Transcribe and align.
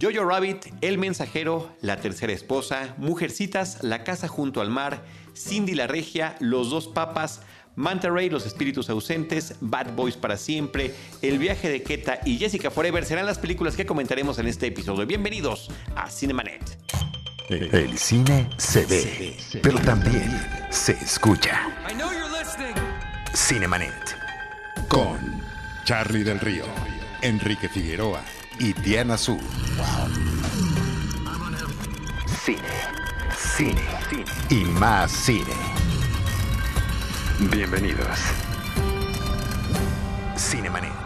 Jojo 0.00 0.24
Rabbit, 0.24 0.66
El 0.82 0.98
Mensajero, 0.98 1.74
La 1.80 1.96
Tercera 1.96 2.32
Esposa, 2.32 2.94
Mujercitas, 2.98 3.82
La 3.82 4.04
Casa 4.04 4.28
Junto 4.28 4.60
al 4.60 4.70
Mar, 4.70 5.02
Cindy 5.34 5.74
la 5.74 5.86
Regia, 5.86 6.36
Los 6.40 6.70
Dos 6.70 6.86
Papas, 6.86 7.40
Manta 7.76 8.10
Ray, 8.10 8.28
Los 8.28 8.44
Espíritus 8.46 8.90
Ausentes, 8.90 9.56
Bad 9.60 9.94
Boys 9.94 10.16
para 10.16 10.36
Siempre, 10.36 10.94
El 11.22 11.38
Viaje 11.38 11.70
de 11.70 11.82
Keta 11.82 12.20
y 12.26 12.36
Jessica 12.36 12.70
Forever 12.70 13.06
serán 13.06 13.24
las 13.24 13.38
películas 13.38 13.74
que 13.74 13.86
comentaremos 13.86 14.38
en 14.38 14.48
este 14.48 14.66
episodio. 14.66 15.06
Bienvenidos 15.06 15.70
a 15.94 16.10
Cinemanet. 16.10 16.62
El 17.48 17.96
cine 17.96 18.50
se 18.58 18.84
ve, 18.84 19.36
pero 19.62 19.78
también 19.78 20.30
se 20.68 20.92
escucha. 20.92 21.60
Cinemanet. 23.34 24.16
Con 24.88 25.40
Charlie 25.84 26.24
del 26.24 26.40
Río, 26.40 26.64
Enrique 27.22 27.68
Figueroa 27.68 28.22
y 28.58 28.72
Diana 28.72 29.16
Su. 29.16 29.38
Cine, 32.44 32.60
cine, 33.36 33.82
cine 34.08 34.24
y 34.50 34.64
más 34.64 35.10
cine. 35.10 35.54
Bienvenidos. 37.50 38.18
Cinemanet. 40.36 41.05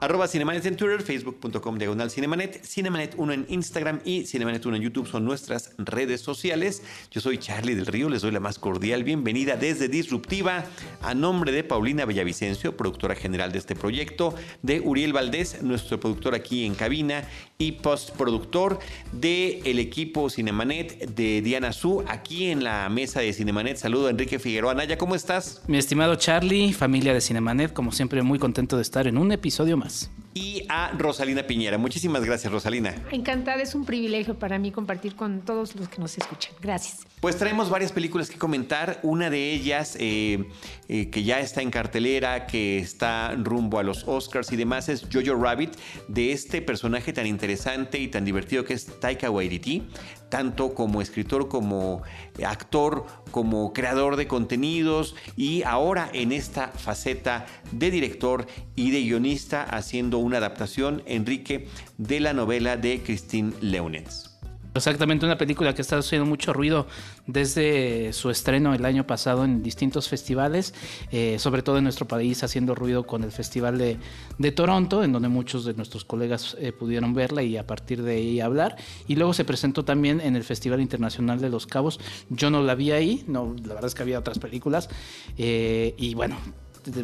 Arroba 0.00 0.26
Cinemanet 0.26 0.64
en 0.64 0.76
Twitter, 0.76 1.02
facebook.com 1.02 1.76
diagonal 1.76 2.10
Cinemanet, 2.10 2.64
Cinemanet 2.64 3.16
1 3.18 3.32
en 3.34 3.46
Instagram 3.50 4.00
y 4.02 4.24
Cinemanet 4.24 4.64
1 4.64 4.76
en 4.76 4.82
YouTube 4.82 5.06
son 5.06 5.26
nuestras 5.26 5.74
redes 5.76 6.22
sociales. 6.22 6.82
Yo 7.10 7.20
soy 7.20 7.36
Charlie 7.36 7.74
del 7.74 7.84
Río, 7.84 8.08
les 8.08 8.22
doy 8.22 8.30
la 8.30 8.40
más 8.40 8.58
cordial 8.58 9.04
bienvenida 9.04 9.56
desde 9.56 9.88
Disruptiva 9.88 10.64
a 11.02 11.12
nombre 11.12 11.52
de 11.52 11.64
Paulina 11.64 12.06
Bellavicencio, 12.06 12.78
productora 12.78 13.14
general 13.14 13.52
de 13.52 13.58
este 13.58 13.76
proyecto, 13.76 14.34
de 14.62 14.80
Uriel 14.80 15.12
Valdés, 15.12 15.62
nuestro 15.62 16.00
productor 16.00 16.34
aquí 16.34 16.64
en 16.64 16.74
cabina 16.74 17.24
y 17.58 17.72
postproductor 17.72 18.78
del 19.12 19.60
el 19.66 19.78
equipo 19.78 20.30
Cinemanet 20.30 21.10
de 21.10 21.42
Diana 21.42 21.74
Su, 21.74 22.04
aquí 22.08 22.46
en 22.46 22.64
la 22.64 22.88
mesa 22.88 23.20
de 23.20 23.34
Cinemanet. 23.34 23.76
Saludo 23.76 24.06
a 24.06 24.10
Enrique 24.10 24.38
Figueroa. 24.38 24.72
Naya, 24.72 24.96
¿cómo 24.96 25.14
estás? 25.14 25.60
Mi 25.66 25.76
estimado 25.76 26.14
Charlie, 26.14 26.72
familia 26.72 27.12
de 27.12 27.20
Cinemanet, 27.20 27.74
como 27.74 27.92
siempre 27.92 28.22
muy 28.22 28.38
contento 28.38 28.76
de 28.76 28.82
estar 28.82 29.06
en 29.06 29.18
un 29.18 29.30
episodio 29.30 29.76
más 29.76 29.89
y 30.32 30.64
a 30.68 30.92
Rosalina 30.96 31.42
Piñera. 31.42 31.76
Muchísimas 31.76 32.24
gracias, 32.24 32.52
Rosalina. 32.52 32.94
Encantada, 33.10 33.60
es 33.62 33.74
un 33.74 33.84
privilegio 33.84 34.38
para 34.38 34.58
mí 34.58 34.70
compartir 34.70 35.16
con 35.16 35.40
todos 35.40 35.74
los 35.74 35.88
que 35.88 35.98
nos 35.98 36.16
escuchan. 36.16 36.54
Gracias. 36.60 37.06
Pues 37.20 37.36
traemos 37.36 37.68
varias 37.68 37.92
películas 37.92 38.30
que 38.30 38.38
comentar. 38.38 39.00
Una 39.02 39.28
de 39.28 39.52
ellas 39.52 39.96
eh, 39.98 40.48
eh, 40.88 41.10
que 41.10 41.24
ya 41.24 41.40
está 41.40 41.62
en 41.62 41.70
cartelera, 41.70 42.46
que 42.46 42.78
está 42.78 43.34
rumbo 43.36 43.78
a 43.78 43.82
los 43.82 44.04
Oscars 44.06 44.52
y 44.52 44.56
demás, 44.56 44.88
es 44.88 45.06
Jojo 45.12 45.34
Rabbit, 45.34 45.72
de 46.08 46.32
este 46.32 46.62
personaje 46.62 47.12
tan 47.12 47.26
interesante 47.26 47.98
y 47.98 48.08
tan 48.08 48.24
divertido 48.24 48.64
que 48.64 48.74
es 48.74 48.86
Taika 49.00 49.30
Waititi 49.30 49.88
tanto 50.30 50.74
como 50.74 51.02
escritor, 51.02 51.48
como 51.48 52.02
actor, 52.46 53.04
como 53.30 53.72
creador 53.72 54.16
de 54.16 54.26
contenidos 54.26 55.14
y 55.36 55.62
ahora 55.64 56.08
en 56.12 56.32
esta 56.32 56.68
faceta 56.68 57.46
de 57.72 57.90
director 57.90 58.46
y 58.76 58.90
de 58.92 59.02
guionista 59.02 59.62
haciendo 59.62 60.18
una 60.18 60.38
adaptación, 60.38 61.02
Enrique, 61.06 61.68
de 61.98 62.20
la 62.20 62.32
novela 62.32 62.76
de 62.76 63.02
Christine 63.02 63.52
Leonens. 63.60 64.29
Exactamente, 64.72 65.26
una 65.26 65.36
película 65.36 65.74
que 65.74 65.82
está 65.82 65.98
haciendo 65.98 66.26
mucho 66.26 66.52
ruido 66.52 66.86
desde 67.26 68.12
su 68.12 68.30
estreno 68.30 68.72
el 68.72 68.84
año 68.84 69.04
pasado 69.04 69.44
en 69.44 69.64
distintos 69.64 70.08
festivales, 70.08 70.74
eh, 71.10 71.40
sobre 71.40 71.62
todo 71.62 71.78
en 71.78 71.84
nuestro 71.84 72.06
país, 72.06 72.44
haciendo 72.44 72.76
ruido 72.76 73.04
con 73.04 73.24
el 73.24 73.32
Festival 73.32 73.78
de, 73.78 74.52
Toronto, 74.52 75.02
en 75.02 75.12
donde 75.12 75.28
muchos 75.28 75.64
de 75.64 75.74
nuestros 75.74 76.04
colegas 76.04 76.56
eh, 76.60 76.70
pudieron 76.70 77.14
verla 77.14 77.42
y 77.42 77.56
a 77.56 77.66
partir 77.66 78.02
de 78.02 78.14
ahí 78.14 78.40
hablar. 78.40 78.76
Y 79.08 79.16
luego 79.16 79.32
se 79.32 79.44
presentó 79.44 79.84
también 79.84 80.20
en 80.20 80.36
el 80.36 80.44
Festival 80.44 80.80
Internacional 80.80 81.40
de 81.40 81.48
Los 81.48 81.66
Cabos. 81.66 81.98
Yo 82.28 82.50
no 82.50 82.62
la 82.62 82.76
vi 82.76 82.92
ahí, 82.92 83.24
la 83.26 83.42
verdad 83.42 83.86
es 83.86 83.94
que 83.96 84.02
había 84.02 84.20
otras 84.20 84.38
películas. 84.38 84.88
Eh, 85.36 85.94
y 85.98 86.14
bueno, 86.14 86.36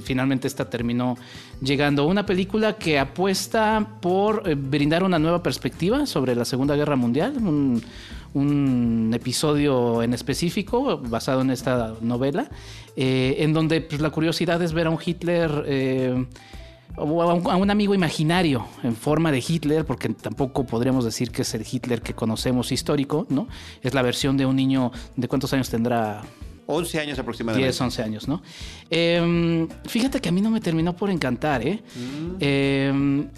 finalmente 0.03 0.47
esta 0.47 0.69
terminó 0.69 1.17
llegando. 1.61 2.07
Una 2.07 2.27
película 2.27 2.75
que 2.75 2.99
apuesta 2.99 3.99
por 4.01 4.43
eh, 4.47 4.55
brindar 4.55 5.03
una 5.05 5.19
nueva 5.19 5.43
perspectiva 5.43 6.07
sobre 6.07 6.35
la 6.35 6.45
Segunda 6.45 6.77
Guerra 6.77 6.97
Mundial, 6.97 7.37
un, 7.39 7.83
episodio 9.15 10.03
en 10.03 10.13
específico 10.13 10.99
basado 10.99 11.41
en 11.41 11.51
esta 11.51 11.95
novela, 12.03 12.51
eh, 12.95 13.37
en 13.39 13.55
donde 13.55 13.81
pues, 13.81 14.01
la 14.01 14.11
curiosidad 14.11 14.61
es 14.63 14.73
ver 14.73 14.87
a 14.87 14.91
un 14.91 14.99
Hitler... 15.05 15.65
Eh, 15.67 16.27
o 16.99 17.23
a 17.23 17.57
un, 17.57 17.71
amigo 17.71 17.95
imaginario 17.95 18.67
en 18.83 18.97
forma 18.97 19.31
de 19.31 19.45
Hitler, 19.47 19.85
porque 19.85 20.09
tampoco 20.09 20.65
podríamos 20.65 21.05
decir 21.05 21.31
que 21.31 21.43
es 21.43 21.55
el 21.55 21.67
Hitler 21.71 22.01
que 22.01 22.15
conocemos 22.15 22.73
histórico, 22.73 23.27
¿no? 23.29 23.49
Es 23.83 23.93
la 23.93 24.01
versión 24.01 24.39
de 24.39 24.47
un 24.47 24.57
niño, 24.57 24.93
¿de 25.15 25.29
cuántos 25.29 25.53
años 25.53 25.69
tendrá? 25.69 26.23
11 26.67 27.01
años 27.01 27.19
aproximadamente. 27.19 27.67
10, 27.67 27.81
11 27.81 28.03
años, 28.03 28.29
¿no? 28.29 28.43
Em, 28.91 29.69
fíjate 29.87 30.21
que 30.21 30.29
a 30.29 30.33
mí 30.33 30.41
no 30.41 30.51
me 30.51 30.61
terminó 30.61 30.97
por 30.97 31.11
encantar, 31.11 31.67
¿eh? 31.67 31.83
Mm. 31.95 32.37
Em, 32.41 33.29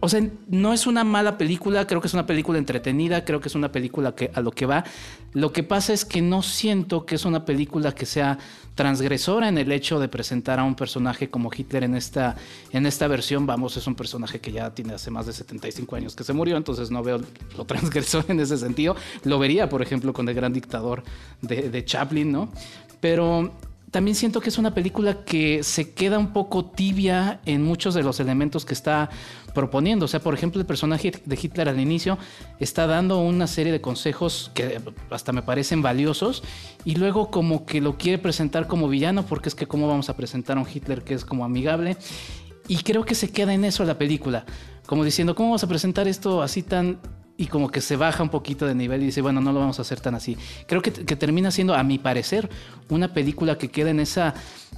o 0.00 0.08
sea, 0.08 0.22
no 0.48 0.72
es 0.72 0.86
una 0.86 1.02
mala 1.02 1.38
película, 1.38 1.86
creo 1.86 2.00
que 2.00 2.06
es 2.06 2.14
una 2.14 2.26
película 2.26 2.58
entretenida, 2.58 3.24
creo 3.24 3.40
que 3.40 3.48
es 3.48 3.54
una 3.54 3.72
película 3.72 4.14
que 4.14 4.30
a 4.32 4.40
lo 4.40 4.52
que 4.52 4.64
va. 4.64 4.84
Lo 5.32 5.52
que 5.52 5.64
pasa 5.64 5.92
es 5.92 6.04
que 6.04 6.22
no 6.22 6.42
siento 6.42 7.04
que 7.04 7.16
es 7.16 7.24
una 7.24 7.44
película 7.44 7.92
que 7.92 8.06
sea 8.06 8.38
transgresora 8.76 9.48
en 9.48 9.58
el 9.58 9.72
hecho 9.72 9.98
de 9.98 10.06
presentar 10.08 10.60
a 10.60 10.64
un 10.64 10.76
personaje 10.76 11.30
como 11.30 11.50
Hitler 11.54 11.82
en 11.82 11.96
esta, 11.96 12.36
en 12.72 12.86
esta 12.86 13.08
versión. 13.08 13.44
Vamos, 13.44 13.76
es 13.76 13.88
un 13.88 13.96
personaje 13.96 14.40
que 14.40 14.52
ya 14.52 14.72
tiene 14.72 14.94
hace 14.94 15.10
más 15.10 15.26
de 15.26 15.32
75 15.32 15.96
años 15.96 16.14
que 16.14 16.22
se 16.22 16.32
murió, 16.32 16.56
entonces 16.56 16.92
no 16.92 17.02
veo 17.02 17.20
lo 17.56 17.64
transgresor 17.64 18.24
en 18.28 18.38
ese 18.38 18.56
sentido. 18.56 18.94
Lo 19.24 19.40
vería, 19.40 19.68
por 19.68 19.82
ejemplo, 19.82 20.12
con 20.12 20.28
el 20.28 20.34
gran 20.34 20.52
dictador 20.52 21.02
de, 21.42 21.70
de 21.70 21.84
Chaplin, 21.84 22.30
¿no? 22.30 22.52
Pero 23.00 23.52
también 23.90 24.14
siento 24.14 24.40
que 24.40 24.50
es 24.50 24.58
una 24.58 24.74
película 24.74 25.24
que 25.24 25.62
se 25.62 25.94
queda 25.94 26.18
un 26.18 26.32
poco 26.32 26.66
tibia 26.66 27.40
en 27.46 27.62
muchos 27.62 27.94
de 27.94 28.02
los 28.02 28.20
elementos 28.20 28.64
que 28.64 28.74
está 28.74 29.08
proponiendo. 29.54 30.04
O 30.04 30.08
sea, 30.08 30.20
por 30.20 30.34
ejemplo, 30.34 30.60
el 30.60 30.66
personaje 30.66 31.12
de 31.24 31.38
Hitler 31.40 31.68
al 31.68 31.80
inicio 31.80 32.18
está 32.60 32.86
dando 32.86 33.20
una 33.20 33.46
serie 33.46 33.72
de 33.72 33.80
consejos 33.80 34.50
que 34.54 34.80
hasta 35.10 35.32
me 35.32 35.42
parecen 35.42 35.80
valiosos 35.82 36.42
y 36.84 36.96
luego 36.96 37.30
como 37.30 37.64
que 37.64 37.80
lo 37.80 37.96
quiere 37.96 38.18
presentar 38.18 38.66
como 38.66 38.88
villano 38.88 39.24
porque 39.24 39.48
es 39.48 39.54
que 39.54 39.66
cómo 39.66 39.88
vamos 39.88 40.10
a 40.10 40.16
presentar 40.16 40.58
a 40.58 40.60
un 40.60 40.66
Hitler 40.72 41.02
que 41.02 41.14
es 41.14 41.24
como 41.24 41.44
amigable. 41.44 41.96
Y 42.68 42.78
creo 42.78 43.04
que 43.04 43.14
se 43.14 43.30
queda 43.30 43.54
en 43.54 43.64
eso 43.64 43.84
la 43.84 43.96
película, 43.96 44.44
como 44.86 45.02
diciendo, 45.02 45.34
¿cómo 45.34 45.48
vamos 45.48 45.64
a 45.64 45.68
presentar 45.68 46.06
esto 46.06 46.42
así 46.42 46.62
tan 46.62 47.00
y 47.40 47.46
como 47.46 47.70
que 47.70 47.80
se 47.80 47.96
baja 47.96 48.22
un 48.24 48.30
poquito 48.30 48.66
de 48.66 48.74
nivel 48.74 49.00
y 49.00 49.06
dice, 49.06 49.22
bueno, 49.22 49.40
no 49.40 49.52
lo 49.52 49.60
vamos 49.60 49.78
a 49.78 49.82
hacer 49.82 50.00
tan 50.00 50.16
así. 50.16 50.36
Creo 50.66 50.82
que, 50.82 50.90
termina 50.90 51.52
siendo, 51.52 51.72
a 51.72 51.84
mi 51.84 51.98
parecer, 51.98 52.50
una 52.90 53.14
película 53.14 53.56
que 53.56 53.68
queda 53.70 53.90
en 53.90 54.00
esa, 54.00 54.34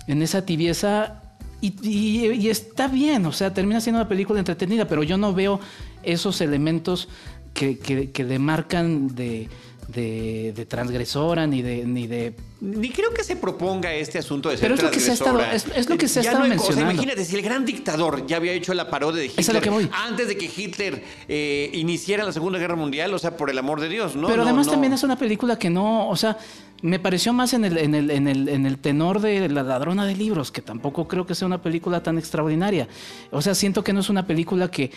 en 0.06 0.21
esa 0.21 0.44
tibieza 0.44 1.22
y, 1.62 2.49
está 2.49 2.87
bien, 2.87 3.25
o 3.25 3.32
sea, 3.32 3.54
termina 3.54 3.81
siendo 3.81 4.00
una 4.00 4.09
película 4.09 4.38
entretenida, 4.38 4.87
pero 4.87 5.03
yo 5.03 5.16
no 5.16 5.32
veo 5.32 5.59
esos 6.03 6.43
elementos 6.43 7.09
que, 7.54 7.78
que 7.78 8.25
le 8.25 8.38
marcan 8.38 9.15
de 9.15 9.49
de, 9.91 10.67
transgresora 10.69 11.47
ni 11.47 11.62
de, 11.62 11.84
ni 11.84 12.06
de. 12.06 12.34
Ni 12.61 12.91
creo 12.91 13.12
que 13.12 13.25
se 13.25 13.37
proponga 13.37 13.93
este 13.95 14.19
asunto 14.19 14.51
de 14.51 14.56
ser 14.56 14.65
Pero 14.65 14.75
es 14.75 14.83
lo 14.83 14.91
que 14.91 15.01
se 15.01 15.11
ha 15.11 15.15
estado, 15.15 15.41
es, 15.41 15.89
lo 15.89 15.97
que 15.97 16.09
se 16.09 16.21
ha 16.21 16.23
estado 16.23 16.47
mencionando. 16.47 16.93
imagínate, 16.93 17.25
si 17.25 17.37
el 17.37 17.43
gran 17.43 17.65
dictador 17.65 18.27
ya 18.27 18.37
había 18.37 18.53
hecho 18.53 18.75
la 18.75 18.89
parodia 18.91 19.23
de 19.23 19.27
Hitler 19.29 19.91
antes 19.93 20.29
de 20.29 20.37
que 20.37 20.50
Hitler 20.55 21.03
eh, 21.29 21.71
iniciara 21.75 22.25
la 22.25 22.33
Segunda 22.33 22.59
Guerra 22.59 22.77
Mundial, 22.77 23.12
o 23.15 23.19
sea, 23.19 23.37
por 23.37 23.50
el 23.50 23.59
amor 23.59 23.81
de 23.81 23.89
Dios, 23.89 24.17
¿no? 24.17 24.29
Pero 24.29 24.43
además 24.43 24.69
también 24.69 24.93
es 24.93 25.03
una 25.03 25.17
película 25.17 25.59
que 25.59 25.71
no, 25.71 26.09
o 26.09 26.17
sea, 26.17 26.37
me 26.83 26.99
pareció 26.99 27.33
más 27.33 27.53
en 27.53 27.65
el, 27.65 27.79
en 27.79 27.95
el, 27.95 28.11
en 28.11 28.29
el, 28.29 28.49
en 28.49 28.67
el 28.67 28.79
tenor 28.79 29.21
de 29.21 29.49
La 29.49 29.62
ladrona 29.62 30.06
de 30.06 30.17
libros, 30.17 30.50
que 30.50 30.62
tampoco 30.62 31.09
creo 31.09 31.27
que 31.27 31.34
sea 31.34 31.47
una 31.47 31.62
película 31.62 32.03
tan 32.03 32.19
extraordinaria. 32.19 32.89
O 33.31 33.43
sea, 33.43 33.55
siento 33.55 33.84
que 33.84 33.93
no 33.93 34.00
es 34.00 34.09
una 34.09 34.27
película 34.27 34.71
que 34.71 34.91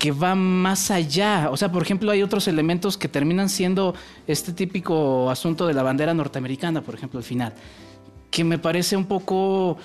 que 0.00 0.12
va 0.12 0.34
más 0.34 0.90
allá. 0.90 1.50
O 1.52 1.58
sea, 1.58 1.70
por 1.70 1.82
ejemplo, 1.82 2.10
hay 2.10 2.22
otros 2.22 2.48
elementos 2.48 2.96
que 2.96 3.06
terminan 3.06 3.50
siendo 3.50 3.94
este 4.26 4.54
típico 4.54 5.30
asunto 5.30 5.66
de 5.66 5.74
la 5.74 5.82
bandera 5.82 6.14
norteamericana, 6.14 6.80
por 6.80 6.94
ejemplo, 6.94 7.18
al 7.18 7.24
final, 7.24 7.52
que 8.30 8.42
me 8.42 8.58
parece 8.58 8.96
un 8.96 9.04
poco... 9.04 9.76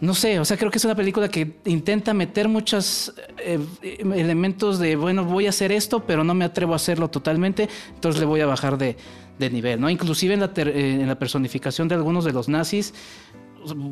No 0.00 0.14
sé, 0.14 0.40
o 0.40 0.44
sea, 0.44 0.56
creo 0.56 0.70
que 0.70 0.78
es 0.78 0.84
una 0.84 0.94
película 0.94 1.28
que 1.28 1.56
intenta 1.66 2.12
meter 2.14 2.48
muchos 2.48 3.14
eh, 3.38 3.58
elementos 3.82 4.78
de, 4.78 4.96
bueno, 4.96 5.24
voy 5.24 5.46
a 5.46 5.50
hacer 5.50 5.70
esto, 5.72 6.00
pero 6.00 6.22
no 6.22 6.34
me 6.34 6.44
atrevo 6.44 6.72
a 6.74 6.76
hacerlo 6.76 7.08
totalmente, 7.08 7.68
entonces 7.94 8.20
le 8.20 8.26
voy 8.26 8.40
a 8.40 8.46
bajar 8.46 8.76
de, 8.76 8.96
nivel, 9.38 9.80
¿no? 9.80 9.88
Inclusive 9.88 10.34
en 10.34 10.40
la, 10.40 10.50
en 10.54 11.06
la 11.06 11.18
personificación 11.18 11.88
de 11.88 11.94
algunos 11.94 12.26
de 12.26 12.32
los 12.32 12.48
nazis, 12.48 12.92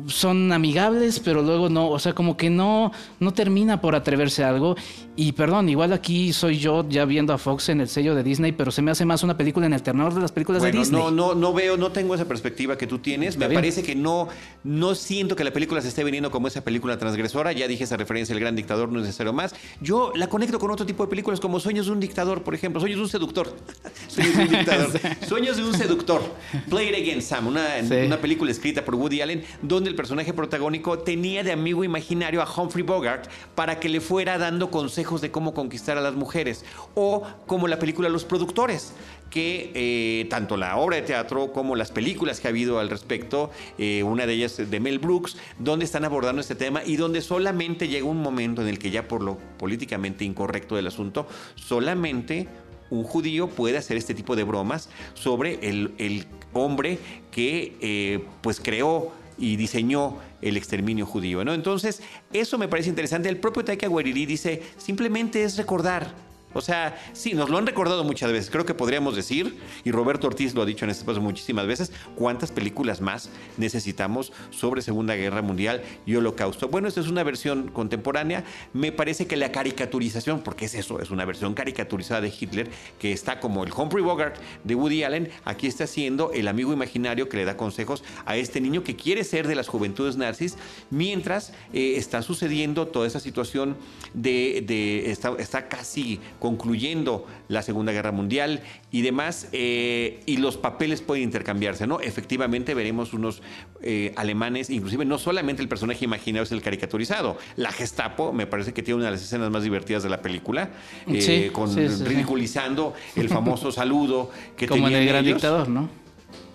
son 0.07 0.51
amigables, 0.51 1.19
pero 1.19 1.41
luego 1.41 1.69
no, 1.69 1.89
o 1.89 1.99
sea, 1.99 2.13
como 2.13 2.37
que 2.37 2.49
no, 2.49 2.91
no 3.19 3.33
termina 3.33 3.81
por 3.81 3.95
atreverse 3.95 4.43
a 4.43 4.49
algo. 4.49 4.75
Y 5.17 5.31
perdón, 5.31 5.69
igual 5.69 5.93
aquí 5.93 6.33
soy 6.33 6.59
yo 6.59 6.85
ya 6.89 7.05
viendo 7.05 7.33
a 7.33 7.37
Fox 7.37 7.69
en 7.69 7.79
el 7.79 7.87
sello 7.87 8.15
de 8.15 8.23
Disney, 8.23 8.51
pero 8.51 8.71
se 8.71 8.81
me 8.81 8.91
hace 8.91 9.05
más 9.05 9.23
una 9.23 9.37
película 9.37 9.65
en 9.65 9.73
el 9.73 9.81
tenor 9.81 10.13
de 10.13 10.21
las 10.21 10.31
películas 10.31 10.61
de 10.61 10.71
Disney. 10.71 11.01
No, 11.01 11.09
no, 11.09 11.35
no 11.35 11.53
veo, 11.53 11.77
no 11.77 11.91
tengo 11.91 12.15
esa 12.15 12.25
perspectiva 12.25 12.77
que 12.77 12.85
tú 12.85 12.99
tienes. 12.99 13.37
Me 13.37 13.49
parece 13.49 13.81
que 13.83 13.95
no, 13.95 14.27
no 14.63 14.93
siento 14.95 15.35
que 15.35 15.43
la 15.43 15.53
película 15.53 15.81
se 15.81 15.87
esté 15.87 16.03
viniendo 16.03 16.31
como 16.31 16.47
esa 16.47 16.63
película 16.63 16.97
transgresora. 16.97 17.53
Ya 17.53 17.67
dije 17.67 17.85
esa 17.85 17.97
referencia, 17.97 18.33
El 18.33 18.39
Gran 18.39 18.55
Dictador, 18.55 18.91
no 18.91 18.99
es 18.99 19.05
necesario 19.05 19.31
más. 19.31 19.55
Yo 19.79 20.11
la 20.15 20.27
conecto 20.27 20.59
con 20.59 20.71
otro 20.71 20.85
tipo 20.85 21.03
de 21.03 21.09
películas 21.09 21.39
como 21.39 21.59
Sueños 21.59 21.85
de 21.85 21.93
un 21.93 21.99
Dictador, 21.99 22.43
por 22.43 22.53
ejemplo. 22.53 22.81
Sueños 22.81 22.97
de 22.97 23.03
un 23.03 23.09
Seductor. 23.09 23.55
Sueños 24.07 24.35
de 24.35 24.43
un 24.43 24.49
Dictador. 24.49 24.91
Sueños 25.27 25.57
de 25.57 25.63
un 25.63 25.73
Seductor. 25.73 26.21
Play 26.69 26.89
It 26.89 26.95
Again, 26.95 27.21
Sam. 27.21 27.47
Una, 27.47 27.67
una 28.05 28.17
película 28.17 28.51
escrita 28.51 28.83
por 28.83 28.95
Woody 28.95 29.21
Allen 29.21 29.43
donde 29.67 29.89
el 29.89 29.95
personaje 29.95 30.33
protagónico 30.33 30.99
tenía 30.99 31.43
de 31.43 31.51
amigo 31.51 31.83
imaginario 31.83 32.41
a 32.41 32.47
Humphrey 32.49 32.83
Bogart 32.83 33.29
para 33.55 33.79
que 33.79 33.89
le 33.89 34.01
fuera 34.01 34.37
dando 34.37 34.69
consejos 34.71 35.21
de 35.21 35.31
cómo 35.31 35.53
conquistar 35.53 35.97
a 35.97 36.01
las 36.01 36.15
mujeres. 36.15 36.65
O 36.93 37.23
como 37.47 37.67
la 37.67 37.79
película 37.79 38.09
Los 38.09 38.25
Productores, 38.25 38.93
que 39.29 39.71
eh, 39.73 40.27
tanto 40.29 40.57
la 40.57 40.77
obra 40.77 40.97
de 40.97 41.01
teatro 41.01 41.51
como 41.51 41.75
las 41.75 41.91
películas 41.91 42.39
que 42.39 42.47
ha 42.47 42.51
habido 42.51 42.79
al 42.79 42.89
respecto, 42.89 43.51
eh, 43.77 44.03
una 44.03 44.25
de 44.25 44.33
ellas 44.33 44.57
de 44.69 44.79
Mel 44.79 44.99
Brooks, 44.99 45.37
donde 45.59 45.85
están 45.85 46.05
abordando 46.05 46.41
este 46.41 46.55
tema 46.55 46.83
y 46.85 46.95
donde 46.95 47.21
solamente 47.21 47.87
llega 47.87 48.05
un 48.05 48.21
momento 48.21 48.61
en 48.61 48.67
el 48.67 48.79
que 48.79 48.91
ya 48.91 49.07
por 49.07 49.21
lo 49.21 49.37
políticamente 49.57 50.23
incorrecto 50.23 50.75
del 50.75 50.87
asunto, 50.87 51.27
solamente 51.55 52.47
un 52.89 53.03
judío 53.03 53.47
puede 53.47 53.77
hacer 53.77 53.97
este 53.97 54.13
tipo 54.13 54.35
de 54.35 54.43
bromas 54.43 54.89
sobre 55.13 55.59
el, 55.67 56.27
hombre 56.53 56.99
que 57.31 57.75
eh, 57.81 58.23
pues 58.41 58.61
creó 58.61 59.11
y 59.37 59.55
diseñó 59.55 60.17
el 60.41 60.57
exterminio 60.57 61.05
judío. 61.05 61.43
¿no? 61.43 61.53
Entonces, 61.53 62.01
eso 62.31 62.57
me 62.57 62.67
parece 62.67 62.89
interesante. 62.89 63.29
El 63.29 63.37
propio 63.37 63.63
Taika 63.63 63.89
Waititi 63.89 64.25
dice, 64.25 64.63
simplemente 64.77 65.43
es 65.43 65.57
recordar 65.57 66.24
o 66.55 66.61
sea, 66.61 66.97
sí, 67.11 67.33
nos 67.33 67.49
lo 67.49 67.57
han 67.57 67.67
recordado 67.67 68.05
muchas 68.05 68.31
veces. 68.31 68.49
Creo 68.49 68.65
que 68.65 68.73
podríamos 68.73 69.13
decir, 69.13 69.57
y 69.83 69.91
Roberto 69.91 70.27
Ortiz 70.27 70.55
lo 70.55 70.61
ha 70.61 70.65
dicho 70.65 70.85
en 70.85 70.91
este 70.91 71.01
espacio 71.01 71.21
muchísimas 71.21 71.67
veces, 71.67 71.91
cuántas 72.15 72.53
películas 72.53 73.01
más 73.01 73.29
necesitamos 73.57 74.31
sobre 74.51 74.81
Segunda 74.81 75.15
Guerra 75.15 75.41
Mundial 75.41 75.83
y 76.05 76.15
Holocausto. 76.15 76.69
Bueno, 76.69 76.87
esta 76.87 77.01
es 77.01 77.09
una 77.09 77.23
versión 77.23 77.67
contemporánea. 77.67 78.45
Me 78.71 78.93
parece 78.93 79.27
que 79.27 79.35
la 79.35 79.51
caricaturización, 79.51 80.39
porque 80.43 80.65
es 80.65 80.75
eso, 80.75 81.01
es 81.01 81.11
una 81.11 81.25
versión 81.25 81.53
caricaturizada 81.55 82.21
de 82.21 82.33
Hitler, 82.39 82.69
que 82.99 83.11
está 83.11 83.41
como 83.41 83.65
el 83.65 83.73
Humphrey 83.73 84.01
Bogart 84.01 84.37
de 84.63 84.75
Woody 84.75 85.03
Allen, 85.03 85.29
aquí 85.43 85.67
está 85.67 85.87
siendo 85.87 86.31
el 86.31 86.47
amigo 86.47 86.71
imaginario 86.71 87.27
que 87.27 87.35
le 87.35 87.43
da 87.43 87.57
consejos 87.57 88.01
a 88.25 88.37
este 88.37 88.61
niño 88.61 88.81
que 88.81 88.95
quiere 88.95 89.25
ser 89.25 89.45
de 89.47 89.55
las 89.55 89.67
juventudes 89.67 90.15
nazis, 90.15 90.55
mientras 90.89 91.51
eh, 91.73 91.95
está 91.97 92.21
sucediendo 92.21 92.87
toda 92.87 93.07
esa 93.07 93.19
situación 93.19 93.75
de, 94.13 94.63
de 94.65 95.11
está, 95.11 95.33
está 95.37 95.67
casi 95.67 96.21
concluyendo 96.45 97.25
la 97.47 97.63
Segunda 97.63 97.91
Guerra 97.91 98.11
Mundial 98.11 98.61
y 98.91 99.01
demás, 99.01 99.47
eh, 99.51 100.21
y 100.27 100.37
los 100.37 100.57
papeles 100.57 101.01
pueden 101.01 101.23
intercambiarse, 101.23 101.87
¿no? 101.87 101.99
Efectivamente 101.99 102.75
veremos 102.75 103.13
unos 103.13 103.41
eh, 103.81 104.13
alemanes, 104.15 104.69
inclusive 104.69 105.05
no 105.05 105.17
solamente 105.17 105.63
el 105.63 105.67
personaje 105.67 106.05
imaginario 106.05 106.43
es 106.43 106.51
el 106.51 106.61
caricaturizado, 106.61 107.35
la 107.55 107.71
Gestapo 107.71 108.31
me 108.31 108.45
parece 108.45 108.73
que 108.73 108.83
tiene 108.83 108.97
una 108.97 109.05
de 109.05 109.13
las 109.13 109.23
escenas 109.23 109.49
más 109.49 109.63
divertidas 109.63 110.03
de 110.03 110.09
la 110.09 110.21
película, 110.21 110.69
eh, 111.07 111.49
con 111.51 111.75
ridiculizando 111.75 112.93
el 113.15 113.27
famoso 113.27 113.71
saludo 113.71 114.29
que 114.55 114.67
Como 114.67 114.87
en 114.87 114.93
el 114.93 115.07
Gran 115.07 115.25
Dictador, 115.25 115.67
¿no? 115.67 115.89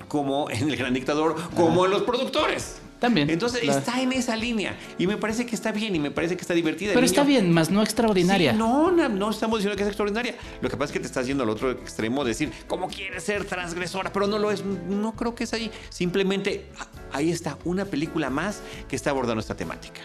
Como 0.06 0.48
en 0.50 0.70
el 0.70 0.76
Gran 0.76 0.94
Dictador, 0.94 1.34
como 1.56 1.84
en 1.84 1.90
los 1.90 2.02
productores. 2.02 2.80
También. 3.00 3.30
Entonces 3.30 3.62
está 3.64 4.00
en 4.00 4.12
esa 4.12 4.36
línea 4.36 4.76
y 4.98 5.06
me 5.06 5.16
parece 5.16 5.46
que 5.46 5.54
está 5.54 5.72
bien 5.72 5.96
y 5.96 5.98
me 5.98 6.10
parece 6.10 6.36
que 6.36 6.42
está 6.42 6.54
divertida. 6.54 6.92
Pero 6.92 7.06
está 7.06 7.24
bien, 7.24 7.50
más 7.50 7.70
no 7.70 7.82
extraordinaria. 7.82 8.52
no, 8.52 8.90
no, 8.90 9.08
no, 9.08 9.30
estamos 9.30 9.58
diciendo 9.58 9.76
que 9.76 9.82
es 9.82 9.88
extraordinaria. 9.88 10.36
Lo 10.60 10.68
que 10.68 10.76
pasa 10.76 10.90
es 10.90 10.92
que 10.92 11.00
te 11.00 11.06
estás 11.06 11.26
yendo 11.26 11.42
al 11.42 11.50
otro 11.50 11.70
extremo, 11.70 12.24
decir, 12.24 12.52
¿cómo 12.66 12.88
quieres 12.88 13.24
ser 13.24 13.44
transgresora? 13.44 14.12
Pero 14.12 14.26
no 14.26 14.38
lo 14.38 14.50
es. 14.50 14.64
No 14.64 15.12
creo 15.12 15.34
que 15.34 15.44
es 15.44 15.52
ahí. 15.54 15.70
Simplemente 15.88 16.66
ah, 16.78 16.86
ahí 17.12 17.30
está 17.30 17.56
una 17.64 17.86
película 17.86 18.30
más 18.30 18.60
que 18.88 18.96
está 18.96 19.10
abordando 19.10 19.40
esta 19.40 19.56
temática. 19.56 20.02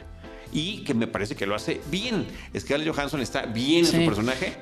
Y 0.56 0.84
que 0.86 0.94
me 0.94 1.06
parece 1.06 1.36
que 1.36 1.46
lo 1.46 1.54
hace 1.54 1.82
bien. 1.92 2.26
Es 2.54 2.64
que 2.64 2.70
Scarlett 2.70 2.96
Johansson 2.96 3.20
está 3.20 3.46
bien 3.46 3.86
en 3.86 3.92
su 3.92 4.06
personaje 4.06 4.54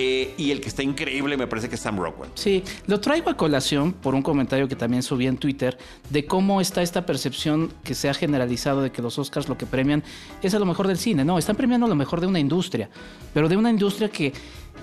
eh, 0.00 0.32
y 0.36 0.52
el 0.52 0.60
que 0.60 0.68
está 0.68 0.84
increíble 0.84 1.36
me 1.36 1.48
parece 1.48 1.68
que 1.68 1.74
es 1.74 1.80
Sam 1.80 1.98
Rockwell. 1.98 2.30
Sí, 2.34 2.62
lo 2.86 3.00
traigo 3.00 3.30
a 3.30 3.36
colación 3.36 3.92
por 3.92 4.14
un 4.14 4.22
comentario 4.22 4.68
que 4.68 4.76
también 4.76 5.02
subí 5.02 5.26
en 5.26 5.36
Twitter 5.36 5.76
de 6.08 6.24
cómo 6.24 6.60
está 6.60 6.82
esta 6.82 7.04
percepción 7.04 7.72
que 7.82 7.96
se 7.96 8.08
ha 8.08 8.14
generalizado 8.14 8.80
de 8.80 8.92
que 8.92 9.02
los 9.02 9.18
Oscars 9.18 9.48
lo 9.48 9.58
que 9.58 9.66
premian 9.66 10.04
es 10.40 10.54
a 10.54 10.60
lo 10.60 10.66
mejor 10.66 10.86
del 10.86 10.98
cine. 10.98 11.24
No, 11.24 11.36
están 11.36 11.56
premiando 11.56 11.88
lo 11.88 11.96
mejor 11.96 12.20
de 12.20 12.28
una 12.28 12.38
industria, 12.38 12.88
pero 13.34 13.48
de 13.48 13.56
una 13.56 13.70
industria 13.70 14.08
que 14.08 14.32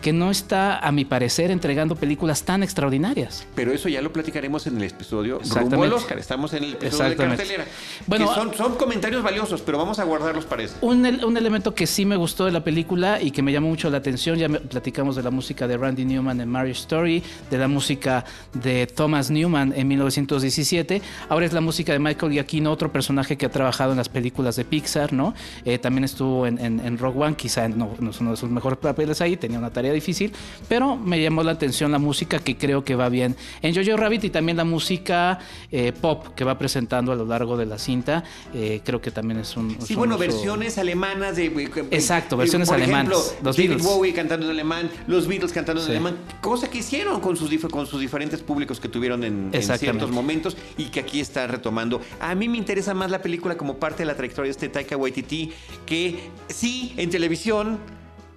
que 0.02 0.14
no 0.14 0.32
está, 0.32 0.80
a 0.80 0.92
mi 0.92 1.06
parecer, 1.06 1.52
entregando 1.52 1.96
películas 1.96 2.44
tan 2.44 2.64
extraordinarias. 2.64 3.46
Pero 3.56 3.72
eso 3.72 3.90
ya 3.90 4.02
lo 4.02 4.12
platicaremos 4.12 4.68
en 4.68 4.78
el 4.78 4.84
episodio 4.84 5.40
rumbo 5.40 5.84
al 5.84 5.94
Oscar. 5.94 6.20
Estamos 6.20 6.54
en 6.54 6.64
el 6.64 6.74
episodio 6.74 7.10
de 7.12 7.16
cartelera. 7.16 7.66
Bueno, 8.08 8.34
son, 8.34 8.54
son, 8.54 8.76
comentarios 8.76 9.24
valiosos, 9.24 9.62
pero 9.62 9.78
vamos 9.78 10.00
a 10.00 10.04
guardarlos 10.04 10.46
para 10.46 10.64
eso. 10.64 10.76
Un, 10.82 11.06
un, 11.24 11.38
elemento 11.38 11.74
que 11.74 11.88
sí 11.88 12.06
me 12.06 12.16
gustó 12.16 12.46
de 12.46 12.52
la 12.52 12.64
película 12.64 13.22
y 13.22 13.32
que 13.32 13.42
me 13.42 13.52
llamó 13.52 13.70
mucho 13.70 13.90
la 13.90 13.98
atención, 13.98 14.38
ya 14.38 14.50
platicamos 14.50 15.16
de 15.16 15.24
la 15.24 15.32
música 15.32 15.68
de 15.68 15.78
Randy 15.78 16.06
Newman 16.06 16.40
en 16.42 16.50
Marriage 16.50 16.82
Story, 16.82 17.24
de 17.50 17.58
la 17.58 17.68
música 17.68 18.26
de 18.54 18.88
Thomas 18.88 19.30
Newman 19.30 19.74
en 19.76 19.88
1917, 19.88 21.02
ahora 21.30 21.46
es 21.46 21.54
la 21.54 21.62
música 21.62 21.94
de 21.94 22.00
Michael 22.00 22.32
Giacchino, 22.32 22.72
otro 22.72 22.92
personaje 22.92 23.38
que 23.38 23.46
ha 23.46 23.52
trabajado 23.52 23.92
en 23.92 23.98
las 23.98 24.10
películas 24.10 24.56
de 24.56 24.66
Pixar, 24.66 25.14
¿no? 25.14 25.34
Eh, 25.64 25.78
también 25.78 26.04
estuvo 26.04 26.48
en, 26.48 26.60
en, 26.60 26.80
en 26.80 26.98
Rogue 26.98 27.24
One, 27.24 27.36
quizá 27.36 27.68
no, 27.68 27.96
no 28.00 28.10
es 28.10 28.20
uno 28.20 28.32
de 28.32 28.38
sus 28.38 28.50
mejores 28.50 28.80
papeles 28.80 29.22
ahí, 29.22 29.38
tenía 29.38 29.60
una 29.60 29.72
tarea 29.72 29.85
difícil, 29.94 30.32
pero 30.68 30.96
me 30.96 31.22
llamó 31.22 31.44
la 31.44 31.52
atención 31.52 31.92
la 31.92 32.00
música 32.00 32.40
que 32.40 32.58
creo 32.58 32.84
que 32.84 32.96
va 32.96 33.10
bien 33.10 33.36
en 33.62 33.76
Jojo 33.76 33.98
Rabbit 33.98 34.26
y 34.26 34.30
también 34.30 34.58
la 34.58 34.66
música 34.66 35.40
eh, 35.72 35.92
pop 35.94 36.28
que 36.36 36.44
va 36.44 36.58
presentando 36.58 37.12
a 37.12 37.16
lo 37.16 37.26
largo 37.26 37.58
de 37.58 37.66
la 37.66 37.78
cinta. 37.78 38.24
Eh, 38.54 38.82
creo 38.84 39.02
que 39.02 39.12
también 39.12 39.40
es 39.40 39.56
un. 39.58 39.78
Sí, 39.82 39.96
bueno, 39.96 40.18
versiones 40.18 40.78
alemanas 40.78 41.36
de. 41.36 41.46
Exacto, 41.92 42.38
versiones 42.38 42.70
alemanas. 42.70 43.36
los 43.44 43.56
David 43.56 43.82
Bowie 43.82 44.14
cantando 44.14 44.46
en 44.46 44.52
alemán, 44.52 44.90
los 45.08 45.28
Beatles 45.28 45.52
cantando 45.52 45.84
en 45.84 45.90
alemán, 45.90 46.18
cosa 46.42 46.70
que 46.70 46.80
hicieron 46.80 47.20
con 47.20 47.38
sus, 47.38 47.50
con 47.68 47.86
sus 47.88 48.00
diferentes 48.00 48.42
públicos 48.42 48.80
que 48.80 48.90
tuvieron 48.90 49.24
en, 49.24 49.50
en 49.52 49.78
ciertos 49.78 50.12
momentos 50.12 50.58
y 50.78 50.86
que 50.86 51.02
aquí 51.02 51.20
está 51.20 51.48
retomando. 51.48 52.02
A 52.20 52.36
mí 52.36 52.48
me 52.48 52.58
interesa 52.58 52.94
más 52.94 53.12
la 53.12 53.22
película 53.22 53.56
como 53.58 53.78
parte 53.78 54.00
de 54.00 54.06
la 54.06 54.16
trayectoria 54.16 54.48
de 54.48 54.52
este 54.52 54.70
Taika 54.70 54.98
Waititi, 54.98 55.52
que 55.86 56.30
sí, 56.48 56.94
en 56.98 57.10
televisión 57.10 57.80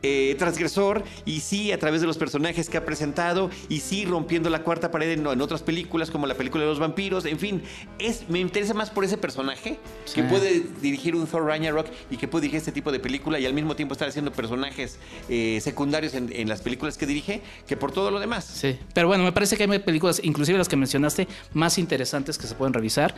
eh, 0.02 0.36
transgresor 0.38 1.02
y 1.24 1.40
sí 1.40 1.72
a 1.72 1.78
través 1.78 2.00
de 2.00 2.06
los 2.06 2.18
personajes 2.18 2.68
que 2.68 2.76
ha 2.76 2.84
presentado 2.84 3.50
y 3.68 3.80
sí 3.80 4.04
rompiendo 4.04 4.50
la 4.50 4.62
cuarta 4.62 4.90
pared 4.90 5.10
en, 5.10 5.26
otras 5.26 5.62
películas 5.62 6.10
como 6.10 6.26
la 6.26 6.34
película 6.34 6.64
de 6.64 6.70
los 6.70 6.78
vampiros, 6.78 7.24
en 7.24 7.38
fin, 7.38 7.62
es, 7.98 8.28
me 8.28 8.38
interesa 8.38 8.74
más 8.74 8.90
por 8.90 9.04
ese 9.04 9.18
personaje 9.18 9.78
que 10.14 10.22
puede 10.22 10.62
dirigir 10.80 11.14
un 11.14 11.26
Thor 11.26 11.44
Ragnarok 11.44 11.86
y 12.10 12.16
que 12.16 12.28
puede 12.28 12.42
dirigir 12.42 12.58
este 12.58 12.72
tipo 12.72 12.92
de 12.92 13.00
película 13.00 13.38
y 13.38 13.46
al 13.46 13.54
mismo 13.54 13.76
tiempo 13.76 13.92
estar 13.92 14.08
haciendo 14.08 14.32
personajes 14.32 14.98
eh, 15.28 15.58
secundarios 15.60 16.14
en, 16.14 16.30
en, 16.32 16.48
las 16.48 16.60
películas 16.60 16.96
que 16.96 17.06
dirige 17.06 17.42
que 17.66 17.76
por 17.76 17.92
todo 17.92 18.11
lo 18.11 18.20
demás. 18.20 18.44
Sí, 18.44 18.78
pero 18.94 19.08
bueno, 19.08 19.25
me 19.25 19.32
parece 19.32 19.56
que 19.56 19.64
hay 19.64 19.78
películas, 19.80 20.20
inclusive 20.23 20.58
las 20.58 20.68
que 20.68 20.76
mencionaste, 20.76 21.28
más 21.52 21.78
interesantes 21.78 22.38
que 22.38 22.46
se 22.46 22.54
pueden 22.54 22.73
revisar 22.73 23.14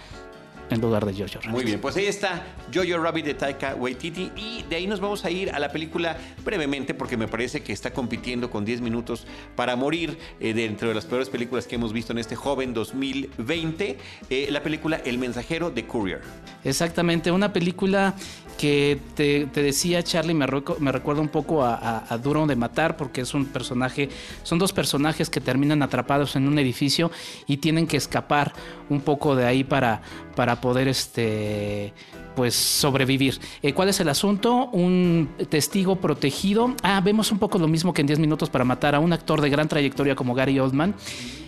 en 0.71 0.81
lugar 0.81 1.05
de 1.05 1.13
Jojo 1.13 1.41
Rabbit. 1.41 1.51
Muy 1.51 1.65
bien, 1.65 1.81
pues 1.81 1.97
ahí 1.97 2.07
está 2.07 2.47
Jojo 2.73 2.99
Rabbit 2.99 3.25
de 3.27 3.35
Taika 3.35 3.75
Waititi 3.75 4.33
y 4.37 4.65
de 4.69 4.77
ahí 4.77 4.87
nos 4.87 5.01
vamos 5.01 5.25
a 5.25 5.31
ir 5.31 5.51
a 5.51 5.59
la 5.59 5.71
película 5.71 6.17
brevemente 6.45 6.95
porque 6.95 7.17
me 7.17 7.29
parece 7.29 7.63
que 7.63 7.73
está 7.73 7.93
compitiendo 7.93 8.51
con 8.51 8.65
10 8.65 8.81
minutos 8.81 9.27
para 9.57 9.77
morir 9.77 10.19
eh, 10.41 10.55
dentro 10.55 10.89
de 10.89 10.95
las 10.95 11.07
peores 11.07 11.29
películas 11.29 11.67
que 11.67 11.75
hemos 11.75 11.93
visto 11.93 12.13
en 12.13 12.19
este 12.19 12.37
joven 12.37 12.73
2020, 12.73 13.99
eh, 14.31 14.49
la 14.51 14.63
película 14.63 14.97
El 15.05 15.19
mensajero 15.19 15.71
de 15.71 15.87
Courier. 15.87 16.21
Exactamente, 16.65 17.31
una 17.31 17.53
película 17.53 18.15
que 18.61 19.01
te, 19.15 19.47
decía 19.47 20.03
Charlie, 20.03 20.35
me, 20.35 20.47
me, 20.81 20.93
recuerda 20.93 21.23
un 21.23 21.31
poco 21.31 21.65
a, 21.65 22.19
Duro 22.23 22.47
de 22.47 22.57
Matar, 22.57 22.95
porque 22.95 23.23
es 23.23 23.33
un 23.33 23.47
personaje, 23.47 24.11
son 24.43 24.59
dos 24.59 24.75
personajes 24.75 25.31
que 25.31 25.41
terminan 25.41 25.83
atrapados 25.83 26.37
en 26.37 26.47
un 26.47 26.59
edificio 26.59 27.11
y 27.47 27.57
tienen 27.57 27.87
que 27.87 27.97
escapar 27.97 28.53
un 28.91 29.01
poco 29.01 29.35
de 29.35 29.47
ahí 29.47 29.65
para, 29.65 30.03
para 30.37 30.61
poder 30.61 30.89
este 30.89 31.95
pues 32.37 32.55
sobrevivir. 32.55 33.41
Eh, 33.63 33.73
¿Cuál 33.73 33.89
es 33.89 34.01
el 34.01 34.11
asunto? 34.11 34.67
Un 34.73 35.31
testigo 35.49 35.97
protegido. 35.97 36.75
Ah, 36.83 37.01
vemos 37.03 37.33
un 37.33 37.39
poco 37.39 37.59
lo 37.59 37.67
mismo 37.67 37.95
que 37.95 38.03
en 38.03 38.09
10 38.09 38.19
minutos 38.19 38.51
para 38.51 38.65
matar 38.65 38.95
a 38.95 39.01
un 39.01 39.15
actor 39.15 39.41
de 39.41 39.49
gran 39.49 39.69
trayectoria 39.69 40.15
como 40.15 40.35
Gary 40.35 40.59
Oldman 40.59 40.95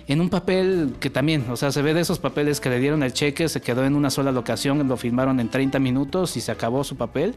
en 0.09 0.21
un 0.21 0.29
papel 0.29 0.95
que 1.01 1.11
también, 1.11 1.47
o 1.51 1.57
sea, 1.57 1.71
se 1.71 1.83
ve 1.83 1.95
de 1.95 2.01
esos 2.01 2.19
papeles 2.19 2.61
que 2.61 2.71
le 2.71 2.79
dieron 2.79 3.03
el 3.03 3.13
cheque, 3.13 3.49
se 3.49 3.61
quedó 3.61 3.85
en 3.85 3.95
una 3.95 4.11
sola 4.11 4.33
locación, 4.33 4.87
lo 4.89 4.97
filmaron 4.97 5.41
en 5.41 5.49
30 5.49 5.79
minutos 5.79 6.37
y 6.37 6.41
se 6.41 6.53
acabó 6.53 6.85
su 6.85 6.97
papel. 6.97 7.35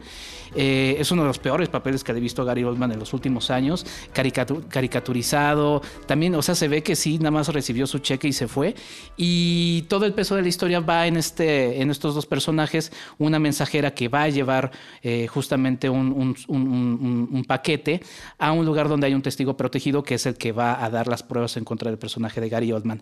Eh, 0.55 0.95
es 0.99 1.11
uno 1.11 1.23
de 1.23 1.27
los 1.27 1.39
peores 1.39 1.69
papeles 1.69 2.03
que 2.03 2.11
he 2.11 2.19
visto 2.19 2.45
Gary 2.45 2.63
Oldman 2.63 2.91
en 2.91 2.99
los 2.99 3.13
últimos 3.13 3.51
años, 3.51 3.85
caricaturizado, 4.13 5.81
también, 6.05 6.35
o 6.35 6.41
sea, 6.41 6.55
se 6.55 6.67
ve 6.67 6.81
que 6.81 6.95
sí, 6.95 7.17
nada 7.17 7.31
más 7.31 7.49
recibió 7.49 7.87
su 7.87 7.99
cheque 7.99 8.27
y 8.27 8.33
se 8.33 8.47
fue. 8.47 8.75
Y 9.17 9.83
todo 9.83 10.05
el 10.05 10.13
peso 10.13 10.35
de 10.35 10.41
la 10.41 10.47
historia 10.47 10.79
va 10.79 11.07
en, 11.07 11.17
este, 11.17 11.81
en 11.81 11.91
estos 11.91 12.15
dos 12.15 12.25
personajes, 12.25 12.91
una 13.17 13.39
mensajera 13.39 13.93
que 13.93 14.07
va 14.07 14.23
a 14.23 14.29
llevar 14.29 14.71
eh, 15.01 15.27
justamente 15.27 15.89
un, 15.89 16.35
un 16.47 17.45
paquete 17.47 18.01
a 18.37 18.51
un 18.51 18.65
lugar 18.65 18.87
donde 18.87 19.07
hay 19.07 19.13
un 19.13 19.21
testigo 19.21 19.57
protegido 19.57 20.03
que 20.03 20.15
es 20.15 20.25
el 20.25 20.37
que 20.37 20.51
va 20.51 20.83
a 20.83 20.89
dar 20.89 21.07
las 21.07 21.23
pruebas 21.23 21.57
en 21.57 21.65
contra 21.65 21.89
del 21.89 21.99
personaje 21.99 22.41
de 22.41 22.49
Gary 22.49 22.54
Oldman. 22.63 23.01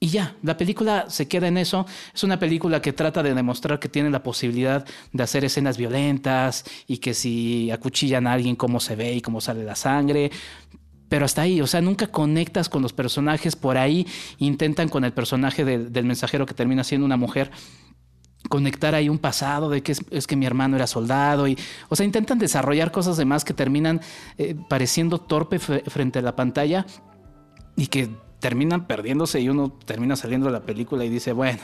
Y 0.00 0.08
ya, 0.08 0.34
la 0.42 0.56
película 0.56 1.06
se 1.08 1.28
queda 1.28 1.46
en 1.46 1.56
eso. 1.56 1.86
Es 2.12 2.24
una 2.24 2.38
película 2.38 2.82
que 2.82 2.92
trata 2.92 3.22
de 3.22 3.34
demostrar 3.34 3.78
que 3.78 3.88
tiene 3.88 4.10
la 4.10 4.22
posibilidad 4.22 4.84
de 5.12 5.22
hacer 5.22 5.44
escenas 5.44 5.78
violentas 5.78 6.64
y 6.88 6.98
que 6.98 7.14
si 7.14 7.70
acuchillan 7.70 8.26
a 8.26 8.32
alguien, 8.32 8.56
cómo 8.56 8.80
se 8.80 8.96
ve 8.96 9.14
y 9.14 9.20
cómo 9.20 9.40
sale 9.40 9.62
la 9.62 9.76
sangre 9.76 10.30
pero 11.12 11.26
hasta 11.26 11.42
ahí, 11.42 11.60
o 11.60 11.66
sea, 11.66 11.82
nunca 11.82 12.06
conectas 12.06 12.70
con 12.70 12.80
los 12.80 12.94
personajes, 12.94 13.54
por 13.54 13.76
ahí 13.76 14.06
intentan 14.38 14.88
con 14.88 15.04
el 15.04 15.12
personaje 15.12 15.62
del 15.62 16.04
mensajero 16.06 16.46
que 16.46 16.54
termina 16.54 16.84
siendo 16.84 17.04
una 17.04 17.18
mujer 17.18 17.50
conectar 18.48 18.94
ahí 18.94 19.10
un 19.10 19.18
pasado 19.18 19.68
de 19.68 19.82
que 19.82 19.92
es, 19.92 20.26
que 20.26 20.36
mi 20.36 20.46
hermano 20.46 20.76
era 20.76 20.86
soldado 20.86 21.46
y 21.46 21.58
o 21.88 21.96
sea 21.96 22.06
intentan 22.06 22.38
desarrollar 22.38 22.90
cosas 22.90 23.18
demás 23.18 23.44
que 23.44 23.54
terminan 23.54 24.00
eh, 24.38 24.56
pareciendo 24.68 25.18
torpe 25.18 25.58
frente 25.58 26.18
a 26.18 26.22
la 26.22 26.34
pantalla 26.34 26.86
y 27.76 27.86
que 27.88 28.08
terminan 28.42 28.88
perdiéndose 28.88 29.40
y 29.40 29.48
uno 29.48 29.72
termina 29.86 30.16
saliendo 30.16 30.46
de 30.46 30.52
la 30.52 30.62
película 30.62 31.04
y 31.04 31.08
dice, 31.08 31.32
bueno, 31.32 31.60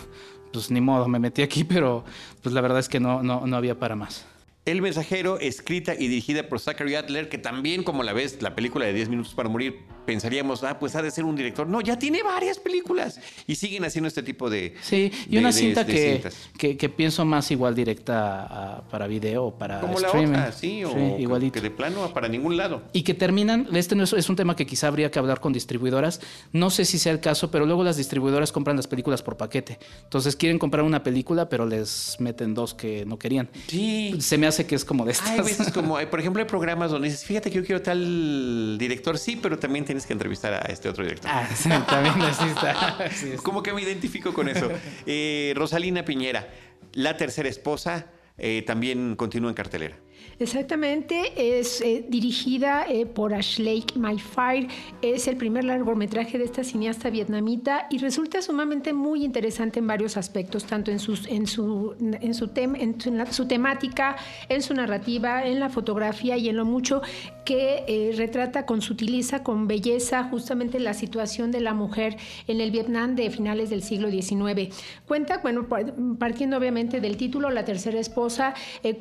pues 0.52 0.70
ni 0.70 0.80
modo, 0.80 1.08
me 1.08 1.18
metí 1.18 1.42
aquí, 1.42 1.64
pero 1.68 2.04
pues 2.40 2.54
la 2.54 2.60
verdad 2.60 2.78
es 2.78 2.88
que 2.88 3.00
no, 3.00 3.22
no, 3.22 3.46
no 3.46 3.56
había 3.56 3.78
para 3.78 3.96
más. 3.96 4.24
El 4.64 4.80
mensajero, 4.80 5.40
escrita 5.40 5.94
y 5.94 6.06
dirigida 6.06 6.48
por 6.48 6.60
Zachary 6.60 6.94
Adler, 6.94 7.28
que 7.28 7.38
también, 7.38 7.82
como 7.82 8.04
la 8.04 8.12
ves, 8.12 8.42
la 8.42 8.54
película 8.54 8.86
de 8.86 8.92
10 8.92 9.08
minutos 9.08 9.34
para 9.34 9.48
morir, 9.48 9.80
pensaríamos, 10.08 10.64
ah, 10.64 10.78
pues 10.78 10.96
ha 10.96 11.02
de 11.02 11.10
ser 11.10 11.26
un 11.26 11.36
director. 11.36 11.68
No, 11.68 11.82
ya 11.82 11.98
tiene 11.98 12.22
varias 12.22 12.58
películas 12.58 13.20
y 13.46 13.56
siguen 13.56 13.84
haciendo 13.84 14.08
este 14.08 14.22
tipo 14.22 14.48
de. 14.48 14.74
Sí, 14.80 15.12
y 15.28 15.36
una 15.36 15.52
cinta 15.52 15.84
que, 15.84 16.22
que, 16.56 16.88
pienso 16.88 17.26
más 17.26 17.50
igual 17.50 17.74
directa 17.74 18.84
para 18.90 19.06
video 19.06 19.44
o 19.44 19.58
para 19.58 19.82
como 19.82 19.98
streaming. 19.98 20.32
la 20.32 20.38
otra, 20.38 20.52
sí, 20.52 20.82
o 20.82 21.18
igualito. 21.18 21.52
Que, 21.52 21.60
de 21.60 21.70
plano 21.70 22.10
para 22.14 22.26
ningún 22.26 22.56
lado. 22.56 22.84
Y 22.94 23.02
que 23.02 23.12
terminan, 23.12 23.68
este 23.74 23.96
no 23.96 24.04
es, 24.04 24.14
es 24.14 24.30
un 24.30 24.36
tema 24.36 24.56
que 24.56 24.64
quizá 24.64 24.86
habría 24.88 25.10
que 25.10 25.18
hablar 25.18 25.40
con 25.40 25.52
distribuidoras. 25.52 26.22
No 26.54 26.70
sé 26.70 26.86
si 26.86 26.98
sea 26.98 27.12
el 27.12 27.20
caso, 27.20 27.50
pero 27.50 27.66
luego 27.66 27.84
las 27.84 27.98
distribuidoras 27.98 28.50
compran 28.50 28.76
las 28.76 28.86
películas 28.86 29.22
por 29.22 29.36
paquete. 29.36 29.78
Entonces 30.04 30.36
quieren 30.36 30.58
comprar 30.58 30.86
una 30.86 31.02
película, 31.02 31.50
pero 31.50 31.66
les 31.66 32.16
meten 32.18 32.54
dos 32.54 32.72
que 32.72 33.04
no 33.04 33.18
querían. 33.18 33.50
Sí. 33.66 34.16
Se 34.20 34.38
me 34.38 34.46
hace 34.46 34.64
que 34.64 34.74
es 34.74 34.86
como 34.86 35.04
de 35.04 35.12
estas. 35.12 35.28
Hay 35.28 35.40
veces 35.40 35.70
como, 35.70 35.98
por 36.10 36.18
ejemplo, 36.18 36.42
hay 36.42 36.48
programas 36.48 36.90
donde 36.92 37.08
dices, 37.08 37.26
fíjate 37.26 37.50
que 37.50 37.56
yo 37.56 37.64
quiero 37.66 37.82
tal 37.82 38.78
director, 38.78 39.18
sí, 39.18 39.38
pero 39.40 39.58
también 39.58 39.84
tienes 39.98 40.06
que 40.06 40.12
entrevistar 40.12 40.54
a 40.54 40.72
este 40.72 40.88
otro 40.88 41.02
director. 41.02 41.28
Ah, 41.32 41.48
sí, 41.54 41.68
también 41.88 42.20
así 42.22 43.36
Como 43.42 43.62
que 43.62 43.72
me 43.72 43.82
identifico 43.82 44.32
con 44.32 44.48
eso. 44.48 44.68
Eh, 45.06 45.52
Rosalina 45.56 46.04
Piñera, 46.04 46.48
la 46.92 47.16
tercera 47.16 47.48
esposa, 47.48 48.06
eh, 48.36 48.62
también 48.66 49.16
continúa 49.16 49.50
en 49.50 49.54
cartelera. 49.54 49.96
Exactamente, 50.40 51.58
es 51.58 51.80
eh, 51.80 52.04
dirigida 52.08 52.86
eh, 52.88 53.06
por 53.06 53.34
Ashley 53.34 53.84
My 53.96 54.18
Fire, 54.18 54.68
es 55.02 55.26
el 55.26 55.36
primer 55.36 55.64
largometraje 55.64 56.38
de 56.38 56.44
esta 56.44 56.62
cineasta 56.62 57.10
vietnamita 57.10 57.88
y 57.90 57.98
resulta 57.98 58.40
sumamente 58.40 58.92
muy 58.92 59.24
interesante 59.24 59.80
en 59.80 59.88
varios 59.88 60.16
aspectos, 60.16 60.64
tanto 60.64 60.92
en, 60.92 61.00
sus, 61.00 61.26
en, 61.26 61.48
su, 61.48 61.96
en, 61.98 62.34
su, 62.34 62.50
en 62.54 63.32
su, 63.32 63.48
temática, 63.48 64.16
en 64.48 64.62
su 64.62 64.74
narrativa, 64.74 65.44
en 65.44 65.58
la 65.58 65.70
fotografía 65.70 66.36
y 66.36 66.48
en 66.48 66.56
lo 66.56 66.64
mucho 66.64 67.02
que 67.48 67.84
eh, 67.88 68.12
retrata 68.14 68.66
con 68.66 68.82
sutileza, 68.82 69.42
con 69.42 69.68
belleza, 69.68 70.24
justamente 70.24 70.78
la 70.80 70.92
situación 70.92 71.50
de 71.50 71.62
la 71.62 71.72
mujer 71.72 72.18
en 72.46 72.60
el 72.60 72.70
Vietnam 72.70 73.16
de 73.16 73.30
finales 73.30 73.70
del 73.70 73.82
siglo 73.82 74.10
XIX. 74.10 74.68
Cuenta, 75.06 75.38
bueno, 75.38 75.66
partiendo 76.18 76.58
obviamente 76.58 77.00
del 77.00 77.16
título, 77.16 77.48
La 77.48 77.64
tercera 77.64 77.98
esposa, 77.98 78.52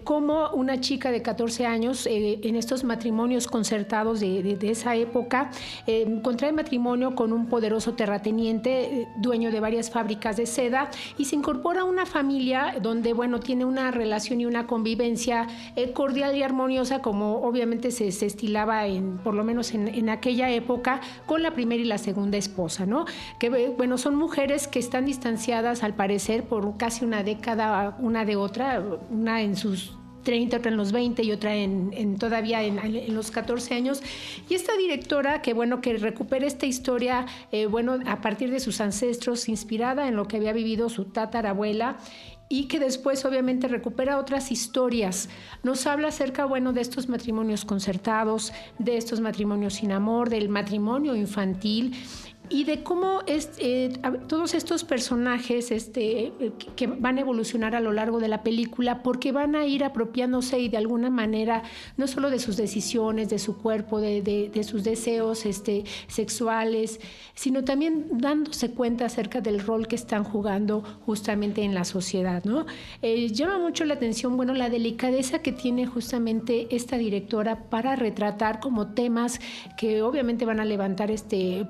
como 0.06 0.52
una 0.52 0.80
chica 0.80 1.12
de 1.12 1.22
14 1.22 1.66
años, 1.66 2.08
eh, 2.08 2.40
en 2.44 2.56
estos 2.56 2.86
matrimonios 2.86 3.48
concertados 3.48 4.22
de, 4.22 4.58
esa 4.62 4.96
época, 4.96 5.52
eh, 5.86 6.20
contrae 6.24 6.54
matrimonio 6.54 7.16
con 7.16 7.34
un 7.34 7.48
poderoso 7.48 7.96
terrateniente, 7.96 9.02
eh, 9.02 9.08
dueño 9.18 9.52
de 9.52 9.60
varias 9.60 9.92
fábricas 9.92 10.38
de 10.38 10.46
seda, 10.46 10.90
y 11.18 11.26
se 11.26 11.36
incorpora 11.36 11.82
a 11.82 11.84
una 11.84 12.06
familia 12.06 12.76
donde, 12.82 13.12
bueno, 13.12 13.42
tiene 13.42 13.66
una 13.66 13.92
relación 13.92 14.40
y 14.40 14.46
una 14.46 14.68
convivencia 14.68 15.48
cordial 15.94 16.36
y 16.38 16.44
armoniosa, 16.44 17.02
como 17.02 17.42
obviamente 17.42 17.92
se, 17.92 18.12
estilaba, 18.38 18.86
en, 18.86 19.18
por 19.18 19.34
lo 19.34 19.44
menos 19.44 19.74
en, 19.74 20.10
aquella 20.10 20.52
época, 20.52 21.02
con 21.26 21.42
la 21.42 21.52
primera 21.52 21.82
y 21.82 21.86
la 21.86 21.98
segunda 21.98 22.38
esposa, 22.38 22.86
¿no? 22.86 23.06
Que, 23.40 23.50
bueno, 23.50 23.98
son 23.98 24.16
mujeres 24.16 24.68
que 24.68 24.78
están 24.78 25.06
distanciadas, 25.06 25.84
al 25.84 25.96
parecer, 25.96 26.44
por 26.44 26.78
casi 26.78 27.04
una 27.04 27.24
década, 27.24 27.98
una 28.00 28.26
de 28.26 28.36
otra, 28.36 28.84
una 29.10 29.42
en 29.42 29.56
sus 29.56 29.98
30, 30.22 30.58
otra 30.58 30.72
en 30.72 30.78
los 30.78 30.92
20 30.92 31.24
y 31.24 31.32
otra 31.32 31.56
en, 31.56 32.18
todavía 32.20 32.62
en, 32.62 33.16
los 33.16 33.32
14 33.32 33.74
años. 33.74 34.04
Y 34.48 34.54
esta 34.54 34.78
directora, 34.78 35.42
que 35.42 35.54
bueno, 35.54 35.82
que 35.82 35.94
recupera 35.94 36.46
esta 36.46 36.68
historia, 36.68 37.26
eh, 37.52 37.66
bueno, 37.66 37.98
a 38.06 38.22
partir 38.22 38.52
de 38.52 38.60
sus 38.60 38.82
ancestros, 38.82 39.50
inspirada 39.50 40.08
en 40.08 40.16
lo 40.16 40.28
que 40.28 40.38
había 40.38 40.54
vivido 40.54 40.90
su 40.90 41.06
tatarabuela 41.06 41.98
y 42.50 42.66
que 42.66 42.80
después 42.80 43.26
obviamente 43.26 43.68
recupera 43.68 44.18
otras 44.18 44.52
historias. 44.52 45.30
Nos 45.64 45.86
habla 45.86 46.10
acerca, 46.10 46.46
bueno, 46.46 46.74
de 46.74 46.82
estos 46.82 47.10
matrimonios 47.10 47.66
concertados, 47.66 48.54
de 48.80 48.98
estos 48.98 49.20
matrimonios 49.20 49.76
sin 49.76 49.92
amor, 49.92 50.30
del 50.30 50.50
matrimonio 50.50 51.16
infantil 51.16 51.96
y 52.50 52.64
de 52.64 52.84
cómo 52.84 53.22
es, 53.28 53.52
eh, 53.60 53.94
todos 54.28 54.54
estos 54.54 54.84
personajes 54.84 55.72
este, 55.72 56.32
que 56.76 56.88
van 56.88 57.18
a 57.18 57.22
evolucionar 57.22 57.76
a 57.76 57.80
lo 57.80 57.92
largo 57.92 58.20
de 58.20 58.28
la 58.28 58.44
película, 58.44 59.04
porque 59.04 59.32
van 59.32 59.56
a 59.56 59.66
ir 59.66 59.84
apropiándose 59.84 60.60
y 60.60 60.70
de 60.70 60.78
alguna 60.78 61.10
manera, 61.10 61.64
no 61.98 62.08
solo 62.08 62.30
de 62.30 62.40
sus 62.40 62.58
decisiones, 62.58 63.30
de 63.30 63.40
su 63.40 63.58
cuerpo, 63.58 64.00
de, 64.00 64.22
de, 64.22 64.64
sus 64.64 64.84
deseos 64.84 65.46
este, 65.46 65.84
sexuales, 66.08 67.00
sino 67.34 67.64
también 67.64 68.08
dándose 68.12 68.72
cuenta 68.72 69.06
acerca 69.06 69.42
del 69.42 69.60
rol 69.60 69.88
que 69.88 69.96
están 69.96 70.24
jugando 70.24 70.84
justamente 71.06 71.64
en 71.64 71.74
la 71.74 71.86
sociedad. 71.86 72.44
¿no? 72.44 72.66
Eh, 73.02 73.30
llama 73.30 73.60
mucho 73.60 73.86
la 73.86 73.96
atención, 73.96 74.38
bueno, 74.38 74.54
la 74.54 74.70
delicadeza 74.70 75.40
que 75.40 75.52
tiene 75.52 75.86
justamente 75.86 76.68
esta 76.76 76.98
directora 76.98 77.70
para 77.70 77.96
retratar 77.96 78.60
como 78.60 78.94
temas 78.94 79.40
que 79.78 80.02
obviamente 80.02 80.46
van 80.46 80.60
a 80.60 80.66
levantar 80.66 81.12
este 81.12 81.66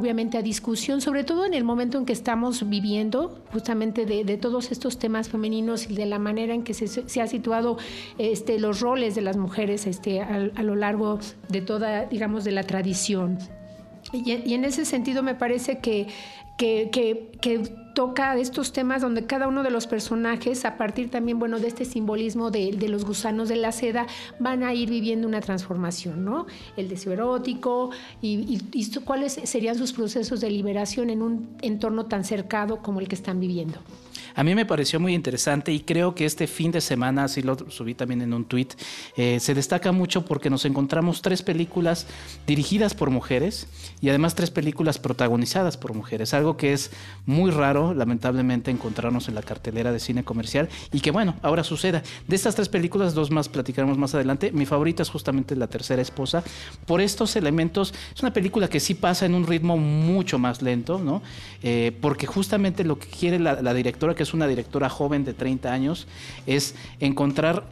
obviamente 0.00 0.38
a 0.38 0.42
discusión, 0.42 1.00
sobre 1.00 1.24
todo 1.24 1.44
en 1.44 1.54
el 1.54 1.62
momento 1.62 1.98
en 1.98 2.06
que 2.06 2.12
estamos 2.12 2.68
viviendo, 2.68 3.38
justamente 3.52 4.06
de, 4.06 4.36
todos 4.38 4.72
estos 4.72 4.98
temas 4.98 5.28
femeninos 5.28 5.90
y 5.90 5.94
de 5.94 6.06
la 6.06 6.18
manera 6.18 6.54
en 6.54 6.64
que 6.64 6.72
se, 6.72 6.88
se 6.88 7.20
ha 7.20 7.26
situado 7.26 7.76
este, 8.18 8.58
los 8.58 8.80
roles 8.80 9.14
de 9.14 9.20
las 9.20 9.36
mujeres 9.36 9.86
este, 9.86 10.22
a, 10.22 10.62
lo 10.62 10.74
largo 10.74 11.18
de 11.48 11.60
toda, 11.60 12.06
digamos, 12.06 12.44
de 12.44 12.52
la 12.52 12.62
tradición. 12.62 13.38
Y 14.12 14.54
en 14.54 14.64
ese 14.64 14.86
sentido 14.86 15.22
me 15.22 15.34
parece 15.34 15.78
que, 15.78 16.08
que, 16.60 16.90
que, 16.92 17.30
que 17.40 17.58
toca 17.94 18.36
estos 18.36 18.74
temas 18.74 19.00
donde 19.00 19.24
cada 19.24 19.48
uno 19.48 19.62
de 19.62 19.70
los 19.70 19.86
personajes, 19.86 20.66
a 20.66 20.76
partir 20.76 21.10
también, 21.10 21.38
bueno, 21.38 21.58
de 21.58 21.68
este 21.68 21.86
simbolismo 21.86 22.50
de, 22.50 22.72
los 22.86 23.06
gusanos 23.06 23.48
de 23.48 23.56
la 23.56 23.72
seda, 23.72 24.06
van 24.38 24.62
a 24.62 24.74
ir 24.74 24.90
viviendo 24.90 25.26
una 25.26 25.40
transformación, 25.40 26.22
¿no? 26.22 26.46
El 26.76 26.90
deseo 26.90 27.14
erótico 27.14 27.92
y, 28.20 28.60
y 28.74 29.00
cuáles 29.06 29.40
serían 29.44 29.78
sus 29.78 29.94
procesos 29.94 30.42
de 30.42 30.50
liberación 30.50 31.08
en 31.08 31.22
un 31.22 31.56
entorno 31.62 32.04
tan 32.04 32.24
cercado 32.24 32.82
como 32.82 33.00
el 33.00 33.08
que 33.08 33.14
están 33.14 33.40
viviendo. 33.40 33.78
A 34.40 34.42
mí 34.42 34.54
me 34.54 34.64
pareció 34.64 34.98
muy 34.98 35.12
interesante 35.12 35.70
y 35.70 35.80
creo 35.80 36.14
que 36.14 36.24
este 36.24 36.46
fin 36.46 36.70
de 36.70 36.80
semana, 36.80 37.24
así 37.24 37.42
lo 37.42 37.58
subí 37.68 37.92
también 37.92 38.22
en 38.22 38.32
un 38.32 38.46
tweet, 38.46 38.68
eh, 39.18 39.38
se 39.38 39.52
destaca 39.52 39.92
mucho 39.92 40.24
porque 40.24 40.48
nos 40.48 40.64
encontramos 40.64 41.20
tres 41.20 41.42
películas 41.42 42.06
dirigidas 42.46 42.94
por 42.94 43.10
mujeres 43.10 43.66
y 44.00 44.08
además 44.08 44.34
tres 44.34 44.50
películas 44.50 44.98
protagonizadas 44.98 45.76
por 45.76 45.92
mujeres, 45.92 46.32
algo 46.32 46.56
que 46.56 46.72
es 46.72 46.90
muy 47.26 47.50
raro, 47.50 47.92
lamentablemente, 47.92 48.70
encontrarnos 48.70 49.28
en 49.28 49.34
la 49.34 49.42
cartelera 49.42 49.92
de 49.92 50.00
cine 50.00 50.24
comercial 50.24 50.70
y 50.90 51.00
que 51.00 51.10
bueno, 51.10 51.36
ahora 51.42 51.62
suceda. 51.62 52.02
De 52.26 52.34
estas 52.34 52.54
tres 52.54 52.70
películas, 52.70 53.12
dos 53.12 53.30
más 53.30 53.50
platicaremos 53.50 53.98
más 53.98 54.14
adelante. 54.14 54.52
Mi 54.52 54.64
favorita 54.64 55.02
es 55.02 55.10
justamente 55.10 55.54
La 55.54 55.66
Tercera 55.66 56.00
Esposa. 56.00 56.42
Por 56.86 57.02
estos 57.02 57.36
elementos, 57.36 57.92
es 58.14 58.22
una 58.22 58.32
película 58.32 58.68
que 58.68 58.80
sí 58.80 58.94
pasa 58.94 59.26
en 59.26 59.34
un 59.34 59.46
ritmo 59.46 59.76
mucho 59.76 60.38
más 60.38 60.62
lento, 60.62 60.98
¿no? 60.98 61.20
Eh, 61.62 61.94
porque 62.00 62.26
justamente 62.26 62.84
lo 62.84 62.98
que 62.98 63.06
quiere 63.06 63.38
la, 63.38 63.60
la 63.60 63.74
directora 63.74 64.14
que 64.14 64.22
es 64.22 64.29
una 64.34 64.46
directora 64.46 64.88
joven 64.88 65.24
de 65.24 65.34
30 65.34 65.72
años, 65.72 66.06
es 66.46 66.74
encontrar 67.00 67.64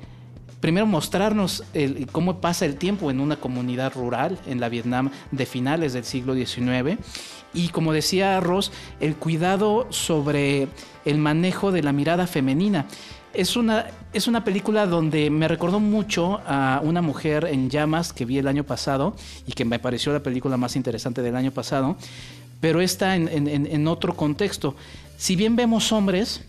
primero 0.61 0.87
mostrarnos 0.87 1.65
el, 1.75 2.07
cómo 2.11 2.41
pasa 2.41 2.67
el 2.67 2.77
tiempo 2.77 3.11
en 3.11 3.21
una 3.21 3.37
comunidad 3.37 3.95
rural 3.95 4.38
en 4.47 4.61
la 4.61 4.69
Vietnam 4.69 5.11
de 5.31 5.47
finales 5.47 5.93
del 5.93 6.05
siglo 6.05 6.35
XIX 6.35 6.99
y 7.55 7.69
como 7.69 7.93
decía 7.93 8.38
Ross, 8.41 8.73
el 9.00 9.17
cuidado 9.17 9.87
sobre 9.91 10.69
el 11.05 11.19
manejo 11.19 11.73
de 11.73 11.83
la 11.83 11.93
mirada 11.93 12.27
femenina. 12.27 12.87
Es 13.35 13.57
una, 13.57 13.87
es 14.12 14.27
una 14.27 14.43
película 14.43 14.87
donde 14.87 15.31
me 15.31 15.49
recordó 15.49 15.81
mucho 15.81 16.41
a 16.47 16.81
una 16.83 17.03
mujer 17.03 17.47
en 17.50 17.71
llamas 17.71 18.12
que 18.12 18.25
vi 18.25 18.38
el 18.38 18.49
año 18.49 18.65
pasado 18.65 19.15
y 19.47 19.53
que 19.53 19.65
me 19.65 19.79
pareció 19.79 20.12
la 20.12 20.23
película 20.23 20.57
más 20.57 20.77
interesante 20.77 21.23
del 21.23 21.37
año 21.37 21.53
pasado, 21.53 21.97
pero 22.61 22.81
está 22.81 23.17
en, 23.17 23.29
en 23.49 23.88
otro 23.88 24.17
contexto. 24.17 24.75
Si 25.19 25.35
bien 25.35 25.57
vemos 25.57 25.91
hombres, 25.91 26.43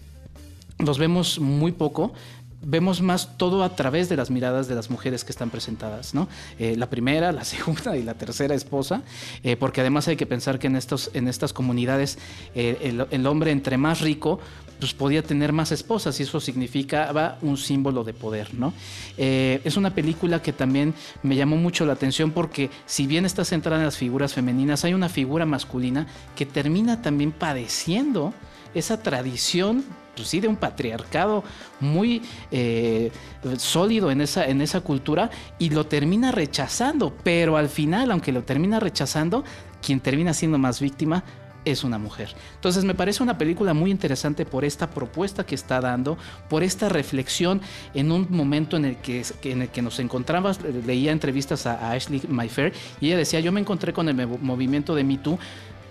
los 0.78 1.00
vemos 1.00 1.40
muy 1.40 1.72
poco, 1.72 2.14
vemos 2.62 3.02
más 3.02 3.36
todo 3.36 3.64
a 3.64 3.76
través 3.76 4.10
de 4.10 4.16
las 4.16 4.30
miradas 4.30 4.68
de 4.68 4.76
las 4.76 4.92
mujeres 4.92 5.24
que 5.24 5.32
están 5.32 5.50
presentadas, 5.50 6.14
¿no? 6.14 6.28
Eh, 6.60 6.76
la 6.78 6.88
primera, 6.88 7.32
la 7.32 7.44
segunda 7.46 7.98
y 7.98 8.04
la 8.04 8.14
tercera 8.14 8.54
esposa, 8.54 9.02
eh, 9.44 9.56
porque 9.56 9.82
además 9.82 10.08
hay 10.08 10.18
que 10.18 10.28
pensar 10.28 10.60
que 10.60 10.68
en, 10.68 10.76
estos, 10.76 11.10
en 11.16 11.28
estas 11.28 11.52
comunidades 11.52 12.20
eh, 12.54 12.96
el, 13.10 13.26
hombre 13.26 13.50
entre 13.50 13.78
más 13.78 14.02
rico, 14.02 14.40
pues 14.80 14.94
podía 14.94 15.24
tener 15.24 15.52
más 15.52 15.72
esposas 15.72 16.20
y 16.20 16.24
eso 16.24 16.40
significaba 16.40 17.40
un 17.42 17.58
símbolo 17.58 18.04
de 18.04 18.14
poder, 18.14 18.54
¿no? 18.54 18.72
es 19.18 19.76
una 19.76 19.94
película 19.94 20.42
que 20.42 20.54
también 20.54 20.94
me 21.22 21.36
llamó 21.36 21.58
mucho 21.58 21.86
la 21.86 21.94
atención 21.94 22.32
porque 22.32 22.70
si 22.86 23.06
bien 23.06 23.26
está 23.26 23.44
centrada 23.44 23.80
en 23.80 23.86
las 23.86 23.98
figuras 23.98 24.34
femeninas, 24.34 24.86
hay 24.86 24.94
una 24.94 25.10
figura 25.10 25.46
masculina 25.46 26.08
que 26.38 26.46
termina 26.46 27.02
también 27.02 27.34
padeciendo 27.34 28.34
esa 28.74 29.02
tradición 29.02 29.84
pues 30.16 30.28
sí, 30.28 30.42
de 30.42 30.50
un 30.50 30.58
patriarcado 30.58 31.46
muy 31.80 32.22
eh, 32.52 33.10
sólido 33.58 34.12
en 34.12 34.20
esa, 34.20 34.46
en 34.46 34.62
esa 34.62 34.82
cultura 34.82 35.30
y 35.60 35.70
lo 35.70 35.86
termina 35.86 36.32
rechazando, 36.34 37.16
pero 37.24 37.56
al 37.56 37.70
final, 37.70 38.12
aunque 38.12 38.34
lo 38.34 38.44
termina 38.44 38.82
rechazando, 38.82 39.46
quien 39.82 40.02
termina 40.02 40.34
siendo 40.34 40.58
más 40.58 40.82
víctima 40.82 41.24
es 41.64 41.84
una 41.84 41.98
mujer. 41.98 42.36
Entonces 42.56 42.84
me 42.84 42.96
parece 42.96 43.24
una 43.24 43.38
película 43.38 43.74
muy 43.74 43.92
interesante 43.92 44.46
por 44.46 44.66
esta 44.66 44.90
propuesta 44.90 45.46
que 45.46 45.56
está 45.56 45.80
dando, 45.80 46.18
por 46.50 46.64
esta 46.64 46.90
reflexión 46.90 47.62
en 47.94 48.12
un 48.12 48.28
momento 48.30 48.78
en 48.78 48.86
el 48.86 48.98
que, 48.98 49.24
en 49.44 49.64
el 49.64 49.70
que 49.70 49.82
nos 49.82 50.00
encontramos, 50.00 50.60
leía 50.86 51.12
entrevistas 51.12 51.66
a, 51.66 51.92
Ashley 51.92 52.22
Myfair 52.28 52.74
y 53.00 53.08
ella 53.08 53.18
decía, 53.18 53.40
yo 53.40 53.52
me 53.52 53.60
encontré 53.60 53.94
con 53.94 54.10
el 54.10 54.28
movimiento 54.28 54.96
de 54.96 55.04
Me 55.04 55.18
Too 55.18 55.40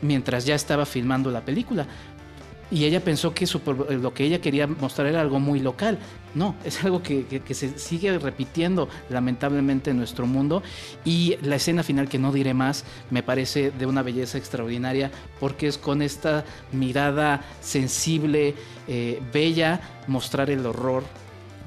mientras 0.00 0.44
ya 0.44 0.54
estaba 0.54 0.86
filmando 0.86 1.30
la 1.30 1.44
película, 1.44 1.86
y 2.70 2.84
ella 2.84 3.00
pensó 3.00 3.34
que 3.34 3.46
lo 3.90 4.14
que 4.14 4.24
ella 4.24 4.40
quería 4.40 4.66
mostrar 4.66 5.06
era 5.06 5.20
algo 5.20 5.40
muy 5.40 5.60
local. 5.60 5.98
No, 6.34 6.54
es 6.64 6.84
algo 6.84 7.02
que, 7.02 7.42
se 7.50 7.78
sigue 7.78 8.18
repitiendo 8.18 8.88
lamentablemente 9.08 9.90
en 9.90 9.96
nuestro 9.96 10.26
mundo 10.26 10.62
y 11.04 11.36
la 11.42 11.56
escena 11.56 11.82
final 11.82 12.08
que 12.08 12.18
no 12.18 12.32
diré 12.32 12.52
más 12.52 12.84
me 13.10 13.22
parece 13.22 13.70
de 13.70 13.86
una 13.86 14.02
belleza 14.02 14.36
extraordinaria 14.36 15.10
porque 15.40 15.66
es 15.66 15.78
con 15.78 16.02
esta 16.02 16.44
mirada 16.72 17.42
sensible, 17.60 18.54
eh, 18.86 19.20
bella, 19.32 19.80
mostrar 20.06 20.50
el 20.50 20.66
horror 20.66 21.02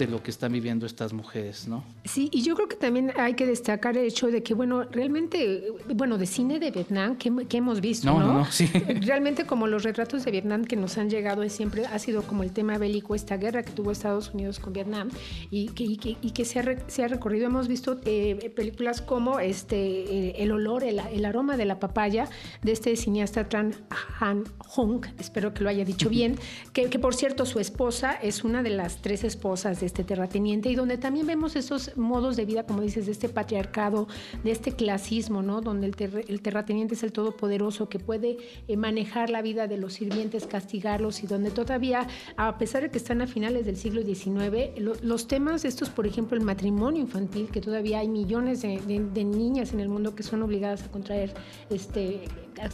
de 0.01 0.07
lo 0.07 0.23
que 0.23 0.31
están 0.31 0.51
viviendo 0.51 0.87
estas 0.87 1.13
mujeres, 1.13 1.67
¿no? 1.67 1.83
Sí, 2.05 2.27
y 2.33 2.41
yo 2.41 2.55
creo 2.55 2.67
que 2.67 2.75
también 2.75 3.13
hay 3.17 3.35
que 3.35 3.45
destacar 3.45 3.95
el 3.97 4.05
hecho 4.07 4.31
de 4.31 4.41
que, 4.41 4.55
bueno, 4.55 4.83
realmente, 4.85 5.63
bueno, 5.93 6.17
de 6.17 6.25
cine 6.25 6.59
de 6.59 6.71
Vietnam 6.71 7.17
que, 7.17 7.29
hemos 7.57 7.81
visto, 7.81 8.07
¿no? 8.07 8.19
No, 8.19 8.33
no, 8.33 8.45
sí. 8.45 8.65
Realmente 9.01 9.45
como 9.45 9.67
los 9.67 9.83
retratos 9.83 10.25
de 10.25 10.31
Vietnam 10.31 10.65
que 10.65 10.75
nos 10.75 10.97
han 10.97 11.11
llegado 11.11 11.47
siempre 11.49 11.85
ha 11.85 11.99
sido 11.99 12.23
como 12.23 12.41
el 12.41 12.51
tema 12.51 12.79
bélico, 12.79 13.13
esta 13.13 13.37
guerra 13.37 13.61
que 13.61 13.73
tuvo 13.73 13.91
Estados 13.91 14.31
Unidos 14.33 14.59
con 14.59 14.73
Vietnam 14.73 15.09
y 15.51 15.67
que, 15.67 15.83
y 15.83 16.31
que, 16.31 16.45
se, 16.45 16.59
ha, 16.59 16.63
se, 16.87 17.03
ha, 17.03 17.07
recorrido. 17.07 17.45
Hemos 17.45 17.67
visto 17.67 17.99
eh, 18.03 18.51
películas 18.55 19.03
como 19.03 19.39
este 19.39 19.75
eh, 19.75 20.35
El 20.39 20.51
olor, 20.51 20.83
el, 20.83 20.99
el, 20.99 21.25
aroma 21.25 21.57
de 21.57 21.65
la 21.65 21.79
papaya 21.79 22.27
de 22.63 22.71
este 22.71 22.95
cineasta 22.95 23.47
Tran 23.47 23.75
Han 24.19 24.45
Hong, 24.57 25.05
espero 25.19 25.53
que 25.53 25.63
lo 25.63 25.69
haya 25.69 25.85
dicho 25.85 26.09
bien, 26.17 26.39
que, 26.73 26.89
que 26.89 26.97
por 26.97 27.13
cierto 27.13 27.45
su 27.45 27.59
esposa 27.59 28.13
es 28.13 28.43
una 28.43 28.63
de 28.63 28.71
las 28.71 29.03
tres 29.03 29.23
esposas 29.23 29.79
de 29.79 29.90
este 29.91 30.05
terrateniente 30.05 30.69
y 30.69 30.75
donde 30.75 30.97
también 30.97 31.27
vemos 31.27 31.57
esos 31.57 31.97
modos 31.97 32.37
de 32.37 32.45
vida, 32.45 32.63
como 32.63 32.81
dices, 32.81 33.05
de 33.05 33.11
este 33.11 33.27
patriarcado, 33.27 34.07
de 34.43 34.51
este 34.51 34.71
clasismo, 34.71 35.41
¿no? 35.41 35.59
Donde 35.59 35.87
el, 35.87 36.41
terrateniente 36.41 36.95
es 36.95 37.03
el 37.03 37.11
todopoderoso 37.11 37.89
que 37.89 37.99
puede 37.99 38.37
eh, 38.67 38.77
manejar 38.77 39.29
la 39.29 39.41
vida 39.41 39.67
de 39.67 39.77
los 39.77 39.93
sirvientes, 39.93 40.47
castigarlos 40.47 41.23
y 41.23 41.27
donde 41.27 41.51
todavía, 41.51 42.07
a 42.37 42.57
pesar 42.57 42.83
de 42.83 42.89
que 42.89 42.97
están 42.97 43.21
a 43.21 43.27
finales 43.27 43.65
del 43.65 43.75
siglo 43.75 44.01
XIX, 44.01 44.79
los 45.03 45.27
temas 45.27 45.65
estos, 45.65 45.89
por 45.89 46.07
ejemplo, 46.07 46.37
el 46.37 46.43
matrimonio 46.43 47.01
infantil, 47.01 47.49
que 47.51 47.59
todavía 47.59 47.99
hay 47.99 48.07
millones 48.07 48.61
de, 48.61 48.79
de 49.13 49.23
niñas 49.25 49.73
en 49.73 49.81
el 49.81 49.89
mundo 49.89 50.15
que 50.15 50.23
son 50.23 50.41
obligadas 50.41 50.83
a 50.83 50.91
contraer 50.91 51.33
este 51.69 52.21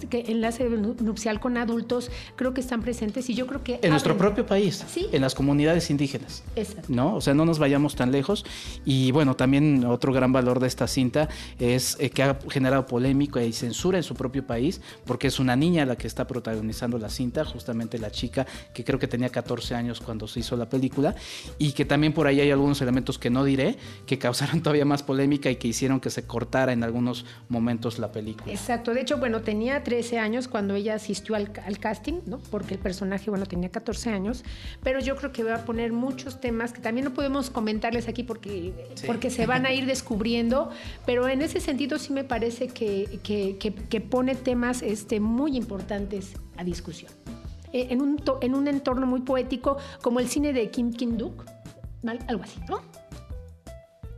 que 0.10 0.26
enlace 0.28 0.68
nupcial 0.70 1.40
con 1.40 1.58
adultos, 1.58 2.12
creo 2.36 2.54
que 2.54 2.62
están 2.62 2.82
presentes 2.82 3.30
y 3.30 3.34
yo 3.34 3.48
creo 3.48 3.64
que... 3.64 3.80
En 3.82 3.92
nuestro 3.92 4.18
propio 4.18 4.46
país, 4.46 4.86
en 5.12 5.22
las 5.22 5.36
comunidades 5.36 5.90
indígenas. 5.90 6.44
Exacto. 6.56 6.88
¿no? 6.90 7.16
O 7.16 7.22
sea, 7.22 7.34
no 7.34 7.46
nos 7.46 7.60
vayamos 7.60 7.96
tan 7.96 8.12
lejos. 8.12 8.46
Y 8.86 9.12
bueno, 9.12 9.36
también 9.36 9.86
otro 9.86 10.14
gran 10.14 10.32
valor 10.32 10.60
de 10.60 10.68
esta 10.68 10.88
cinta 10.88 11.30
es 11.60 11.98
eh, 12.00 12.10
que 12.10 12.24
ha 12.24 12.38
generado 12.50 12.86
polémica 12.86 13.44
y 13.44 13.54
censura 13.54 13.98
en 13.98 14.04
su 14.04 14.16
propio 14.16 14.46
país, 14.46 14.82
porque 15.06 15.28
es 15.28 15.40
una 15.40 15.56
niña 15.56 15.86
la 15.86 15.96
que 15.98 16.08
está 16.08 16.28
protagonizando 16.28 16.98
la 16.98 17.10
cinta, 17.10 17.46
justamente 17.46 18.00
la 18.00 18.12
chica 18.12 18.46
que 18.74 18.84
creo 18.84 19.00
que 19.00 19.08
tenía 19.08 19.30
14 19.30 19.76
años 19.76 20.02
cuando 20.02 20.28
se 20.28 20.40
hizo 20.40 20.56
la 20.56 20.70
película, 20.70 21.16
y 21.58 21.72
que 21.72 21.86
también 21.86 22.14
por 22.14 22.28
ahí 22.28 22.40
hay 22.42 22.52
algunos 22.52 22.82
elementos 22.82 23.18
que 23.18 23.30
no 23.30 23.44
diré, 23.44 23.78
que 24.06 24.18
causaron 24.18 24.62
todavía 24.64 24.86
más 24.86 25.04
polémica 25.04 25.50
y 25.50 25.56
que 25.58 25.68
hicieron 25.68 26.00
que 26.00 26.10
se 26.10 26.24
cortara 26.24 26.74
en 26.74 26.84
algunos 26.84 27.26
momentos 27.50 28.00
la 28.00 28.12
película. 28.12 28.52
Exacto, 28.52 28.94
de 28.94 29.02
hecho, 29.02 29.18
bueno, 29.18 29.42
tenía 29.42 29.67
13 29.84 30.20
años 30.20 30.48
cuando 30.48 30.76
ella 30.76 30.96
asistió 30.96 31.36
al, 31.36 31.52
casting, 31.80 32.22
¿no? 32.26 32.40
Porque 32.52 32.74
el 32.76 32.80
personaje, 32.80 33.30
bueno, 33.30 33.46
tenía 33.46 33.70
14 33.70 34.10
años, 34.10 34.44
pero 34.84 35.00
yo 35.00 35.16
creo 35.16 35.32
que 35.32 35.44
va 35.44 35.56
a 35.56 35.66
poner 35.66 35.92
muchos 35.92 36.40
temas 36.40 36.74
que 36.74 36.82
también 36.82 37.06
no 37.06 37.14
podemos 37.14 37.50
comentarles 37.50 38.08
aquí 38.08 38.24
porque, 38.24 38.74
porque 39.06 39.30
se 39.30 39.46
van 39.46 39.66
a 39.66 39.74
ir 39.74 39.86
descubriendo, 39.86 40.70
pero 41.06 41.28
en 41.28 41.42
ese 41.42 41.60
sentido 41.60 42.00
sí 42.00 42.14
me 42.14 42.24
parece 42.24 42.68
que, 42.68 43.20
que, 43.24 44.02
pone 44.02 44.36
temas 44.36 44.82
este, 44.82 45.20
muy 45.20 45.58
importantes 45.58 46.34
a 46.58 46.64
discusión. 46.64 47.12
Eh, 47.74 47.88
en 47.90 48.02
un, 48.02 48.22
en 48.42 48.56
un 48.56 48.68
entorno 48.68 49.06
muy 49.06 49.22
poético 49.22 49.78
como 50.02 50.20
el 50.20 50.30
cine 50.30 50.54
de 50.54 50.70
Kim 50.72 50.94
Kim-duk, 50.94 51.46
algo 52.28 52.44
así, 52.44 52.60
¿no? 52.70 52.82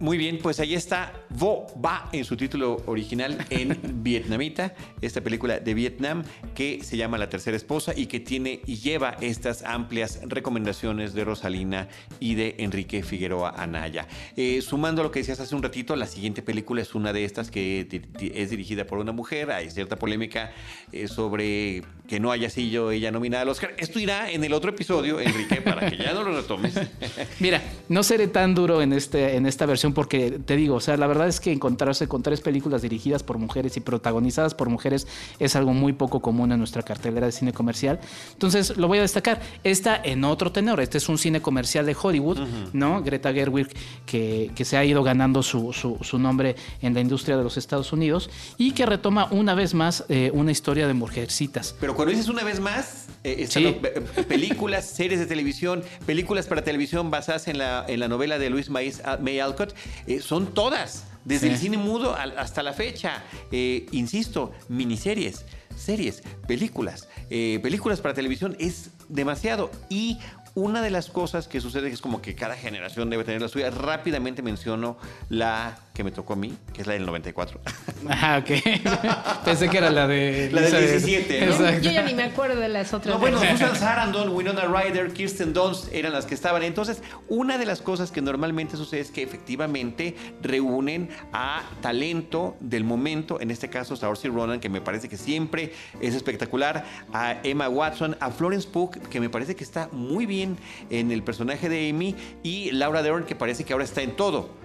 Muy 0.02 0.18
bien, 0.18 0.40
pues 0.42 0.62
ahí 0.62 0.76
está 0.76 1.12
Vo 1.30 1.68
Ba 1.76 2.08
en 2.14 2.24
su 2.24 2.38
título 2.38 2.82
original 2.86 3.46
en 3.50 3.78
vietnamita, 4.02 4.74
esta 5.02 5.20
película 5.20 5.60
de 5.60 5.74
Vietnam 5.74 6.24
que 6.56 6.82
se 6.86 6.96
llama 6.96 7.18
La 7.18 7.28
tercera 7.28 7.58
esposa 7.58 7.92
y 7.94 8.06
que 8.06 8.22
tiene 8.22 8.62
y 8.66 8.78
lleva 8.78 9.18
estas 9.20 9.62
amplias 9.64 10.22
recomendaciones 10.24 11.14
de 11.14 11.26
Rosalina 11.26 11.90
y 12.22 12.36
de 12.36 12.56
Enrique 12.60 13.04
Figueroa 13.04 13.50
Anaya. 13.58 14.08
Eh, 14.38 14.62
sumando 14.62 15.02
a 15.02 15.04
lo 15.04 15.12
que 15.12 15.20
decías 15.20 15.42
hace 15.42 15.54
un 15.54 15.64
ratito, 15.64 15.94
la 15.98 16.08
siguiente 16.08 16.42
película 16.42 16.82
es 16.82 16.96
una 16.96 17.12
de 17.12 17.26
estas 17.26 17.52
que 17.52 17.86
es 18.34 18.50
dirigida 18.50 18.86
por 18.86 19.00
una 19.00 19.12
mujer, 19.12 19.52
hay 19.52 19.70
cierta 19.70 19.98
polémica 19.98 20.54
eh, 20.94 21.10
sobre 21.10 21.84
que 22.08 22.22
no 22.22 22.32
haya 22.32 22.50
sido 22.50 22.92
ella 22.92 23.12
nominada 23.12 23.44
al 23.44 23.50
Oscar. 23.50 23.76
Esto 23.78 24.00
irá 24.00 24.32
en 24.32 24.44
el 24.44 24.54
otro 24.54 24.72
episodio, 24.72 25.20
Enrique, 25.20 25.62
para 25.62 25.90
que 25.90 25.98
ya 25.98 26.14
no 26.14 26.24
lo 26.24 26.36
retomes. 26.36 26.74
Mira, 27.40 27.62
no 27.90 28.02
seré 28.02 28.28
tan 28.28 28.56
duro 28.56 28.82
en, 28.82 28.94
este, 28.94 29.36
en 29.36 29.46
esta 29.46 29.66
versión 29.66 29.89
porque 29.94 30.40
te 30.46 30.56
digo, 30.56 30.76
o 30.76 30.80
sea, 30.80 30.98
la 30.98 31.08
verdad 31.08 31.28
es 31.28 31.40
que 31.40 31.52
encontrarse 31.52 32.08
con 32.08 32.24
tres 32.24 32.42
películas 32.42 32.82
dirigidas 32.82 33.24
por 33.24 33.38
mujeres 33.38 33.78
y 33.78 33.80
protagonizadas 33.80 34.54
por 34.54 34.70
mujeres 34.70 35.08
es 35.40 35.56
algo 35.56 35.74
muy 35.74 35.94
poco 35.94 36.22
común 36.22 36.52
en 36.52 36.60
nuestra 36.60 36.84
cartelera 36.84 37.26
de 37.26 37.32
cine 37.32 37.54
comercial. 37.54 38.00
Entonces, 38.34 38.78
lo 38.78 38.88
voy 38.88 39.00
a 39.00 39.02
destacar. 39.02 39.42
Esta 39.64 40.00
en 40.04 40.24
otro 40.24 40.52
tenor. 40.52 40.80
Este 40.80 40.98
es 40.98 41.10
un 41.10 41.18
cine 41.18 41.42
comercial 41.42 41.86
de 41.86 41.96
Hollywood, 42.00 42.40
¿no? 42.74 43.02
Greta 43.02 43.34
Gerwig, 43.34 43.68
que, 44.06 44.52
que, 44.56 44.66
se 44.66 44.78
ha 44.78 44.86
ido 44.86 45.04
ganando 45.04 45.44
su, 45.44 45.74
su, 45.74 46.20
nombre 46.20 46.56
en 46.82 46.94
la 46.94 47.02
industria 47.02 47.38
de 47.38 47.44
los 47.44 47.58
Estados 47.58 47.94
Unidos 47.94 48.30
y 48.58 48.72
que 48.72 48.86
retoma 48.86 49.28
una 49.32 49.56
vez 49.56 49.74
más 49.74 50.06
eh, 50.10 50.32
una 50.34 50.52
historia 50.52 50.88
de 50.88 50.94
mujercitas. 50.94 51.76
Pero 51.80 51.96
cuando 51.96 52.12
dices 52.12 52.30
una 52.30 52.44
vez 52.44 52.60
más, 52.60 53.08
eh, 53.24 53.48
eh, 53.54 54.24
películas, 54.28 54.90
series 54.96 55.20
de 55.20 55.26
televisión, 55.26 55.84
películas 56.06 56.48
para 56.48 56.64
televisión 56.64 57.12
basadas 57.12 57.48
en 57.48 57.58
la, 57.58 57.86
en 57.88 58.00
la 58.00 58.08
novela 58.08 58.38
de 58.38 58.50
Luis 58.50 58.70
May 58.70 59.40
Alcott, 59.40 59.76
eh, 60.08 60.22
son 60.22 60.54
todas, 60.54 61.06
desde 61.26 61.48
el 61.48 61.58
cine 61.58 61.78
mudo 61.78 62.16
hasta 62.16 62.64
la 62.64 62.74
fecha. 62.74 63.24
Eh, 63.52 63.86
insisto, 63.92 64.52
miniseries, 64.68 65.46
series, 65.76 66.24
películas, 66.48 67.08
eh, 67.30 67.60
películas 67.62 68.02
para 68.02 68.14
televisión 68.14 68.56
es 68.60 68.92
demasiado. 69.08 69.72
Y 69.90 70.20
una 70.56 70.82
de 70.82 70.90
las 70.90 71.10
cosas 71.10 71.48
que 71.48 71.62
sucede 71.62 71.90
es 71.90 72.02
como 72.02 72.22
que 72.22 72.36
cada 72.36 72.56
generación 72.56 73.10
debe 73.10 73.24
tener 73.24 73.42
la 73.42 73.48
suya. 73.48 73.70
Rápidamente 73.70 74.42
menciono 74.42 74.98
la 75.30 75.80
que 76.00 76.04
me 76.06 76.12
tocó 76.12 76.32
a 76.32 76.38
mí, 76.38 76.58
que 76.72 76.80
es 76.80 76.88
la 76.88 76.94
del 76.94 77.06
94. 77.06 77.60
Ah, 78.10 78.42
ok. 78.42 79.44
Pensé 79.46 79.68
que 79.70 79.78
era 79.78 79.90
la 79.90 80.08
de... 80.08 80.50
La 80.54 80.62
del 80.62 80.74
Elizabeth. 80.74 81.04
17, 81.04 81.46
¿no? 81.46 81.52
Exacto. 81.52 81.82
Yo 81.82 81.92
ya 81.92 82.04
ni 82.04 82.14
me 82.14 82.24
acuerdo 82.24 82.60
de 82.60 82.70
las 82.70 82.94
otras. 82.94 83.14
No, 83.14 83.20
bueno, 83.20 83.40
Susan 83.40 83.76
Sarandon, 83.80 84.30
Winona 84.30 84.64
Ryder, 84.66 85.12
Kirsten 85.12 85.52
Dunst 85.52 85.94
eran 85.94 86.14
las 86.14 86.26
que 86.26 86.34
estaban. 86.34 86.64
Entonces, 86.64 87.04
una 87.28 87.58
de 87.58 87.66
las 87.66 87.82
cosas 87.82 88.12
que 88.12 88.22
normalmente 88.22 88.78
sucede 88.78 89.02
es 89.02 89.12
que 89.12 89.22
efectivamente 89.22 90.16
reúnen 90.42 91.10
a 91.34 91.64
talento 91.82 92.56
del 92.62 92.86
momento, 92.86 93.42
en 93.42 93.52
este 93.52 93.70
caso 93.70 93.98
Saoirse 93.98 94.30
Ronan, 94.30 94.62
que 94.62 94.70
me 94.70 94.80
parece 94.80 95.10
que 95.10 95.18
siempre 95.18 95.74
es 96.00 96.16
espectacular, 96.16 96.86
a 97.12 97.36
Emma 97.44 97.68
Watson, 97.68 98.16
a 98.22 98.32
Florence 98.32 98.68
Pugh, 98.70 98.92
que 99.10 99.20
me 99.20 99.30
parece 99.30 99.58
que 99.58 99.66
está 99.66 99.90
muy 99.92 100.26
bien 100.26 100.58
en 100.90 101.12
el 101.12 101.22
personaje 101.22 101.68
de 101.68 101.90
Amy, 101.90 102.16
y 102.44 102.72
Laura 102.72 103.04
Dern, 103.04 103.26
que 103.26 103.36
parece 103.36 103.66
que 103.66 103.74
ahora 103.74 103.86
está 103.86 104.02
en 104.02 104.16
todo. 104.16 104.59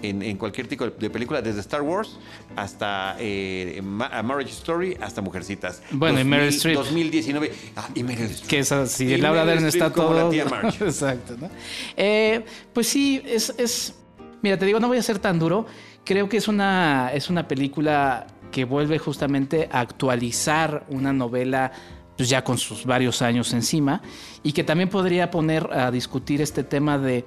En, 0.00 0.22
en 0.22 0.36
cualquier 0.36 0.68
tipo 0.68 0.86
de 0.88 1.10
película, 1.10 1.42
desde 1.42 1.58
Star 1.60 1.82
Wars 1.82 2.18
hasta 2.54 3.16
eh, 3.18 3.80
Ma- 3.82 4.22
Marriage 4.22 4.52
Story, 4.52 4.96
hasta 5.00 5.20
Mujercitas. 5.20 5.82
Bueno, 5.90 6.20
y 6.20 6.24
Meryl 6.24 6.46
2000, 6.52 6.56
Streep. 6.56 6.76
2019. 6.76 7.52
Ah, 7.74 7.88
y 7.96 8.02
Meryl 8.04 8.26
Streep. 8.26 8.48
Que 8.48 8.58
esa, 8.60 8.86
si 8.86 9.06
Y 9.06 9.16
Laura 9.16 9.44
Dern 9.44 9.66
está 9.66 9.92
como 9.92 10.14
la 10.14 10.20
todo. 10.20 10.30
tía. 10.30 10.44
Exacto, 10.80 11.36
¿no? 11.40 11.50
Eh, 11.96 12.44
pues 12.72 12.86
sí, 12.86 13.20
es, 13.26 13.52
es. 13.58 13.94
Mira, 14.40 14.56
te 14.56 14.66
digo, 14.66 14.78
no 14.78 14.86
voy 14.86 14.98
a 14.98 15.02
ser 15.02 15.18
tan 15.18 15.38
duro. 15.40 15.66
Creo 16.04 16.28
que 16.28 16.36
es 16.36 16.46
una, 16.46 17.10
es 17.12 17.28
una 17.28 17.48
película 17.48 18.26
que 18.52 18.64
vuelve 18.64 18.98
justamente 18.98 19.68
a 19.72 19.80
actualizar 19.80 20.84
una 20.90 21.12
novela. 21.12 21.72
Pues 22.16 22.28
ya 22.28 22.42
con 22.42 22.58
sus 22.58 22.84
varios 22.84 23.22
años 23.22 23.52
encima, 23.52 24.02
y 24.42 24.50
que 24.52 24.64
también 24.64 24.88
podría 24.88 25.30
poner 25.30 25.68
a 25.72 25.88
discutir 25.92 26.42
este 26.42 26.64
tema 26.64 26.98
de 26.98 27.24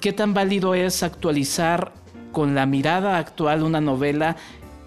qué 0.00 0.12
tan 0.12 0.34
válido 0.34 0.74
es 0.74 1.02
actualizar 1.02 1.92
con 2.32 2.54
la 2.54 2.66
mirada 2.66 3.18
actual 3.18 3.62
una 3.62 3.80
novela 3.80 4.36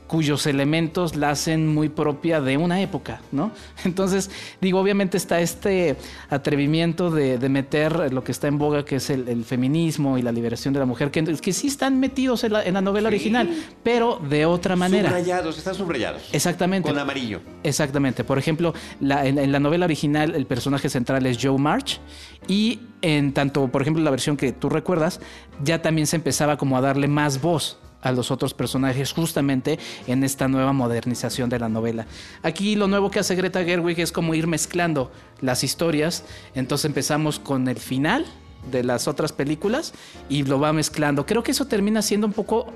cuyos 0.10 0.46
elementos 0.48 1.16
la 1.16 1.30
hacen 1.30 1.68
muy 1.74 1.88
propia 1.88 2.42
de 2.42 2.58
una 2.58 2.82
época, 2.82 3.22
¿no? 3.32 3.52
Entonces, 3.86 4.30
digo, 4.60 4.80
obviamente 4.82 5.16
está 5.18 5.40
este 5.40 5.96
atrevimiento 6.30 7.12
de, 7.12 7.38
de 7.38 7.50
meter 7.50 8.12
lo 8.12 8.24
que 8.24 8.32
está 8.32 8.48
en 8.48 8.58
boga, 8.58 8.84
que 8.84 8.96
es 8.98 9.10
el, 9.10 9.28
el 9.30 9.46
feminismo 9.46 10.18
y 10.18 10.22
la 10.22 10.32
liberación 10.32 10.74
de 10.74 10.80
la 10.80 10.86
mujer, 10.86 11.12
que, 11.12 11.24
que 11.24 11.54
sí 11.54 11.68
están 11.68 12.00
metidos 12.00 12.44
en 12.44 12.54
la, 12.54 12.64
en 12.66 12.74
la 12.74 12.82
novela 12.82 13.10
Sí. 13.10 13.16
original, 13.16 13.50
pero 13.84 14.20
de 14.30 14.46
otra 14.46 14.76
manera. 14.76 15.10
Subrayados, 15.10 15.58
están 15.58 15.76
subrayados. 15.76 16.24
Exactamente. 16.34 16.90
Con 16.90 16.98
amarillo. 17.00 17.42
Exactamente. 17.64 18.24
Por 18.24 18.38
ejemplo, 18.40 18.74
la- 19.00 19.26
en, 19.26 19.38
en 19.38 19.52
la 19.52 19.60
novela 19.60 19.86
original 19.86 20.36
el 20.36 20.46
personaje 20.46 20.90
central 20.90 21.26
es 21.26 21.38
Joe 21.42 21.58
March 21.58 22.00
y 22.48 22.80
en 23.02 23.32
tanto, 23.34 23.68
por 23.68 23.82
ejemplo, 23.84 24.04
la 24.04 24.12
versión 24.12 24.38
que 24.38 24.52
tú 24.52 24.70
recuerdas, 24.70 25.22
ya 25.64 25.82
también 25.82 26.08
se 26.08 26.16
empezaba 26.16 26.58
como 26.58 26.78
a 26.78 26.82
darle 26.82 27.08
más 27.08 27.42
voz 27.42 27.78
a 28.02 28.12
los 28.12 28.32
otros 28.32 28.54
personajes 28.54 29.12
justamente 29.12 29.78
en 30.08 30.24
esta 30.24 30.48
nueva 30.48 30.74
modernización 30.74 31.50
de 31.50 31.60
la 31.60 31.70
novela. 31.70 32.06
Aquí 32.44 32.76
lo 32.76 32.88
nuevo 32.88 33.12
que 33.12 33.20
hace 33.20 33.36
Greta 33.36 33.64
Gerwig 33.64 34.00
es 34.00 34.12
como 34.12 34.34
ir 34.36 34.48
mezclando 34.48 35.12
las 35.42 35.64
historias, 35.64 36.24
entonces 36.56 36.86
empezamos 36.86 37.40
con 37.40 37.68
el 37.68 37.78
final 37.78 38.26
de 38.72 38.84
las 38.84 39.08
otras 39.08 39.32
películas 39.32 39.94
y 40.28 40.44
lo 40.44 40.60
va 40.60 40.74
mezclando. 40.74 41.26
Creo 41.26 41.44
que 41.44 41.52
eso 41.52 41.66
termina 41.68 42.02
siendo 42.02 42.28
un 42.28 42.34
poco 42.34 42.68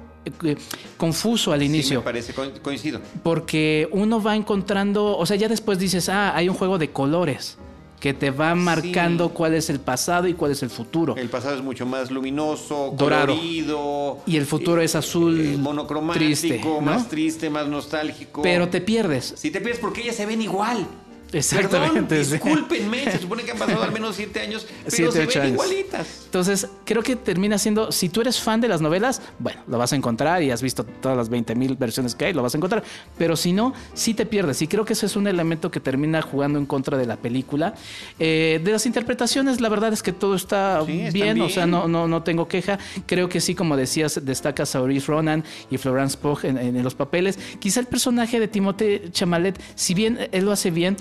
eh, 0.43 0.55
confuso 0.97 1.51
al 1.51 1.59
Sí, 1.59 1.65
inicio 1.65 1.99
me 1.99 2.05
parece, 2.05 2.33
co- 2.33 2.51
coincido. 2.61 3.01
porque 3.21 3.89
uno 3.91 4.21
va 4.21 4.35
encontrando, 4.35 5.17
o 5.17 5.25
sea, 5.25 5.35
ya 5.35 5.49
después 5.49 5.79
dices, 5.79 6.07
ah, 6.09 6.35
hay 6.35 6.47
un 6.47 6.55
juego 6.55 6.77
de 6.77 6.89
colores 6.91 7.57
que 8.03 8.13
te 8.13 8.31
va 8.31 8.53
marcando 8.53 9.29
cuál 9.29 9.53
es 9.53 9.69
el 9.69 9.79
pasado 9.79 10.27
y 10.27 10.33
cuál 10.33 10.51
es 10.51 10.61
el 10.61 10.69
futuro. 10.69 11.15
El 11.15 11.29
pasado 11.29 11.55
es 11.55 11.63
mucho 11.63 11.85
más 11.85 12.11
luminoso, 12.11 12.93
Dorado. 12.97 13.27
colorido. 13.27 14.17
Y 14.25 14.35
el 14.35 14.45
futuro 14.45 14.81
es 14.81 14.93
azul, 14.93 15.39
eh, 15.39 15.55
monocromático, 15.57 16.25
triste, 16.25 16.59
¿no? 16.61 16.81
más 16.81 17.07
triste, 17.07 17.49
más 17.49 17.65
nostálgico. 17.69 18.41
Pero 18.41 18.67
te 18.67 18.81
pierdes. 18.81 19.35
Si 19.37 19.51
te 19.51 19.61
pierdes 19.61 19.79
porque 19.79 20.01
ellas 20.01 20.17
se 20.17 20.25
ven 20.25 20.41
igual. 20.41 20.85
Exactamente, 21.33 22.15
Perdón, 22.15 22.31
discúlpenme, 22.31 23.11
se 23.11 23.19
supone 23.19 23.43
que 23.43 23.51
han 23.51 23.57
pasado 23.57 23.83
al 23.83 23.91
menos 23.91 24.15
siete 24.15 24.41
años, 24.41 24.65
pero 24.89 25.11
Siete, 25.11 25.11
se 25.11 25.19
ven 25.25 25.41
años. 25.41 25.53
igualitas. 25.53 26.21
Entonces, 26.25 26.67
creo 26.85 27.01
que 27.01 27.15
termina 27.15 27.57
siendo, 27.57 27.91
si 27.91 28.09
tú 28.09 28.21
eres 28.21 28.39
fan 28.39 28.61
de 28.61 28.67
las 28.67 28.81
novelas, 28.81 29.21
bueno, 29.39 29.61
lo 29.67 29.77
vas 29.77 29.93
a 29.93 29.95
encontrar 29.95 30.41
y 30.43 30.51
has 30.51 30.61
visto 30.61 30.83
todas 30.83 31.17
las 31.17 31.29
20 31.29 31.55
mil 31.55 31.75
versiones 31.75 32.15
que 32.15 32.25
hay, 32.25 32.33
lo 32.33 32.41
vas 32.43 32.53
a 32.53 32.57
encontrar. 32.57 32.83
Pero 33.17 33.35
si 33.35 33.53
no, 33.53 33.73
sí 33.93 34.13
te 34.13 34.25
pierdes. 34.25 34.61
Y 34.61 34.67
creo 34.67 34.85
que 34.85 34.93
ese 34.93 35.05
es 35.05 35.15
un 35.15 35.27
elemento 35.27 35.69
que 35.71 35.79
termina 35.79 36.21
jugando 36.21 36.59
en 36.59 36.65
contra 36.65 36.97
de 36.97 37.05
la 37.05 37.17
película. 37.17 37.73
Eh, 38.19 38.59
de 38.63 38.71
las 38.71 38.85
interpretaciones, 38.85 39.61
la 39.61 39.69
verdad 39.69 39.93
es 39.93 40.01
que 40.03 40.11
todo 40.11 40.35
está, 40.35 40.83
Sí, 40.85 41.09
bien, 41.11 41.39
o 41.41 41.49
sea, 41.49 41.65
no, 41.65 41.87
no, 41.87 42.07
no 42.07 42.23
tengo 42.23 42.47
queja. 42.47 42.79
Creo 43.05 43.29
que 43.29 43.39
sí, 43.41 43.55
como 43.55 43.77
decías, 43.77 44.19
destaca 44.23 44.65
Saoirse 44.65 45.07
Ronan 45.07 45.43
y 45.69 45.77
Florence 45.77 46.17
Pugh 46.17 46.39
en, 46.45 46.57
en 46.57 46.83
los 46.83 46.95
papeles. 46.95 47.37
Quizá 47.59 47.79
el 47.79 47.87
personaje 47.87 48.39
de 48.39 48.47
Timothée 48.47 49.09
Chamalet, 49.11 49.59
si 49.75 49.93
bien 49.93 50.29
él 50.31 50.45
lo 50.45 50.51
hace 50.51 50.71
bien, 50.71 50.97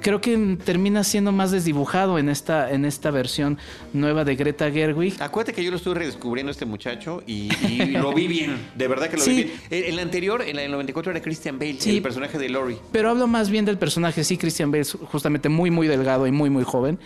creo 0.00 0.20
que 0.20 0.56
termina 0.64 1.04
siendo 1.04 1.32
más 1.32 1.50
desdibujado 1.50 2.18
en 2.18 2.28
esta, 2.28 2.70
en 2.70 2.84
esta 2.84 3.10
versión 3.10 3.58
nueva 3.92 4.24
de 4.24 4.36
Greta 4.36 4.70
Gerwig. 4.70 5.20
Acuérdate 5.22 5.52
que 5.54 5.64
yo 5.64 5.70
lo 5.70 5.76
estuve 5.76 5.94
redescubriendo 5.96 6.50
a 6.50 6.52
este 6.52 6.66
muchacho 6.66 7.22
y, 7.26 7.48
y 7.66 7.86
lo 7.92 8.12
vi 8.12 8.26
bien. 8.26 8.56
De 8.76 8.88
verdad 8.88 9.08
que 9.08 9.16
lo 9.16 9.22
Sí. 9.22 9.30
vi 9.30 9.42
bien. 9.44 9.84
En, 9.88 9.96
la 9.96 10.02
anterior, 10.02 10.42
en 10.42 10.56
la 10.56 10.62
del 10.62 10.70
94, 10.72 11.12
era 11.12 11.20
Christian 11.22 11.58
Bale, 11.58 11.76
Sí. 11.80 11.96
el 11.96 12.02
personaje 12.02 12.38
de 12.38 12.48
Lori. 12.48 12.76
Pero 12.92 13.10
hablo 13.10 13.26
más 13.26 13.50
bien 13.50 13.64
del 13.64 13.78
personaje, 13.78 14.24
sí, 14.24 14.36
Christian 14.36 14.70
Bale, 14.70 14.84
justamente 14.84 15.48
muy, 15.48 15.70
muy 15.70 15.86
delgado 15.88 16.26
y 16.26 16.32
muy, 16.32 16.50
muy 16.50 16.64
joven. 16.64 16.98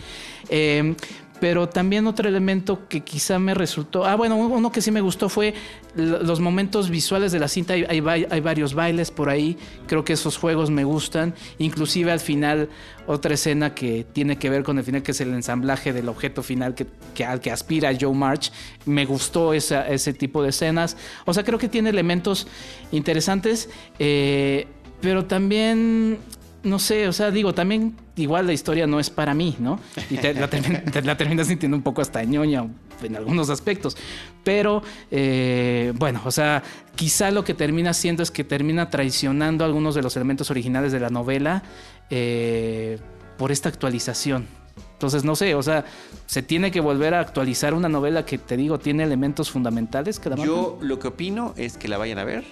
Eh, 0.49 0.95
pero 1.43 1.67
también 1.67 2.07
otro 2.07 2.29
elemento 2.29 2.87
que 2.87 3.01
quizá 3.01 3.37
me 3.37 3.53
resultó. 3.53 4.05
Ah, 4.05 4.15
bueno, 4.15 4.37
uno 4.37 4.71
que 4.71 4.79
sí 4.81 4.91
me 4.91 5.01
gustó 5.01 5.27
fue 5.27 5.53
los 5.93 6.39
momentos 6.39 6.89
visuales 6.89 7.33
de 7.33 7.39
la 7.39 7.49
cinta. 7.49 7.73
Hay, 7.73 7.85
hay 8.29 8.39
varios 8.39 8.73
bailes 8.73 9.11
por 9.11 9.27
ahí. 9.27 9.57
Creo 9.85 10.05
que 10.05 10.13
esos 10.13 10.37
juegos 10.37 10.69
me 10.69 10.85
gustan. 10.85 11.33
Inclusive 11.57 12.13
al 12.13 12.21
final, 12.21 12.69
otra 13.07 13.33
escena 13.33 13.75
que 13.75 14.05
tiene 14.13 14.37
que 14.37 14.49
ver 14.49 14.63
con 14.63 14.77
el 14.77 14.85
final, 14.85 15.03
que 15.03 15.11
es 15.11 15.19
el 15.19 15.33
ensamblaje 15.33 15.91
del 15.91 16.07
objeto 16.07 16.43
final 16.43 16.75
que, 16.75 16.87
que- 17.13 17.25
al 17.25 17.41
que 17.41 17.51
aspira 17.51 17.91
Joe 17.99 18.13
March. 18.13 18.49
Me 18.85 19.03
gustó 19.05 19.53
esa- 19.53 19.85
ese 19.89 20.13
tipo 20.13 20.41
de 20.43 20.47
escenas. 20.51 20.95
O 21.25 21.33
sea, 21.33 21.43
creo 21.43 21.59
que 21.59 21.67
tiene 21.67 21.89
elementos 21.89 22.47
interesantes. 22.93 23.69
eh, 23.99 24.65
pero 25.01 25.25
también 25.25 26.19
no 26.63 26.79
sé, 26.79 27.07
o 27.07 27.13
sea, 27.13 27.29
digo, 27.29 27.53
también 27.53 27.95
igual 28.15 28.47
la 28.47 28.53
historia 28.53 28.87
no 28.87 28.99
es 28.99 29.09
para 29.09 29.33
mí, 29.33 29.55
¿no? 29.59 29.79
Y 30.09 30.17
te 30.17 30.33
la, 30.33 30.49
te 30.49 31.01
la 31.01 31.17
terminas 31.17 31.47
sintiendo 31.47 31.75
un 31.75 31.83
poco 31.83 32.01
hasta 32.01 32.23
ñoña 32.23 32.65
en 33.01 33.15
algunos 33.15 33.49
aspectos. 33.49 33.97
Pero, 34.43 34.81
eh, 35.11 35.93
bueno, 35.95 36.21
o 36.25 36.31
sea, 36.31 36.63
quizá 36.95 37.31
lo 37.31 37.43
que 37.43 37.53
termina 37.53 37.91
haciendo 37.91 38.23
es 38.23 38.31
que 38.31 38.43
termina 38.43 38.89
traicionando 38.89 39.65
algunos 39.65 39.95
de 39.95 40.01
los 40.01 40.15
elementos 40.15 40.49
originales 40.51 40.91
de 40.91 40.99
la 40.99 41.09
novela 41.09 41.63
eh, 42.09 42.97
por 43.37 43.51
esta 43.51 43.69
actualización. 43.69 44.47
Entonces, 44.93 45.25
no 45.25 45.35
sé, 45.35 45.55
o 45.55 45.63
sea, 45.63 45.83
se 46.27 46.41
tiene 46.43 46.71
que 46.71 46.79
volver 46.79 47.13
a 47.13 47.19
actualizar 47.19 47.73
una 47.73 47.89
novela 47.89 48.25
que, 48.25 48.37
te 48.37 48.55
digo, 48.55 48.79
tiene 48.79 49.03
elementos 49.03 49.51
fundamentales 49.51 50.19
que 50.19 50.29
la 50.29 50.37
Yo 50.37 50.77
lo 50.81 50.97
que 50.97 51.09
opino 51.09 51.53
es 51.57 51.77
que 51.77 51.89
la 51.89 51.97
vayan 51.97 52.19
a 52.19 52.23
ver 52.23 52.45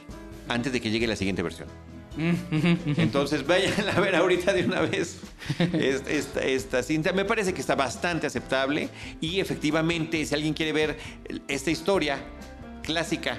antes 0.49 0.73
de 0.73 0.81
que 0.81 0.91
llegue 0.91 1.07
la 1.07 1.15
siguiente 1.15 1.43
versión. 1.43 1.69
Entonces 2.97 3.45
vayan 3.45 3.73
a 3.95 3.99
ver 3.99 4.15
ahorita 4.15 4.53
de 4.53 4.65
una 4.65 4.81
vez 4.81 5.17
es- 5.73 6.03
esta, 6.07 6.41
esta 6.41 6.83
cinta. 6.83 7.13
Me 7.13 7.25
parece 7.25 7.53
que 7.53 7.61
está 7.61 7.75
bastante 7.75 8.27
aceptable 8.27 8.89
y 9.21 9.39
efectivamente 9.39 10.25
si 10.25 10.33
alguien 10.35 10.53
quiere 10.53 10.73
ver 10.73 10.97
esta 11.47 11.71
historia 11.71 12.19
clásica 12.83 13.37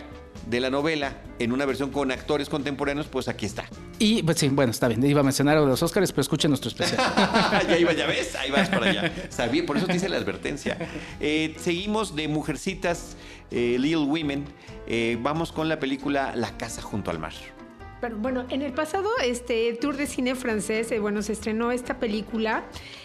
de 0.49 0.59
la 0.59 0.71
novela 0.71 1.19
en 1.39 1.53
una 1.53 1.65
versión 1.67 1.91
con 1.91 2.11
actores 2.11 2.49
contemporáneos, 2.49 3.07
pues 3.07 3.29
aquí 3.29 3.47
está. 3.47 3.65
Y, 4.01 4.23
pues 4.25 4.39
sí, 4.39 4.49
bueno, 4.49 4.73
está 4.73 4.89
bien. 4.89 5.05
Iba 5.05 5.21
a 5.21 5.23
mencionar 5.23 5.61
de 5.61 5.67
los 5.67 5.81
Oscars, 5.83 6.11
pero 6.11 6.23
escuchen 6.23 6.51
nuestro 6.51 6.69
especial. 6.69 7.01
ya 7.69 7.79
iba, 7.79 7.93
ya 7.93 8.07
ves, 8.07 8.35
ahí 8.35 8.51
vas 8.51 8.69
para 8.69 8.91
allá. 8.91 9.13
Sabía, 9.29 9.65
por 9.65 9.77
eso 9.77 9.87
te 9.87 9.95
hice 9.97 10.09
la 10.09 10.17
advertencia. 10.17 10.77
Eh, 11.21 11.55
seguimos 11.61 12.17
de 12.17 12.27
Mujercitas, 12.27 13.17
eh, 13.53 13.77
Little 13.79 14.05
Women. 14.07 14.45
Eh, 14.89 15.17
vamos 15.21 15.53
con 15.53 15.69
la 15.69 15.79
película 15.79 16.33
La 16.35 16.57
casa 16.57 16.83
junto 16.83 17.13
al 17.13 17.21
mar. 17.21 17.33
Pero 18.03 18.17
bueno, 18.17 18.47
en 18.51 18.63
el 18.63 18.73
pasado 18.73 19.09
este 19.25 19.73
Tour 19.75 19.97
de 19.97 20.09
Cine 20.09 20.35
francés, 20.35 20.91
eh, 20.91 20.99
bueno, 20.99 21.23
se 21.23 21.35
estrenó 21.35 21.71
esta 21.71 22.01
película 22.01 22.65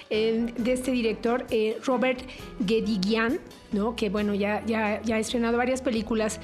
eh, 0.10 0.52
de 0.58 0.74
este 0.74 0.90
director, 0.90 1.46
eh, 1.52 1.78
Robert 1.86 2.20
Guédiguian, 2.60 3.40
¿no? 3.72 3.96
Que 3.96 4.10
bueno, 4.10 4.34
ya, 4.34 4.66
ya, 4.66 5.00
ya 5.04 5.18
ha 5.18 5.20
estrenado 5.20 5.56
varias 5.56 5.84
películas. 5.84 6.40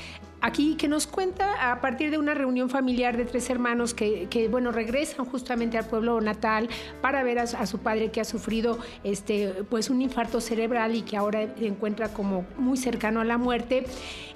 Aquí 0.46 0.76
que 0.76 0.90
nos 0.90 1.08
cuenta 1.08 1.72
a 1.72 1.80
partir 1.80 2.12
de 2.12 2.18
una 2.18 2.34
reunión 2.34 2.70
familiar 2.70 3.16
de 3.16 3.24
tres 3.24 3.50
hermanos 3.50 3.94
que, 3.94 4.50
bueno, 4.52 4.74
regresan 4.74 5.26
justamente 5.26 5.78
al 5.78 5.86
pueblo 5.86 6.20
natal 6.20 6.68
para 7.02 7.24
ver 7.24 7.40
a, 7.40 7.44
a 7.44 7.66
su 7.66 7.80
padre 7.80 8.12
que 8.12 8.20
ha 8.20 8.26
sufrido 8.26 8.78
este, 9.06 9.64
pues 9.70 9.90
un 9.90 10.02
infarto 10.02 10.42
cerebral 10.42 10.96
y 10.96 11.04
que 11.04 11.16
ahora 11.16 11.48
se 11.58 11.66
encuentra 11.66 12.10
como 12.10 12.46
muy 12.58 12.76
cercano 12.76 13.22
a 13.22 13.24
la 13.24 13.38
muerte. 13.38 13.86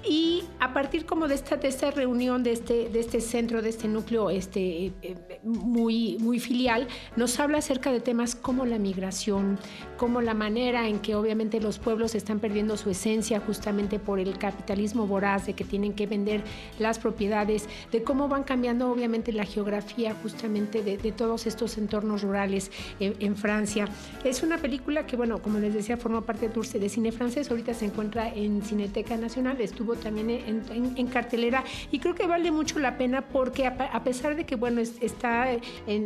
Y 0.02 0.44
a 0.60 0.72
partir 0.72 1.04
como 1.04 1.28
de 1.28 1.34
esta, 1.34 1.56
de 1.56 1.68
esta 1.68 1.90
reunión, 1.90 2.42
de 2.42 2.52
este, 2.52 2.88
de 2.88 3.00
este 3.00 3.20
centro, 3.20 3.60
de 3.60 3.68
este 3.68 3.86
núcleo 3.88 4.30
este, 4.30 4.92
eh, 5.02 5.40
muy, 5.42 6.16
muy 6.20 6.40
filial, 6.40 6.88
nos 7.16 7.38
habla 7.38 7.58
acerca 7.58 7.92
de 7.92 8.00
temas 8.00 8.34
como 8.34 8.64
la 8.64 8.78
migración, 8.78 9.58
como 9.98 10.22
la 10.22 10.32
manera 10.32 10.88
en 10.88 11.00
que 11.00 11.16
obviamente 11.16 11.60
los 11.60 11.78
pueblos 11.78 12.14
están 12.14 12.38
perdiendo 12.38 12.78
su 12.78 12.88
esencia 12.88 13.40
justamente 13.40 13.98
por 13.98 14.20
el 14.20 14.38
capitalismo 14.38 15.06
voraz 15.06 15.44
de 15.44 15.52
que 15.52 15.64
tienen 15.64 15.97
que 15.98 16.06
vender 16.06 16.42
las 16.78 17.00
propiedades, 17.00 17.68
de 17.90 18.04
cómo 18.04 18.28
van 18.28 18.44
cambiando 18.44 18.88
obviamente 18.88 19.32
la 19.32 19.44
geografía 19.44 20.14
justamente 20.22 20.82
de, 20.82 20.96
todos 21.12 21.46
estos 21.46 21.78
entornos 21.78 22.22
rurales 22.22 22.70
en, 23.00 23.34
Francia. 23.34 23.88
Es 24.24 24.42
una 24.42 24.58
película 24.58 25.06
que, 25.06 25.16
bueno, 25.16 25.40
como 25.42 25.58
les 25.58 25.74
decía, 25.74 25.96
forma 25.96 26.20
parte 26.20 26.48
de 26.48 26.58
de 26.78 26.88
cine 26.88 27.12
francés, 27.12 27.50
ahorita 27.50 27.72
se 27.72 27.86
encuentra 27.86 28.32
en 28.32 28.62
Cineteca 28.62 29.16
Nacional, 29.16 29.60
estuvo 29.60 29.94
también 29.94 30.30
en, 30.30 31.06
cartelera 31.06 31.64
y 31.90 31.98
creo 31.98 32.14
que 32.14 32.26
vale 32.26 32.50
mucho 32.50 32.78
la 32.78 32.98
pena 32.98 33.22
porque 33.22 33.66
a, 33.66 34.02
pesar 34.04 34.36
de 34.36 34.44
que, 34.44 34.56
bueno, 34.56 34.80
está 34.80 35.48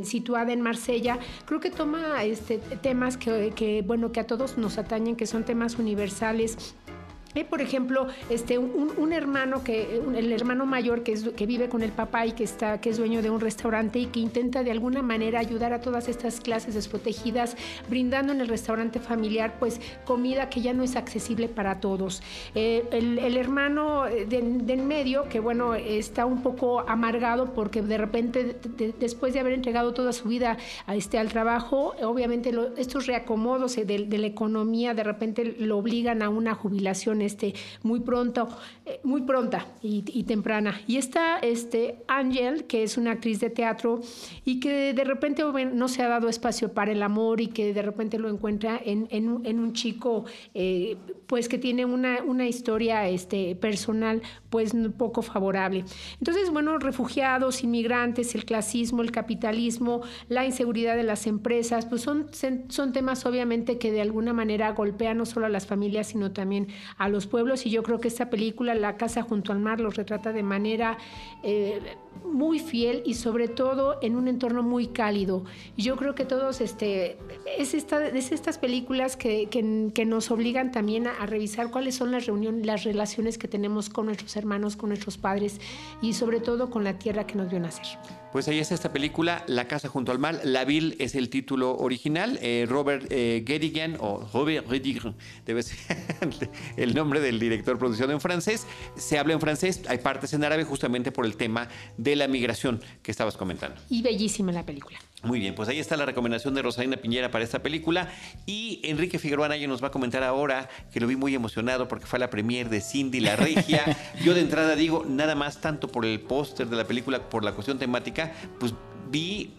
situada 0.04 0.52
en 0.52 0.60
Marsella, 0.60 1.18
creo 1.44 1.60
que 1.60 1.70
toma 1.70 2.22
este, 2.22 2.58
temas 2.58 3.16
que, 3.16 3.52
que, 3.56 3.82
bueno, 3.82 4.12
que 4.12 4.20
a 4.20 4.26
todos 4.26 4.56
nos 4.56 4.78
atañen, 4.78 5.16
que 5.16 5.26
son 5.26 5.44
temas 5.44 5.78
universales 5.78 6.74
por 7.48 7.62
ejemplo, 7.62 8.08
este, 8.28 8.58
un, 8.58 9.12
hermano 9.12 9.64
que, 9.64 10.02
el 10.14 10.32
hermano 10.32 10.66
mayor 10.66 11.02
que, 11.02 11.12
es, 11.12 11.28
que 11.30 11.46
vive 11.46 11.70
con 11.70 11.82
el 11.82 11.90
papá 11.90 12.26
y 12.26 12.32
que 12.32 12.44
está, 12.44 12.80
que 12.80 12.90
es 12.90 12.98
dueño 12.98 13.22
de 13.22 13.30
un 13.30 13.40
restaurante 13.40 13.98
y 13.98 14.06
que 14.06 14.20
intenta 14.20 14.62
de 14.62 14.70
alguna 14.70 15.00
manera 15.00 15.40
ayudar 15.40 15.72
a 15.72 15.80
todas 15.80 16.08
estas 16.08 16.40
clases 16.40 16.74
desprotegidas, 16.74 17.56
brindando 17.88 18.32
en 18.34 18.42
el 18.42 18.48
restaurante 18.48 19.00
familiar, 19.00 19.54
pues 19.58 19.80
comida 20.04 20.50
que 20.50 20.60
ya 20.60 20.74
no 20.74 20.82
es 20.82 20.94
accesible 20.94 21.48
para 21.48 21.80
todos. 21.80 22.22
Eh, 22.54 22.84
el, 22.92 23.36
hermano 23.36 24.04
del 24.04 24.82
medio, 24.82 25.28
que 25.30 25.40
bueno, 25.40 25.74
está 25.74 26.26
un 26.26 26.42
poco 26.42 26.80
amargado 26.80 27.54
porque 27.54 27.80
de 27.80 27.96
repente, 27.96 28.56
después 29.00 29.32
de 29.32 29.40
haber 29.40 29.54
entregado 29.54 29.94
toda 29.94 30.12
su 30.12 30.28
vida 30.28 30.58
este, 30.88 31.18
al 31.18 31.28
trabajo, 31.28 31.94
obviamente 32.02 32.52
estos 32.76 33.06
reacomodos 33.06 33.76
de, 33.76 33.84
de 33.84 34.18
la 34.18 34.26
economía 34.26 34.92
de 34.92 35.02
repente 35.02 35.56
lo 35.58 35.78
obligan 35.78 36.22
a 36.22 36.28
una 36.28 36.54
jubilación 36.54 37.21
este, 37.22 37.54
muy 37.82 38.00
pronto, 38.00 38.48
eh, 38.84 39.00
muy 39.04 39.22
pronta 39.22 39.66
y, 39.82 40.02
temprana. 40.24 40.80
Y 40.86 40.96
está 40.96 41.38
este, 41.38 42.02
Ángel, 42.08 42.64
que 42.64 42.82
es 42.82 42.96
una 42.96 43.12
actriz 43.12 43.40
de 43.40 43.50
teatro 43.50 44.00
y 44.44 44.60
que 44.60 44.92
de 44.94 45.04
repente 45.04 45.42
no 45.72 45.88
se 45.88 46.02
ha 46.02 46.08
dado 46.08 46.28
espacio 46.28 46.72
para 46.72 46.92
el 46.92 47.02
amor 47.02 47.40
y 47.40 47.48
que 47.48 47.72
de 47.72 47.82
repente 47.82 48.18
lo 48.18 48.28
encuentra 48.28 48.80
en, 48.84 49.08
en, 49.10 49.58
un 49.58 49.72
chico 49.72 50.24
eh, 50.54 50.96
pues 51.26 51.48
que 51.48 51.58
tiene 51.58 51.84
una, 51.84 52.22
una 52.22 52.46
historia 52.46 53.08
este, 53.08 53.56
personal 53.56 54.22
pues 54.50 54.72
poco 54.96 55.22
favorable. 55.22 55.84
Entonces, 56.18 56.50
bueno, 56.50 56.78
refugiados, 56.78 57.62
inmigrantes, 57.62 58.34
el 58.34 58.44
clasismo, 58.44 59.02
el 59.02 59.10
capitalismo, 59.10 60.02
la 60.28 60.44
inseguridad 60.44 60.96
de 60.96 61.02
las 61.02 61.26
empresas, 61.26 61.86
pues 61.86 62.02
son, 62.02 62.26
son 62.68 62.92
temas 62.92 63.24
obviamente 63.26 63.78
que 63.78 63.92
de 63.92 64.00
alguna 64.00 64.32
manera 64.32 64.72
golpean 64.72 65.18
no 65.18 65.26
solo 65.26 65.46
a 65.46 65.48
las 65.48 65.66
familias, 65.66 66.08
sino 66.08 66.32
también 66.32 66.68
a 66.96 67.08
los 67.12 67.26
pueblos 67.26 67.66
y 67.66 67.70
yo 67.70 67.82
creo 67.82 68.00
que 68.00 68.08
esta 68.08 68.30
película, 68.30 68.74
La 68.74 68.96
Casa 68.96 69.22
junto 69.22 69.52
al 69.52 69.60
Mar, 69.60 69.80
los 69.80 69.96
retrata 69.96 70.32
de 70.32 70.42
manera 70.42 70.98
eh, 71.42 71.80
muy 72.24 72.58
fiel 72.58 73.02
y 73.04 73.14
sobre 73.14 73.48
todo 73.48 73.98
en 74.02 74.16
un 74.16 74.28
entorno 74.28 74.62
muy 74.62 74.88
cálido. 74.88 75.44
Yo 75.76 75.96
creo 75.96 76.14
que 76.14 76.24
todos, 76.24 76.60
este, 76.60 77.18
es, 77.58 77.74
esta, 77.74 78.06
es 78.06 78.32
estas 78.32 78.58
películas 78.58 79.16
que, 79.16 79.48
que, 79.48 80.04
nos 80.04 80.30
obligan 80.30 80.72
también 80.72 81.06
a, 81.06 81.26
revisar 81.26 81.70
cuáles 81.70 81.94
son 81.94 82.10
las 82.10 82.26
reuniones, 82.26 82.66
las 82.66 82.84
relaciones 82.84 83.38
que 83.38 83.48
tenemos 83.48 83.88
con 83.88 84.06
nuestros 84.06 84.36
hermanos, 84.36 84.76
con 84.76 84.88
nuestros 84.88 85.18
padres 85.18 85.60
y 86.00 86.14
sobre 86.14 86.40
todo 86.40 86.70
con 86.70 86.84
la 86.84 86.98
tierra 86.98 87.26
que 87.26 87.36
nos 87.36 87.50
vio 87.50 87.60
nacer. 87.60 87.86
Pues 88.32 88.48
ahí 88.48 88.58
está 88.58 88.74
esta 88.74 88.94
película, 88.94 89.44
La 89.46 89.68
Casa 89.68 89.88
junto 89.88 90.10
al 90.10 90.18
Mar. 90.18 90.40
La 90.42 90.64
Ville 90.64 90.96
es 90.98 91.14
el 91.14 91.28
título 91.28 91.76
original. 91.76 92.38
Eh, 92.40 92.66
Robert 92.66 93.06
eh, 93.10 93.44
o 94.00 94.26
Robert 94.32 94.66
Redigan, 94.70 95.14
debe 95.44 95.62
ser 95.62 95.76
el 96.78 96.94
nombre 96.94 97.20
del 97.20 97.38
director 97.38 97.78
producido 97.78 98.10
en 98.10 98.22
francés. 98.22 98.66
Se 98.96 99.18
habla 99.18 99.34
en 99.34 99.40
francés, 99.40 99.82
hay 99.86 99.98
partes 99.98 100.32
en 100.32 100.44
árabe 100.44 100.64
justamente 100.64 101.12
por 101.12 101.26
el 101.26 101.36
tema 101.36 101.68
la 102.16 102.28
migración 102.28 102.80
que 103.02 103.10
estabas 103.10 103.36
comentando. 103.36 103.80
Y 103.88 104.02
bellísima 104.02 104.52
la 104.52 104.64
película. 104.64 104.98
Muy 105.22 105.38
bien, 105.38 105.54
pues 105.54 105.68
ahí 105.68 105.78
está 105.78 105.96
la 105.96 106.04
recomendación 106.04 106.52
de 106.54 106.62
Rosalina 106.62 106.96
Piñera 106.96 107.30
para 107.30 107.44
esta 107.44 107.62
película. 107.62 108.08
Y 108.44 108.80
Enrique 108.82 109.18
Figueroa 109.18 109.46
Anaya 109.46 109.68
nos 109.68 109.82
va 109.82 109.88
a 109.88 109.90
comentar 109.90 110.22
ahora, 110.22 110.68
que 110.92 111.00
lo 111.00 111.06
vi 111.06 111.16
muy 111.16 111.34
emocionado 111.34 111.86
porque 111.86 112.06
fue 112.06 112.18
la 112.18 112.28
premier 112.28 112.68
de 112.68 112.80
Cindy 112.80 113.20
la 113.20 113.36
Regia. 113.36 113.84
Yo 114.24 114.34
de 114.34 114.40
entrada 114.40 114.74
digo, 114.74 115.04
nada 115.08 115.34
más 115.34 115.60
tanto 115.60 115.88
por 115.88 116.04
el 116.04 116.20
póster 116.20 116.68
de 116.68 116.76
la 116.76 116.84
película, 116.84 117.28
por 117.28 117.44
la 117.44 117.52
cuestión 117.52 117.78
temática, 117.78 118.32
pues 118.58 118.74
vi 119.10 119.52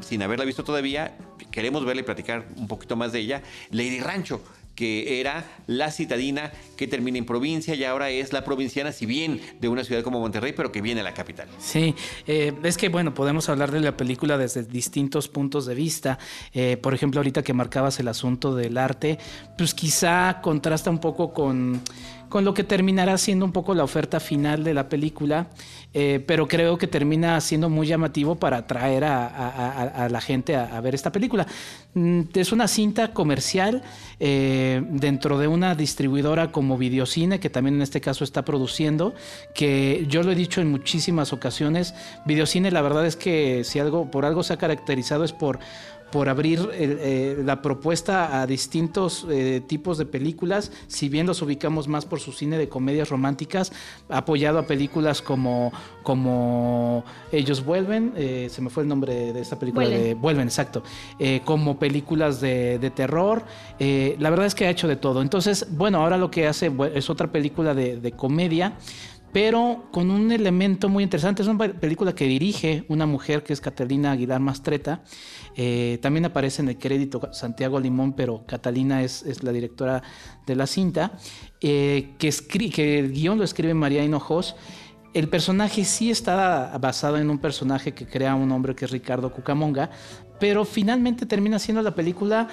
sin 0.00 0.22
haberla 0.22 0.44
visto 0.44 0.62
todavía, 0.64 1.16
queremos 1.50 1.84
verla 1.84 2.02
y 2.02 2.04
platicar 2.04 2.46
un 2.56 2.68
poquito 2.68 2.96
más 2.96 3.12
de 3.12 3.20
ella, 3.20 3.42
Lady 3.70 4.00
Rancho 4.00 4.40
que 4.80 5.20
era 5.20 5.44
la 5.66 5.90
citadina 5.90 6.52
que 6.78 6.86
termina 6.86 7.18
en 7.18 7.26
provincia 7.26 7.74
y 7.74 7.84
ahora 7.84 8.08
es 8.08 8.32
la 8.32 8.44
provinciana, 8.44 8.92
si 8.92 9.04
bien 9.04 9.38
de 9.60 9.68
una 9.68 9.84
ciudad 9.84 10.02
como 10.02 10.20
Monterrey, 10.20 10.54
pero 10.56 10.72
que 10.72 10.80
viene 10.80 11.02
a 11.02 11.04
la 11.04 11.12
capital. 11.12 11.48
Sí, 11.58 11.94
eh, 12.26 12.54
es 12.62 12.78
que 12.78 12.88
bueno, 12.88 13.12
podemos 13.12 13.50
hablar 13.50 13.72
de 13.72 13.80
la 13.80 13.94
película 13.94 14.38
desde 14.38 14.62
distintos 14.62 15.28
puntos 15.28 15.66
de 15.66 15.74
vista. 15.74 16.18
Eh, 16.54 16.78
por 16.78 16.94
ejemplo, 16.94 17.20
ahorita 17.20 17.42
que 17.42 17.52
marcabas 17.52 18.00
el 18.00 18.08
asunto 18.08 18.54
del 18.54 18.78
arte, 18.78 19.18
pues 19.58 19.74
quizá 19.74 20.40
contrasta 20.40 20.88
un 20.88 20.98
poco 20.98 21.34
con 21.34 21.82
con 22.30 22.44
lo 22.44 22.54
que 22.54 22.64
terminará 22.64 23.18
siendo 23.18 23.44
un 23.44 23.52
poco 23.52 23.74
la 23.74 23.84
oferta 23.84 24.20
final 24.20 24.64
de 24.64 24.72
la 24.72 24.88
película, 24.88 25.48
eh, 25.92 26.24
pero 26.24 26.46
creo 26.46 26.78
que 26.78 26.86
termina 26.86 27.38
siendo 27.40 27.68
muy 27.68 27.88
llamativo 27.88 28.36
para 28.36 28.58
atraer 28.58 29.04
a, 29.04 30.08
la 30.08 30.20
gente 30.20 30.54
a, 30.56 30.80
ver 30.80 30.94
esta 30.94 31.10
película. 31.10 31.46
Mm, 31.94 32.20
es 32.34 32.52
una 32.52 32.68
cinta 32.68 33.12
comercial 33.12 33.82
eh, 34.20 34.80
dentro 34.90 35.38
de 35.38 35.48
una 35.48 35.74
distribuidora 35.74 36.52
como 36.52 36.78
Videocine, 36.78 37.40
que 37.40 37.50
también 37.50 37.74
en 37.74 37.82
este 37.82 38.00
caso 38.00 38.22
está 38.22 38.44
produciendo, 38.44 39.12
que 39.52 40.06
yo 40.08 40.22
lo 40.22 40.30
he 40.30 40.36
dicho 40.36 40.60
en 40.60 40.70
muchísimas 40.70 41.32
ocasiones, 41.32 41.94
Videocine 42.24 42.70
la 42.70 42.80
verdad 42.80 43.04
es 43.04 43.16
que 43.16 43.64
si 43.64 43.80
algo 43.80 44.08
por 44.10 44.24
algo 44.24 44.44
se 44.44 44.52
ha 44.52 44.56
caracterizado 44.56 45.24
es 45.24 45.32
por 45.32 45.58
por 46.10 46.28
abrir 46.28 46.68
eh, 46.72 47.40
la 47.44 47.62
propuesta 47.62 48.40
a 48.40 48.46
distintos 48.46 49.26
eh, 49.30 49.62
tipos 49.66 49.98
de 49.98 50.06
películas, 50.06 50.72
si 50.86 51.08
bien 51.08 51.26
los 51.26 51.42
ubicamos 51.42 51.88
más 51.88 52.06
por 52.06 52.20
su 52.20 52.32
cine 52.32 52.58
de 52.58 52.68
comedias 52.68 53.08
románticas, 53.08 53.72
apoyado 54.08 54.58
a 54.58 54.66
películas 54.66 55.22
como, 55.22 55.72
como 56.02 57.04
Ellos 57.32 57.64
Vuelven, 57.64 58.12
eh, 58.16 58.48
se 58.50 58.60
me 58.60 58.70
fue 58.70 58.82
el 58.82 58.88
nombre 58.88 59.32
de 59.32 59.40
esta 59.40 59.58
película, 59.58 59.86
Vuelven, 59.86 60.04
de, 60.04 60.14
Vuelven 60.14 60.46
exacto, 60.48 60.82
como 61.44 61.78
películas 61.78 62.40
de, 62.40 62.92
terror, 62.94 63.44
la 63.78 64.30
verdad 64.30 64.46
es 64.46 64.54
que 64.54 64.66
ha 64.66 64.70
hecho 64.70 64.88
de 64.88 64.96
todo. 64.96 65.22
Entonces, 65.22 65.66
bueno, 65.70 66.02
ahora 66.02 66.16
lo 66.16 66.30
que 66.30 66.46
hace 66.46 66.72
es 66.94 67.08
otra 67.08 67.30
película 67.30 67.74
de, 67.74 67.98
de 67.98 68.12
comedia 68.12 68.74
pero 69.32 69.84
con 69.92 70.10
un 70.10 70.32
elemento 70.32 70.88
muy 70.88 71.04
interesante. 71.04 71.42
Es 71.42 71.48
una 71.48 71.72
película 71.72 72.14
que 72.14 72.24
dirige 72.24 72.84
una 72.88 73.06
mujer 73.06 73.42
que 73.42 73.52
es 73.52 73.60
Catalina 73.60 74.12
Aguilar 74.12 74.40
Mastreta. 74.40 75.02
Eh, 75.56 75.98
también 76.00 76.24
aparece 76.24 76.62
en 76.62 76.68
el 76.68 76.78
crédito 76.78 77.32
Santiago 77.32 77.80
Limón, 77.80 78.12
pero 78.12 78.44
Catalina 78.46 79.02
es, 79.02 79.42
la 79.42 79.52
directora 79.52 80.02
de 80.46 80.56
la 80.56 80.66
cinta. 80.66 81.12
Eh, 81.60 82.14
que, 82.18 82.30
que 82.70 82.98
el 82.98 83.12
guion 83.12 83.38
lo 83.38 83.44
escribe 83.44 83.74
María 83.74 84.04
Hinojos. 84.04 84.56
El 85.12 85.28
personaje 85.28 85.84
sí 85.84 86.10
está 86.10 86.76
basado 86.78 87.18
en 87.18 87.30
un 87.30 87.38
personaje 87.38 87.92
que 87.92 88.06
crea 88.06 88.34
un 88.34 88.52
hombre 88.52 88.76
que 88.76 88.84
es 88.84 88.90
Ricardo 88.90 89.32
Cucamonga, 89.32 89.90
pero 90.38 90.64
finalmente 90.64 91.26
termina 91.26 91.58
siendo 91.58 91.82
la 91.82 91.94
película 91.94 92.48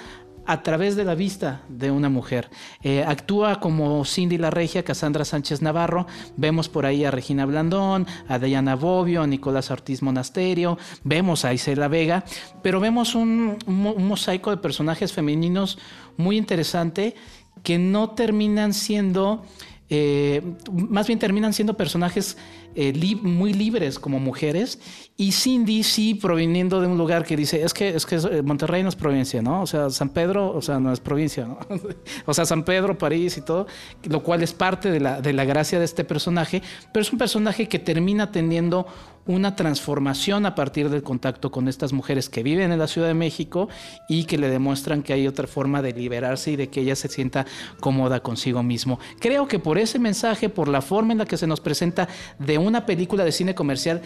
a 0.48 0.62
través 0.62 0.96
de 0.96 1.04
la 1.04 1.14
vista 1.14 1.60
de 1.68 1.90
una 1.90 2.08
mujer. 2.08 2.48
Eh, 2.82 3.04
actúa 3.06 3.60
como 3.60 4.02
Cindy 4.06 4.38
la 4.38 4.50
Regia, 4.50 4.82
Cassandra 4.82 5.26
Sánchez 5.26 5.60
Navarro. 5.60 6.06
Vemos 6.38 6.70
por 6.70 6.86
ahí 6.86 7.04
a 7.04 7.10
Regina 7.10 7.44
Blandón, 7.44 8.06
a 8.28 8.38
Diana 8.38 8.74
Bobbio, 8.74 9.20
a 9.20 9.26
Nicolás 9.26 9.70
Ortiz 9.70 10.00
Monasterio. 10.00 10.78
Vemos 11.04 11.44
a 11.44 11.52
Isela 11.52 11.88
Vega, 11.88 12.24
pero 12.62 12.80
vemos 12.80 13.14
un, 13.14 13.58
mosaico 13.66 14.48
de 14.48 14.56
personajes 14.56 15.12
femeninos 15.12 15.78
muy 16.16 16.38
interesante 16.38 17.14
que 17.62 17.78
no 17.78 18.10
terminan 18.12 18.72
siendo 18.72 19.44
eh, 19.90 20.42
más 20.70 21.06
bien 21.06 21.18
terminan 21.18 21.54
siendo 21.54 21.74
personajes 21.74 22.36
eh, 22.74 22.92
muy 23.22 23.54
libres 23.54 23.98
como 23.98 24.20
mujeres 24.20 24.78
y 25.20 25.32
Cindy 25.32 25.82
sí 25.82 26.14
proviniendo 26.14 26.80
de 26.80 26.86
un 26.86 26.96
lugar 26.96 27.24
que 27.24 27.36
dice 27.36 27.64
es 27.64 27.74
que 27.74 27.88
es 27.88 28.06
que 28.06 28.14
eh, 28.14 28.40
Monterrey 28.42 28.84
no 28.84 28.88
es 28.88 28.94
provincia, 28.94 29.42
¿no? 29.42 29.62
O 29.62 29.66
sea, 29.66 29.90
San 29.90 30.10
Pedro, 30.10 30.54
o 30.54 30.62
sea, 30.62 30.78
no 30.78 30.92
es 30.92 31.00
provincia, 31.00 31.44
¿no? 31.44 31.58
o 32.26 32.32
sea, 32.32 32.46
San 32.46 32.62
Pedro, 32.62 32.96
París 32.96 33.36
y 33.36 33.40
todo, 33.40 33.66
lo 34.04 34.22
cual 34.22 34.44
es 34.44 34.52
parte 34.52 34.92
de 34.92 35.00
la, 35.00 35.20
de 35.20 35.32
la 35.32 35.44
gracia 35.44 35.80
de 35.80 35.84
este 35.84 36.04
personaje, 36.04 36.62
pero 36.92 37.02
es 37.02 37.12
un 37.12 37.18
personaje 37.18 37.66
que 37.66 37.80
termina 37.80 38.30
teniendo 38.30 38.86
una 39.26 39.56
transformación 39.56 40.46
a 40.46 40.54
partir 40.54 40.88
del 40.88 41.02
contacto 41.02 41.50
con 41.50 41.66
estas 41.66 41.92
mujeres 41.92 42.28
que 42.28 42.44
viven 42.44 42.70
en 42.70 42.78
la 42.78 42.86
Ciudad 42.86 43.08
de 43.08 43.14
México 43.14 43.68
y 44.08 44.22
que 44.22 44.38
le 44.38 44.48
demuestran 44.48 45.02
que 45.02 45.14
hay 45.14 45.26
otra 45.26 45.48
forma 45.48 45.82
de 45.82 45.92
liberarse 45.94 46.52
y 46.52 46.56
de 46.56 46.68
que 46.68 46.82
ella 46.82 46.94
se 46.94 47.08
sienta 47.08 47.44
cómoda 47.80 48.20
consigo 48.20 48.62
mismo. 48.62 49.00
Creo 49.18 49.48
que 49.48 49.58
por 49.58 49.78
ese 49.78 49.98
mensaje, 49.98 50.48
por 50.48 50.68
la 50.68 50.80
forma 50.80 51.10
en 51.10 51.18
la 51.18 51.26
que 51.26 51.36
se 51.36 51.48
nos 51.48 51.60
presenta 51.60 52.08
de 52.38 52.56
una 52.56 52.86
película 52.86 53.24
de 53.24 53.32
cine 53.32 53.56
comercial 53.56 54.00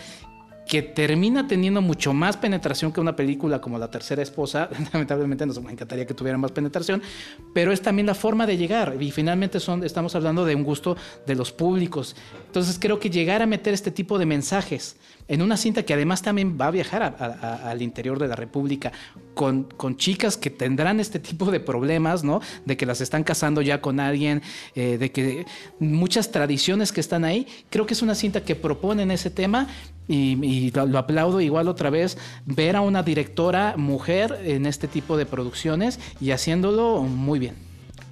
que 0.72 0.80
termina 0.80 1.46
teniendo 1.46 1.82
mucho 1.82 2.14
más 2.14 2.38
penetración 2.38 2.94
que 2.94 3.00
una 3.02 3.14
película 3.14 3.60
como 3.60 3.76
La 3.76 3.90
Tercera 3.90 4.22
Esposa. 4.22 4.70
Lamentablemente 4.94 5.44
nos 5.44 5.58
encantaría 5.58 6.06
que 6.06 6.14
tuviera 6.14 6.38
más 6.38 6.50
penetración, 6.50 7.02
pero 7.52 7.72
es 7.72 7.82
también 7.82 8.06
la 8.06 8.14
forma 8.14 8.46
de 8.46 8.56
llegar. 8.56 8.96
Y 8.98 9.10
finalmente 9.10 9.60
son, 9.60 9.84
estamos 9.84 10.14
hablando 10.14 10.46
de 10.46 10.54
un 10.54 10.64
gusto 10.64 10.96
de 11.26 11.34
los 11.34 11.52
públicos. 11.52 12.16
Entonces 12.46 12.78
creo 12.80 12.98
que 12.98 13.10
llegar 13.10 13.42
a 13.42 13.46
meter 13.46 13.74
este 13.74 13.90
tipo 13.90 14.18
de 14.18 14.24
mensajes 14.24 14.96
en 15.28 15.42
una 15.42 15.56
cinta 15.56 15.84
que 15.84 15.94
además 15.94 16.22
también 16.22 16.58
va 16.60 16.66
a 16.66 16.70
viajar 16.70 17.02
al 17.02 17.82
interior 17.82 18.18
de 18.18 18.28
la 18.28 18.36
República 18.36 18.92
con, 19.34 19.64
con, 19.64 19.96
chicas 19.96 20.36
que 20.36 20.50
tendrán 20.50 21.00
este 21.00 21.18
tipo 21.18 21.50
de 21.50 21.60
problemas, 21.60 22.24
¿no? 22.24 22.40
De 22.64 22.76
que 22.76 22.86
las 22.86 23.00
están 23.00 23.24
casando 23.24 23.62
ya 23.62 23.80
con 23.80 24.00
alguien, 24.00 24.42
eh, 24.74 24.98
de 24.98 25.10
que 25.10 25.46
muchas 25.78 26.30
tradiciones 26.30 26.92
que 26.92 27.00
están 27.00 27.24
ahí. 27.24 27.46
Creo 27.70 27.86
que 27.86 27.94
es 27.94 28.02
una 28.02 28.14
cinta 28.14 28.44
que 28.44 28.54
propone 28.54 29.02
en 29.02 29.10
ese 29.10 29.30
tema 29.30 29.68
y, 30.08 30.70
lo, 30.72 30.98
aplaudo 30.98 31.40
igual 31.40 31.68
otra 31.68 31.90
vez, 31.90 32.18
ver 32.44 32.76
a 32.76 32.80
una 32.80 33.02
directora 33.02 33.74
mujer 33.76 34.40
en 34.44 34.66
este 34.66 34.88
tipo 34.88 35.16
de 35.16 35.26
producciones 35.26 35.98
y 36.20 36.32
haciéndolo 36.32 37.02
muy 37.02 37.38
bien. 37.38 37.54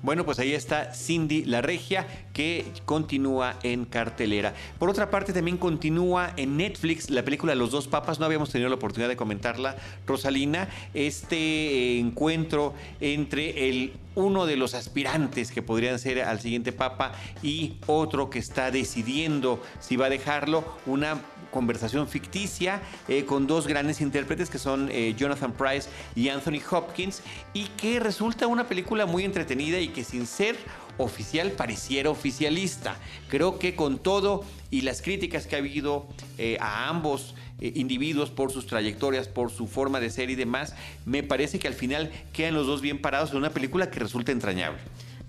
Bueno, 0.02 0.24
pues 0.24 0.38
ahí 0.38 0.54
está 0.54 0.94
Cindy 0.94 1.44
la 1.44 1.60
Regia, 1.60 2.06
que 2.40 2.64
continúa 2.86 3.56
en 3.62 3.84
cartelera. 3.84 4.54
Por 4.78 4.88
otra 4.88 5.10
parte, 5.10 5.34
también 5.34 5.58
continúa 5.58 6.32
en 6.38 6.56
Netflix 6.56 7.10
la 7.10 7.22
película 7.22 7.54
Los 7.54 7.70
dos 7.70 7.86
papas. 7.86 8.18
No 8.18 8.24
habíamos 8.24 8.48
tenido 8.48 8.70
la 8.70 8.76
oportunidad 8.76 9.10
de 9.10 9.16
comentarla, 9.16 9.76
Rosalina. 10.06 10.70
Este 10.94 11.36
eh, 11.36 11.98
encuentro 11.98 12.72
entre 12.98 13.68
el 13.68 13.92
uno 14.14 14.46
de 14.46 14.56
los 14.56 14.72
aspirantes 14.72 15.52
que 15.52 15.60
podrían 15.60 15.98
ser 15.98 16.22
al 16.22 16.40
siguiente 16.40 16.72
papa 16.72 17.12
y 17.42 17.74
otro 17.86 18.30
que 18.30 18.38
está 18.38 18.70
decidiendo 18.70 19.62
si 19.78 19.96
va 19.96 20.06
a 20.06 20.10
dejarlo, 20.10 20.64
una 20.86 21.20
conversación 21.50 22.08
ficticia 22.08 22.80
eh, 23.08 23.24
con 23.24 23.46
dos 23.46 23.66
grandes 23.66 24.00
intérpretes 24.00 24.50
que 24.50 24.58
son 24.58 24.88
eh, 24.90 25.14
Jonathan 25.16 25.52
Price 25.52 25.88
y 26.14 26.28
Anthony 26.28 26.60
Hopkins 26.70 27.22
y 27.52 27.64
que 27.64 28.00
resulta 28.00 28.46
una 28.46 28.68
película 28.68 29.06
muy 29.06 29.24
entretenida 29.24 29.78
y 29.78 29.88
que 29.88 30.04
sin 30.04 30.26
ser 30.26 30.56
oficial 31.02 31.52
pareciera 31.52 32.10
oficialista. 32.10 32.96
Creo 33.28 33.58
que 33.58 33.74
con 33.74 33.98
todo 33.98 34.44
y 34.70 34.82
las 34.82 35.02
críticas 35.02 35.46
que 35.46 35.56
ha 35.56 35.58
habido 35.58 36.06
eh, 36.38 36.56
a 36.60 36.88
ambos 36.88 37.34
individuos 37.60 38.30
por 38.30 38.50
sus 38.50 38.66
trayectorias, 38.66 39.28
por 39.28 39.50
su 39.50 39.66
forma 39.66 40.00
de 40.00 40.10
ser 40.10 40.30
y 40.30 40.34
demás, 40.34 40.74
me 41.04 41.22
parece 41.22 41.58
que 41.58 41.68
al 41.68 41.74
final 41.74 42.10
quedan 42.32 42.54
los 42.54 42.66
dos 42.66 42.80
bien 42.80 43.02
parados 43.02 43.32
en 43.32 43.36
una 43.36 43.50
película 43.50 43.90
que 43.90 44.00
resulta 44.00 44.32
entrañable. 44.32 44.80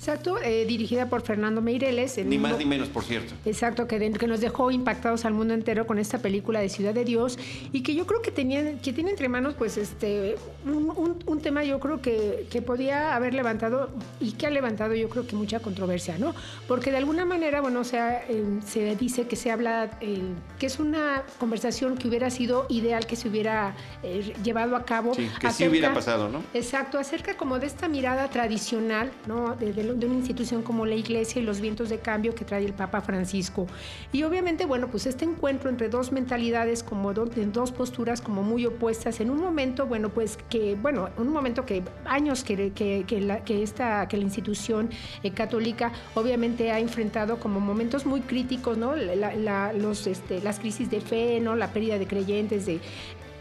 Exacto, 0.01 0.39
eh, 0.41 0.65
dirigida 0.65 1.09
por 1.09 1.21
Fernando 1.21 1.61
Meireles. 1.61 2.17
Ni 2.25 2.39
más 2.39 2.57
ni 2.57 2.65
menos, 2.65 2.89
por 2.89 3.03
cierto. 3.03 3.35
Exacto, 3.45 3.85
que, 3.85 3.99
que, 4.13 4.25
nos 4.25 4.41
dejó 4.41 4.71
impactados 4.71 5.25
al 5.25 5.35
mundo 5.35 5.53
entero 5.53 5.85
con 5.85 5.99
esta 5.99 6.17
película 6.17 6.59
de 6.59 6.69
Ciudad 6.69 6.91
de 6.91 7.05
Dios 7.05 7.37
y 7.71 7.83
que 7.83 7.93
yo 7.93 8.07
creo 8.07 8.23
que 8.23 8.31
tenía, 8.31 8.79
que 8.81 8.93
tiene 8.93 9.11
entre 9.11 9.29
manos, 9.29 9.53
pues, 9.53 9.77
este, 9.77 10.37
un, 10.65 11.39
tema 11.39 11.63
yo 11.63 11.79
creo 11.79 12.01
que, 12.01 12.47
que, 12.49 12.63
podía 12.63 13.15
haber 13.15 13.35
levantado 13.35 13.91
y 14.19 14.31
que 14.31 14.47
ha 14.47 14.49
levantado 14.49 14.95
yo 14.95 15.07
creo 15.07 15.27
que 15.27 15.35
mucha 15.35 15.59
controversia, 15.59 16.17
¿no? 16.17 16.33
Porque 16.67 16.89
de 16.89 16.97
alguna 16.97 17.23
manera, 17.23 17.61
bueno, 17.61 17.81
o 17.81 17.83
sea, 17.83 18.25
se 18.65 18.95
dice 18.95 19.27
que 19.27 19.35
se 19.35 19.51
habla, 19.51 19.99
que 19.99 20.65
es 20.65 20.79
una 20.79 21.25
conversación 21.37 21.95
que 21.95 22.07
hubiera 22.07 22.31
sido 22.31 22.65
ideal 22.69 23.05
que 23.05 23.15
se 23.15 23.27
hubiera 23.27 23.75
eh, 24.01 24.33
llevado 24.43 24.75
a 24.75 24.83
cabo. 24.83 25.13
Sí, 25.13 25.29
que 25.39 25.51
sí 25.51 25.67
hubiera 25.67 25.93
pasado, 25.93 26.27
¿no? 26.27 26.41
Exacto, 26.55 26.97
acerca 26.97 27.37
como 27.37 27.59
de 27.59 27.67
esta 27.67 27.87
mirada 27.87 28.27
tradicional, 28.29 29.11
¿no? 29.27 29.55
De, 29.55 29.73
de 29.73 29.90
de 29.99 30.05
una 30.05 30.15
institución 30.15 30.63
como 30.63 30.85
la 30.85 30.95
Iglesia 30.95 31.41
y 31.41 31.45
los 31.45 31.61
vientos 31.61 31.89
de 31.89 31.99
cambio 31.99 32.35
que 32.35 32.45
trae 32.45 32.65
el 32.65 32.73
Papa 32.73 33.01
Francisco. 33.01 33.67
Y 34.11 34.23
obviamente, 34.23 34.65
bueno, 34.65 34.87
pues 34.89 35.05
este 35.05 35.25
encuentro 35.25 35.69
entre 35.69 35.89
dos 35.89 36.11
mentalidades, 36.11 36.83
como 36.83 37.11
en 37.11 37.51
dos 37.51 37.71
posturas 37.71 38.21
como 38.21 38.43
muy 38.43 38.65
opuestas, 38.65 39.19
en 39.19 39.29
un 39.29 39.39
momento, 39.39 39.85
bueno, 39.85 40.09
pues 40.09 40.37
que, 40.49 40.75
bueno, 40.75 41.09
un 41.17 41.29
momento 41.29 41.65
que 41.65 41.83
años 42.05 42.43
que, 42.43 42.71
que, 42.71 43.21
la, 43.21 43.43
que, 43.43 43.63
esta, 43.63 44.07
que 44.07 44.17
la 44.17 44.23
institución 44.23 44.89
eh, 45.23 45.31
católica 45.31 45.91
obviamente 46.15 46.71
ha 46.71 46.79
enfrentado 46.79 47.39
como 47.39 47.59
momentos 47.59 48.05
muy 48.05 48.21
críticos, 48.21 48.77
¿no? 48.77 48.93
los, 48.95 50.07
este, 50.07 50.41
las 50.41 50.59
crisis 50.59 50.89
de 50.89 51.01
fe, 51.01 51.39
¿no? 51.39 51.55
La 51.55 51.71
pérdida 51.73 51.97
de 51.97 52.07
creyentes, 52.07 52.65
de, 52.65 52.79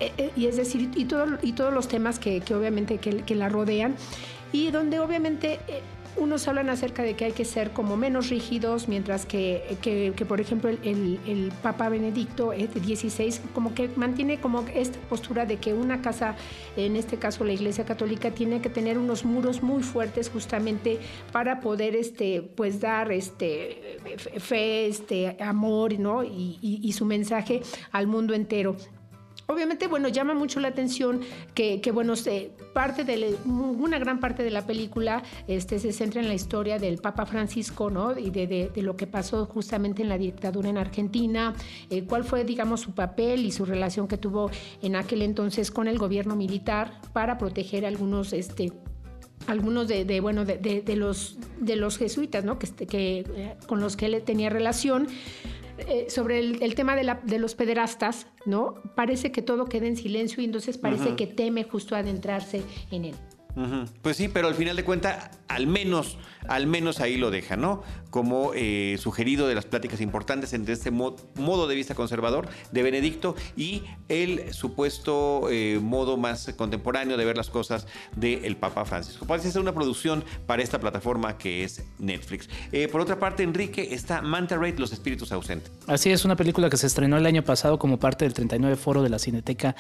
eh, 0.01 0.13
eh, 0.17 0.31
y 0.35 0.47
es 0.47 0.57
decir, 0.57 0.91
y, 0.95 1.05
todo, 1.05 1.27
y 1.43 1.53
todos 1.53 1.73
los 1.73 1.87
temas 1.87 2.19
que, 2.19 2.43
obviamente 2.55 2.99
que, 2.99 3.35
la 3.35 3.49
rodean 3.49 3.95
y 4.53 4.71
donde 4.71 4.99
obviamente 4.99 5.61
unos 6.21 6.47
hablan 6.49 6.69
acerca 6.69 7.03
de 7.03 7.15
que 7.15 7.25
hay 7.25 7.33
que 7.33 7.45
ser 7.45 7.71
como 7.73 7.97
menos 7.97 8.29
rígidos, 8.29 8.89
mientras 8.89 9.27
que, 9.27 9.77
que, 9.81 10.27
por 10.27 10.41
ejemplo, 10.41 10.71
el, 10.71 11.19
el, 11.27 11.53
Papa 11.63 11.89
Benedicto 11.89 12.53
XVI 12.53 13.41
como 13.55 13.75
que 13.75 13.89
mantiene 13.97 14.39
como 14.39 14.65
esta 14.75 14.99
postura 15.09 15.47
de 15.47 15.57
que 15.57 15.75
una 15.75 16.03
casa, 16.03 16.37
en 16.77 16.97
este 16.97 17.17
caso 17.17 17.45
la 17.45 17.53
Iglesia 17.53 17.85
Católica, 17.85 18.31
tiene 18.31 18.61
que 18.61 18.69
tener 18.69 18.99
unos 18.99 19.25
muros 19.25 19.63
muy 19.63 19.83
fuertes 19.83 20.31
justamente 20.31 20.99
para 21.33 21.61
poder 21.61 21.97
este, 21.97 22.43
pues 22.43 22.81
dar 22.81 23.11
este, 23.11 23.99
fe, 24.39 24.87
este, 24.87 25.37
amor 25.43 25.99
¿no? 25.99 26.23
y, 26.23 26.59
y 26.61 26.93
su 26.93 27.05
mensaje 27.05 27.63
al 27.93 28.07
mundo 28.07 28.35
entero. 28.35 28.77
Obviamente, 29.51 29.89
bueno, 29.89 30.07
llama 30.07 30.33
mucho 30.33 30.61
la 30.61 30.69
atención 30.69 31.23
que, 31.55 31.81
bueno, 31.93 32.15
se, 32.15 32.53
parte 32.73 33.03
de 33.03 33.37
una 33.45 33.99
gran 33.99 34.21
parte 34.21 34.45
de 34.45 34.51
la 34.51 34.65
película 34.65 35.25
este, 35.49 35.81
se 35.81 35.93
centra 35.93 36.21
en 36.21 36.29
la 36.29 36.35
historia 36.35 36.79
del 36.79 36.99
Papa 36.99 37.27
Francisco, 37.27 37.91
¿no? 37.91 38.17
Y 38.17 38.31
de, 38.31 38.71
lo 38.77 38.97
que 38.97 39.09
pasó 39.09 39.47
justamente 39.47 40.03
en 40.03 40.09
la 40.09 40.19
dictadura 40.19 40.69
en 40.69 40.79
Argentina, 40.79 41.55
eh, 41.91 42.05
cuál 42.05 42.23
fue, 42.23 42.45
digamos, 42.45 42.83
su 42.83 42.93
papel 42.93 43.45
y 43.45 43.51
su 43.51 43.65
relación 43.65 44.07
que 44.07 44.19
tuvo 44.19 44.53
en 44.83 44.95
aquel 44.95 45.23
entonces 45.23 45.73
con 45.73 45.89
el 45.89 45.99
gobierno 45.99 46.37
militar 46.37 47.01
para 47.13 47.37
proteger 47.37 47.85
algunos, 47.85 48.33
este, 48.33 48.73
algunos 49.49 49.89
de, 49.89 50.21
bueno 50.21 50.45
de, 50.45 50.85
los 50.97 51.39
de 51.59 51.75
los 51.75 51.99
jesuitas 51.99 52.45
no 52.45 52.59
que, 52.59 52.69
que 52.87 53.19
eh, 53.21 53.57
con 53.67 53.81
los 53.81 53.97
que 53.97 54.07
él 54.07 54.23
tenía 54.23 54.49
relación 54.49 55.09
eh, 55.89 56.07
sobre 56.09 56.39
el, 56.39 56.75
tema 56.75 56.97
de, 56.97 57.05
la, 57.05 57.21
de, 57.25 57.39
los 57.39 57.55
pederastas, 57.55 58.27
¿no? 58.47 58.75
Parece 58.95 59.33
que 59.33 59.43
todo 59.43 59.67
queda 59.67 59.87
en 59.87 59.97
silencio 59.97 60.43
y 60.43 60.47
entonces 60.47 60.79
parece 60.79 61.17
que 61.17 61.27
teme 61.27 61.65
justo 61.65 61.97
adentrarse 61.97 62.63
en 62.91 63.07
él. 63.07 63.15
Pues 64.03 64.17
sí, 64.17 64.29
pero 64.29 64.49
al 64.49 64.55
final 64.55 64.77
de 64.77 64.85
cuentas, 64.85 65.31
al 65.49 65.67
menos, 65.67 66.19
al 66.49 66.67
menos 66.67 67.01
ahí 67.01 67.17
lo 67.17 67.31
deja, 67.31 67.57
¿no? 67.57 67.83
Como 68.11 68.53
eh, 68.55 68.97
sugerido 69.01 69.47
de 69.49 69.55
las 69.55 69.67
pláticas 69.67 70.01
importantes 70.01 70.53
entre 70.53 70.75
este 70.75 70.91
modo 70.91 71.67
de 71.69 71.75
vista 71.75 71.95
conservador 71.95 72.49
de 72.71 72.83
Benedicto 72.83 73.35
y 73.57 73.83
el 74.09 74.53
supuesto 74.53 75.49
eh, 75.51 75.79
modo 75.83 76.17
más 76.17 76.53
contemporáneo 76.57 77.17
de 77.17 77.25
ver 77.25 77.37
las 77.37 77.51
cosas 77.51 77.87
del 78.17 78.57
Papa 78.57 78.85
Francisco. 78.85 79.27
Parece 79.27 79.51
ser 79.51 79.61
una 79.61 79.73
producción 79.73 80.25
para 80.47 80.63
esta 80.63 80.79
plataforma 80.79 81.37
que 81.37 81.65
es 81.65 81.85
Netflix. 81.99 82.49
Eh, 82.73 82.89
por 82.89 83.01
otra 83.01 83.19
parte, 83.19 83.43
Enrique, 83.43 83.89
está 83.93 84.23
Manta 84.23 84.57
Raid, 84.57 84.79
Los 84.79 84.93
Espíritus 84.93 85.33
Ausentes. 85.33 85.71
Así 85.87 86.11
es, 86.11 86.25
una 86.25 86.37
película 86.37 86.71
que 86.71 86.77
se 86.77 86.87
estrenó 86.87 87.17
el 87.17 87.27
año 87.27 87.43
pasado 87.43 87.79
como 87.79 87.99
parte 87.99 88.25
del 88.25 88.35
39 88.35 88.77
Foro 88.77 89.03
de 89.03 89.09
la 89.09 89.19
Cineteca 89.19 89.75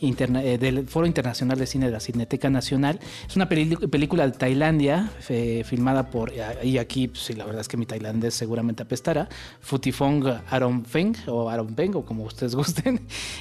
del 0.00 0.86
Foro 0.86 1.06
Internacional 1.06 1.58
de 1.58 1.66
Cine 1.66 1.86
de 1.86 1.92
la 1.92 2.00
Cineteca 2.00 2.50
Nacional 2.50 3.00
es 3.28 3.36
una 3.36 3.48
película 3.48 4.26
de 4.26 4.32
Tailandia, 4.32 5.10
eh, 5.28 5.62
filmada 5.64 6.10
por, 6.10 6.32
y 6.62 6.78
aquí, 6.78 7.08
pues, 7.08 7.36
la 7.36 7.44
verdad 7.44 7.60
es 7.60 7.68
que 7.68 7.76
mi 7.76 7.86
tailandés 7.86 8.34
seguramente 8.34 8.82
apestará, 8.82 9.28
Futifong 9.60 10.24
Feng 10.86 11.14
o 11.26 11.66
Peng 11.74 11.96
o 11.96 12.04
como 12.04 12.24
ustedes 12.24 12.54
gusten, 12.56 13.00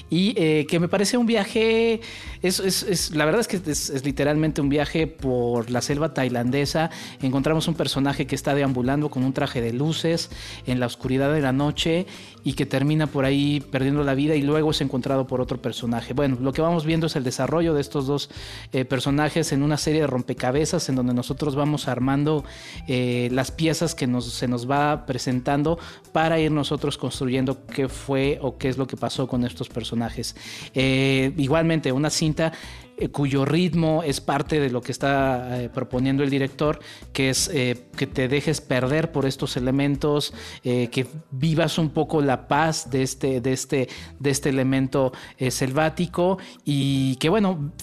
y 0.10 0.34
eh, 0.38 0.66
que 0.68 0.80
me 0.80 0.88
parece 0.88 1.18
un 1.18 1.26
viaje, 1.26 2.02
es, 2.42 3.12
la 3.12 3.26
verdad 3.26 3.42
es 3.42 3.48
que 3.48 3.62
es, 3.70 4.04
literalmente 4.06 4.62
un 4.62 4.70
viaje 4.70 5.08
por 5.08 5.70
la 5.70 5.82
selva 5.82 6.14
tailandesa. 6.14 6.90
Encontramos 7.22 7.68
un 7.68 7.76
personaje 7.76 8.28
que 8.28 8.36
está 8.36 8.54
deambulando 8.54 9.10
con 9.10 9.24
un 9.24 9.34
traje 9.34 9.62
de 9.62 9.74
luces 9.74 10.30
en 10.66 10.80
la 10.80 10.86
oscuridad 10.86 11.34
de 11.34 11.42
la 11.42 11.52
noche 11.52 12.06
y 12.44 12.54
que 12.54 12.66
termina 12.66 13.08
por 13.08 13.26
ahí 13.26 13.62
perdiendo 13.72 14.04
la 14.04 14.14
vida 14.14 14.36
y 14.36 14.42
luego 14.42 14.72
es 14.72 14.82
encontrado 14.82 15.28
por 15.28 15.42
otro 15.42 15.62
personaje. 15.62 16.14
Bueno, 16.14 16.38
lo 16.40 16.52
que 16.54 16.62
vamos 16.62 16.86
viendo 16.86 17.08
es 17.08 17.16
el 17.16 17.24
desarrollo 17.24 17.74
de 17.74 17.82
estos 17.82 18.06
dos 18.06 18.30
eh, 18.72 18.86
personajes 18.86 19.52
en 19.52 19.63
una 19.64 19.78
serie 19.78 20.02
de 20.02 20.08
rompecabezas 20.08 20.88
en 20.90 20.96
donde 20.96 21.14
nosotros 21.14 21.56
vamos 21.56 21.88
armando 21.88 22.44
eh, 22.88 23.30
las 23.32 23.52
piezas 23.52 23.96
que 23.96 24.08
nos, 24.08 24.32
se 24.34 24.48
nos 24.48 24.70
va 24.70 25.06
presentando 25.06 25.80
para 26.12 26.40
ir 26.40 26.52
nosotros 26.52 26.98
construyendo 26.98 27.66
qué 27.66 27.88
fue 27.88 28.40
o 28.42 28.58
qué 28.58 28.70
es 28.70 28.78
lo 28.78 28.88
que 28.88 28.98
pasó 28.98 29.28
con 29.28 29.46
estos 29.46 29.70
personajes. 29.70 30.36
Eh, 30.74 31.34
igualmente, 31.38 31.92
una 31.92 32.10
cinta 32.10 32.54
eh, 32.96 33.10
cuyo 33.10 33.44
ritmo 33.44 34.04
es 34.04 34.22
parte 34.22 34.60
de 34.60 34.70
lo 34.70 34.82
que 34.82 34.92
está 34.92 35.64
eh, 35.64 35.70
proponiendo 35.70 36.22
el 36.24 36.30
director, 36.30 36.80
que 37.12 37.30
es 37.30 37.50
eh, 37.52 37.88
que 37.98 38.06
te 38.06 38.28
dejes 38.28 38.62
perder 38.62 39.12
por 39.12 39.26
estos 39.26 39.58
elementos, 39.58 40.34
que 40.64 41.08
vivas 41.32 41.78
un 41.78 41.90
poco 41.90 42.22
la 42.22 42.48
paz 42.48 42.90
de 42.90 43.04
este, 43.04 43.42
de 43.42 43.54
este, 43.54 43.88
de 44.20 44.30
este 44.30 44.50
elemento 44.50 45.12
selvático 45.50 46.38
y 46.66 47.16
que 47.18 47.30
bueno, 47.30 47.74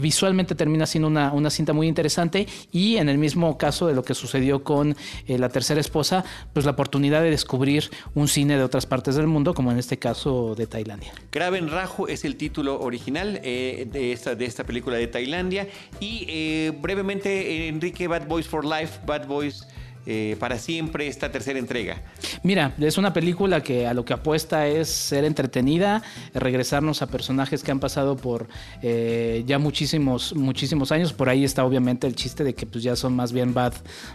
visualmente 0.00 0.54
termina 0.54 0.86
siendo 0.86 1.08
una, 1.08 1.32
una, 1.32 1.50
cinta 1.50 1.72
muy 1.72 1.88
interesante 1.88 2.46
y 2.70 2.96
en 2.96 3.08
el 3.08 3.18
mismo 3.18 3.56
caso 3.58 3.86
de 3.86 3.94
lo 3.94 4.02
que 4.02 4.14
sucedió 4.14 4.62
con 4.62 4.96
la 5.26 5.48
tercera 5.48 5.80
esposa, 5.80 6.24
pues 6.52 6.64
la 6.64 6.72
oportunidad 6.72 7.22
de 7.22 7.30
descubrir 7.30 7.90
un 8.14 8.28
cine 8.28 8.56
de 8.56 8.62
otras 8.62 8.86
partes 8.86 9.16
del 9.16 9.26
mundo, 9.26 9.54
como 9.54 9.72
en 9.72 9.78
este 9.78 9.98
caso 9.98 10.54
de 10.54 10.66
Tailandia. 10.66 11.12
Graben 11.32 11.68
Rajo 11.70 12.08
es 12.08 12.24
el 12.24 12.36
título 12.36 12.80
original 12.80 13.40
de 13.42 14.12
esta 14.12 14.34
de 14.34 14.48
película 14.64 14.96
de 14.96 15.06
Tailandia. 15.06 15.68
Y 16.00 16.26
eh, 16.28 16.72
brevemente, 16.80 17.68
Enrique, 17.68 18.08
Bad 18.08 18.26
Boys 18.26 18.46
for 18.46 18.64
Life, 18.64 19.00
Bad 19.06 19.26
Boys 19.26 19.66
eh, 20.10 20.36
para 20.40 20.58
siempre 20.58 21.06
esta 21.06 21.30
tercera 21.30 21.58
entrega? 21.58 22.00
Mira, 22.42 22.72
es 22.80 22.96
una 22.96 23.12
película 23.12 23.62
que 23.62 23.86
a 23.86 23.92
lo 23.92 24.06
que 24.06 24.14
apuesta 24.14 24.66
es 24.66 24.88
ser 24.88 25.26
entretenida, 25.26 26.02
regresarnos 26.32 27.02
a 27.02 27.08
personajes 27.08 27.62
que 27.62 27.72
han 27.72 27.78
pasado 27.78 28.16
por 28.16 28.48
eh, 28.80 29.44
ya 29.46 29.58
muchísimos, 29.58 30.34
muchísimos 30.34 30.92
años. 30.92 31.12
Por 31.12 31.28
ahí 31.28 31.44
está 31.44 31.62
obviamente 31.62 32.06
el 32.06 32.14
chiste 32.14 32.42
de 32.42 32.54
que 32.54 32.64
pues 32.64 32.82
ya 32.82 32.96
son 32.96 33.14
más 33.14 33.32
bien 33.32 33.52
bad, 33.52 33.74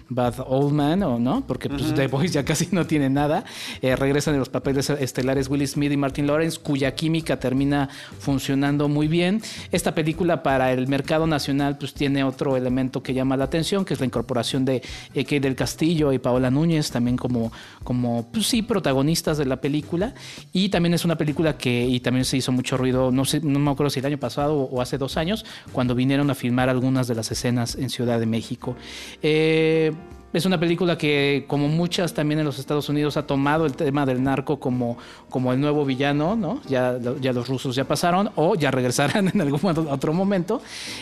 bad 0.09 0.33
old 0.47 0.73
man, 0.73 1.03
¿o 1.03 1.19
no? 1.19 1.45
Porque 1.45 1.69
pues, 1.69 1.93
The 1.93 2.07
Boys 2.07 2.33
ya 2.33 2.43
casi 2.43 2.69
no 2.71 2.87
tiene 2.87 3.11
nada. 3.11 3.43
Eh, 3.83 3.95
regresan 3.95 4.33
de 4.33 4.39
los 4.39 4.49
papeles 4.49 4.89
estelares 4.89 5.47
Will 5.47 5.67
Smith 5.67 5.91
y 5.91 5.97
Martin 5.97 6.25
Lawrence, 6.25 6.59
cuya 6.59 6.95
química 6.95 7.39
termina 7.39 7.87
funcionando 8.17 8.87
muy 8.87 9.07
bien. 9.07 9.43
Esta 9.71 9.93
película 9.93 10.41
para 10.41 10.73
el 10.73 10.87
mercado 10.87 11.27
nacional 11.27 11.77
pues 11.77 11.93
tiene 11.93 12.23
otro 12.23 12.57
elemento 12.57 13.03
que 13.03 13.13
llama 13.13 13.37
la 13.37 13.43
atención, 13.43 13.85
que 13.85 13.93
es 13.93 13.99
la 13.99 14.07
incorporación 14.07 14.65
de 14.65 14.81
Kate 15.13 15.39
del 15.39 15.55
Castillo 15.55 15.82
y 15.83 16.19
Paola 16.19 16.49
Núñez 16.49 16.91
también 16.91 17.17
como, 17.17 17.51
como 17.83 18.27
pues 18.31 18.47
sí, 18.47 18.61
protagonistas 18.61 19.37
de 19.37 19.45
la 19.45 19.61
película. 19.61 20.13
Y 20.51 20.69
también 20.69 20.93
es 20.93 21.05
una 21.05 21.17
película 21.17 21.57
que 21.57 21.85
y 21.85 21.99
también 21.99 22.25
se 22.25 22.37
hizo 22.37 22.51
mucho 22.51 22.77
ruido, 22.77 23.11
no, 23.11 23.23
me 23.43 23.71
acuerdo 23.71 23.89
si 23.89 23.99
el 23.99 24.05
año 24.05 24.17
pasado 24.17 24.55
o 24.55 24.81
hace 24.81 24.97
dos 24.97 25.17
años, 25.17 25.45
cuando 25.71 25.95
vinieron 25.95 26.29
a 26.29 26.35
filmar 26.35 26.69
algunas 26.69 27.07
de 27.07 27.15
las 27.15 27.31
escenas 27.31 27.75
en 27.75 27.89
Ciudad 27.89 28.19
de 28.19 28.25
México. 28.25 28.75
Eh, 29.21 29.91
es 30.33 30.45
una 30.45 30.59
película 30.59 30.97
que, 30.97 31.45
como 31.47 31.67
muchas 31.67 32.13
también 32.13 32.39
en 32.39 32.45
los 32.45 32.57
Estados 32.57 32.89
Unidos, 32.89 33.17
ha 33.17 33.27
tomado 33.27 33.67
el 33.67 33.73
tema 33.73 34.05
del 34.05 34.23
narco 34.23 34.59
como, 34.59 34.97
como 35.29 35.53
el 35.53 35.61
nuevo 35.61 35.85
villano, 35.85 36.35
¿no? 36.35 36.59
Ya, 36.67 36.97
ya 37.21 37.31
los 37.31 37.47
rusos 37.47 37.75
ya 37.75 37.85
pasaron 37.85 38.31
o 38.35 38.55
ya 38.55 38.71
regresarán 38.71 39.27
en 39.33 39.41
algún 39.41 39.77
otro 39.89 40.11
momento. 40.13 40.61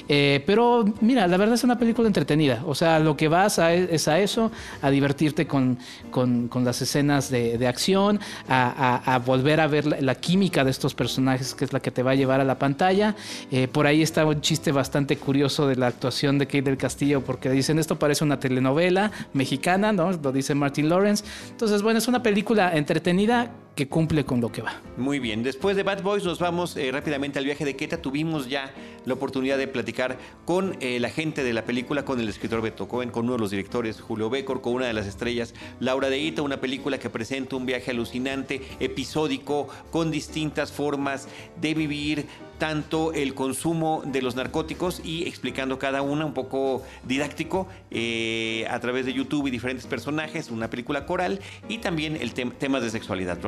Eh, 0.10 0.44
pero 0.46 0.84
mira, 1.00 1.28
la 1.28 1.38
verdad 1.38 1.56
es 1.56 1.64
una 1.64 1.80
película 1.80 2.08
entretenida. 2.08 2.62
O 2.66 2.76
sea, 2.76 3.00
lo 3.00 3.16
que 3.16 3.30
vas 3.30 3.58
a, 3.58 3.74
es 3.74 4.08
a 4.10 4.20
eso, 4.20 4.52
a 4.82 4.90
divertirte 4.90 5.48
con, 5.48 5.80
con, 6.10 6.50
las 6.66 6.82
escenas 6.82 7.30
de, 7.32 7.68
acción, 7.68 8.20
a, 8.50 9.22
volver 9.26 9.62
a 9.62 9.68
ver 9.68 9.86
la, 9.86 10.16
química 10.16 10.64
de 10.64 10.72
estos 10.72 10.94
personajes, 10.94 11.56
que 11.56 11.66
es 11.66 11.74
la 11.74 11.80
que 11.80 11.90
te 11.90 12.04
va 12.04 12.12
a 12.12 12.16
llevar 12.16 12.42
a 12.42 12.44
la 12.44 12.60
pantalla. 12.60 13.16
Eh, 13.50 13.68
por 13.68 13.88
ahí 13.88 14.02
está 14.02 14.26
un 14.26 14.42
chiste 14.42 14.72
bastante 14.72 15.18
curioso 15.18 15.68
de 15.68 15.78
la 15.78 15.88
actuación 15.88 16.38
de 16.38 16.48
Kate 16.48 16.64
del 16.64 16.78
Castillo, 16.78 17.22
porque 17.22 17.50
dicen 17.50 17.80
esto 17.80 17.98
parece 17.98 18.24
una 18.24 18.40
telenovela 18.40 19.12
mexicana, 19.34 19.92
¿no? 19.92 20.12
Lo 20.12 20.32
dice 20.32 20.56
Martin 20.56 20.90
Lawrence. 20.90 21.24
Entonces, 21.50 21.82
bueno, 21.82 22.00
es 22.00 22.08
una 22.08 22.24
película 22.24 22.76
entretenida 22.76 23.52
que 23.76 23.88
cumple 23.88 24.26
con 24.26 24.42
lo 24.42 24.52
que 24.52 24.62
va. 24.62 24.82
Muy 24.98 25.20
bien, 25.20 25.44
después 25.44 25.76
de 25.76 25.84
Bad 25.84 26.04
Boys 26.04 26.24
nos 26.24 26.40
vamos 26.40 26.76
eh, 26.76 26.92
rápidamente 26.92 27.40
al 27.40 27.46
viaje 27.46 27.66
de 27.66 27.76
Queta. 27.76 28.02
Tuvimos 28.02 28.50
ya 28.50 28.74
la 29.06 29.14
oportunidad 29.14 29.58
de 29.58 29.68
platicar 29.68 30.18
con 30.46 30.78
eh, 30.82 31.00
la 31.00 31.10
gente 31.10 31.44
de 31.44 31.54
la 31.54 31.64
película, 31.64 32.04
con 32.04 32.20
el 32.20 32.28
escritor 32.28 32.62
Beto 32.62 32.88
Cohen, 32.88 33.12
con 33.12 33.26
uno 33.26 33.34
de 33.34 33.40
los 33.40 33.52
directores 33.52 34.02
Julio 34.02 34.30
Becor, 34.30 34.62
con 34.62 34.74
una 34.74 34.88
de 34.88 34.94
las 34.94 35.08
estrellas 35.08 35.54
Laura 35.80 36.10
de 36.10 36.20
Ita, 36.20 36.42
una 36.42 36.60
película 36.60 37.00
que 37.00 37.10
presenta 37.10 37.56
un 37.56 37.66
viaje 37.66 37.92
alucinante, 37.92 38.62
episódico, 38.80 39.70
con 39.90 40.12
distintas 40.12 40.72
formas 40.72 41.28
de 41.60 41.74
vivir 41.74 42.26
tanto 42.62 43.12
el 43.14 43.34
consumo 43.34 44.04
de 44.06 44.22
los 44.22 44.36
narcóticos 44.36 45.02
y 45.04 45.28
explicando 45.28 45.80
cada 45.80 46.04
una 46.04 46.28
un 46.28 46.36
poco 46.36 46.84
didáctico 47.08 47.68
eh, 47.90 48.68
a 48.70 48.80
través 48.80 49.08
de 49.08 49.14
YouTube 49.14 49.48
y 49.48 49.50
diferentes 49.50 49.88
personajes, 49.88 50.52
una 50.52 50.70
película 50.70 51.08
coral 51.08 51.40
y 51.68 51.80
también 51.80 52.16
el 52.16 52.36
tema 52.36 52.54
temas 52.60 52.84
de 52.84 52.92
sexualidad. 52.92 53.40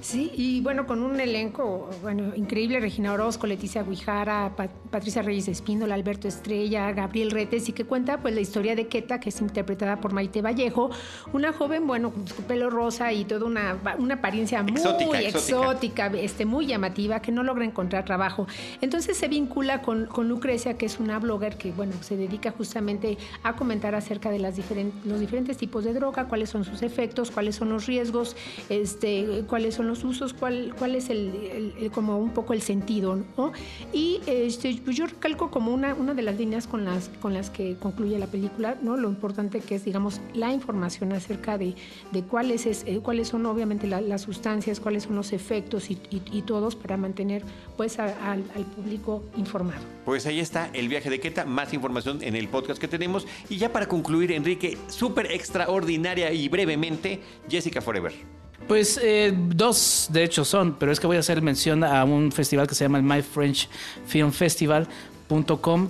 Sí, 0.00 0.30
y 0.34 0.60
bueno, 0.60 0.86
con 0.86 1.02
un 1.02 1.20
elenco 1.20 1.90
bueno, 2.02 2.34
increíble, 2.34 2.80
Regina 2.80 3.12
Orozco, 3.12 3.46
Leticia 3.46 3.82
Guijara, 3.82 4.52
Patricia 4.90 5.22
Reyes 5.22 5.48
Espíndola, 5.48 5.94
Alberto 5.94 6.28
Estrella, 6.28 6.90
Gabriel 6.92 7.30
Retes, 7.30 7.68
y 7.68 7.72
que 7.72 7.84
cuenta 7.84 8.18
pues 8.18 8.34
la 8.34 8.40
historia 8.40 8.74
de 8.74 8.86
Queta, 8.88 9.20
que 9.20 9.28
es 9.28 9.40
interpretada 9.40 10.00
por 10.00 10.12
Maite 10.12 10.42
Vallejo, 10.42 10.90
una 11.32 11.52
joven, 11.52 11.86
bueno, 11.86 12.10
con 12.10 12.26
su 12.26 12.42
pelo 12.42 12.70
rosa 12.70 13.12
y 13.12 13.24
toda 13.24 13.46
una, 13.46 13.78
una 13.98 14.14
apariencia 14.14 14.62
muy 14.62 14.80
exótica, 15.24 16.06
este, 16.06 16.44
muy 16.44 16.66
llamativa, 16.66 17.20
que 17.20 17.32
no 17.32 17.42
logra 17.42 17.64
encontrar 17.64 18.04
trabajo. 18.04 18.46
Entonces 18.80 19.16
se 19.16 19.28
vincula 19.28 19.82
con, 19.82 20.06
con 20.06 20.28
Lucrecia, 20.28 20.76
que 20.76 20.86
es 20.86 20.98
una 20.98 21.18
blogger 21.18 21.56
que, 21.56 21.72
bueno, 21.72 21.92
se 22.00 22.16
dedica 22.16 22.50
justamente 22.50 23.18
a 23.42 23.54
comentar 23.54 23.94
acerca 23.94 24.30
de 24.30 24.38
las 24.38 24.54
los 25.04 25.20
diferentes 25.20 25.56
tipos 25.56 25.84
de 25.84 25.92
droga, 25.92 26.26
cuáles 26.26 26.50
son 26.50 26.64
sus 26.64 26.82
efectos, 26.82 27.30
cuáles 27.30 27.56
son 27.56 27.70
los 27.70 27.86
riesgos, 27.86 28.36
este, 28.68 29.44
cuáles 29.54 29.76
son 29.76 29.86
los 29.86 30.02
usos, 30.02 30.34
cuál, 30.34 30.74
cuál 30.76 30.96
es 30.96 31.10
el, 31.10 31.88
como 31.94 32.18
un 32.18 32.30
poco 32.30 32.54
el 32.54 32.60
sentido, 32.60 33.20
¿no? 33.36 33.52
Y 33.92 34.20
este, 34.26 34.76
pues 34.84 34.96
yo 34.96 35.06
recalco 35.06 35.48
como 35.52 35.72
una, 35.72 35.94
una 35.94 36.12
de 36.12 36.22
las 36.22 36.36
líneas 36.36 36.66
con 36.66 36.84
las, 36.84 37.08
con 37.22 37.34
las 37.34 37.50
que 37.50 37.76
concluye 37.76 38.18
la 38.18 38.26
película, 38.26 38.76
¿no? 38.82 38.96
Lo 38.96 39.08
importante 39.08 39.60
que 39.60 39.76
es, 39.76 39.84
digamos, 39.84 40.20
la 40.32 40.52
información 40.52 41.12
acerca 41.12 41.56
de, 41.56 41.76
de 42.10 42.22
cuáles, 42.24 42.66
es, 42.66 42.82
eh, 42.84 42.98
cuáles 43.00 43.28
son 43.28 43.46
obviamente 43.46 43.86
las 43.86 44.22
sustancias, 44.22 44.80
cuáles 44.80 45.04
son 45.04 45.14
los 45.14 45.32
efectos 45.32 45.88
y, 45.88 46.42
todos 46.44 46.74
para 46.74 46.96
mantener 46.96 47.44
pues 47.76 48.00
al 48.00 48.42
público 48.74 49.22
informado. 49.36 49.82
Pues 50.04 50.26
ahí 50.26 50.40
está 50.40 50.68
el 50.72 50.88
viaje 50.88 51.10
de 51.10 51.20
Queta, 51.20 51.44
más 51.44 51.72
información 51.72 52.18
en 52.22 52.34
el 52.34 52.48
podcast 52.48 52.80
que 52.80 52.88
tenemos. 52.88 53.24
Y 53.48 53.58
ya 53.58 53.72
para 53.72 53.86
concluir, 53.86 54.32
Enrique, 54.32 54.76
súper 54.88 55.30
extraordinaria 55.30 56.32
y 56.32 56.48
brevemente, 56.48 57.20
Jessica 57.48 57.80
Forever. 57.80 58.43
Pues 58.68 58.98
eh, 59.02 59.32
dos, 59.34 60.08
de 60.10 60.24
hecho, 60.24 60.44
son, 60.44 60.76
pero 60.78 60.90
es 60.90 60.98
que 60.98 61.06
voy 61.06 61.16
a 61.16 61.20
hacer 61.20 61.42
mención 61.42 61.84
a 61.84 62.02
un 62.04 62.32
festival 62.32 62.66
que 62.66 62.74
se 62.74 62.84
llama 62.84 62.98
el 62.98 63.04
My 63.04 63.20
French 63.20 63.68
Film 64.06 64.32
Festival, 64.32 64.88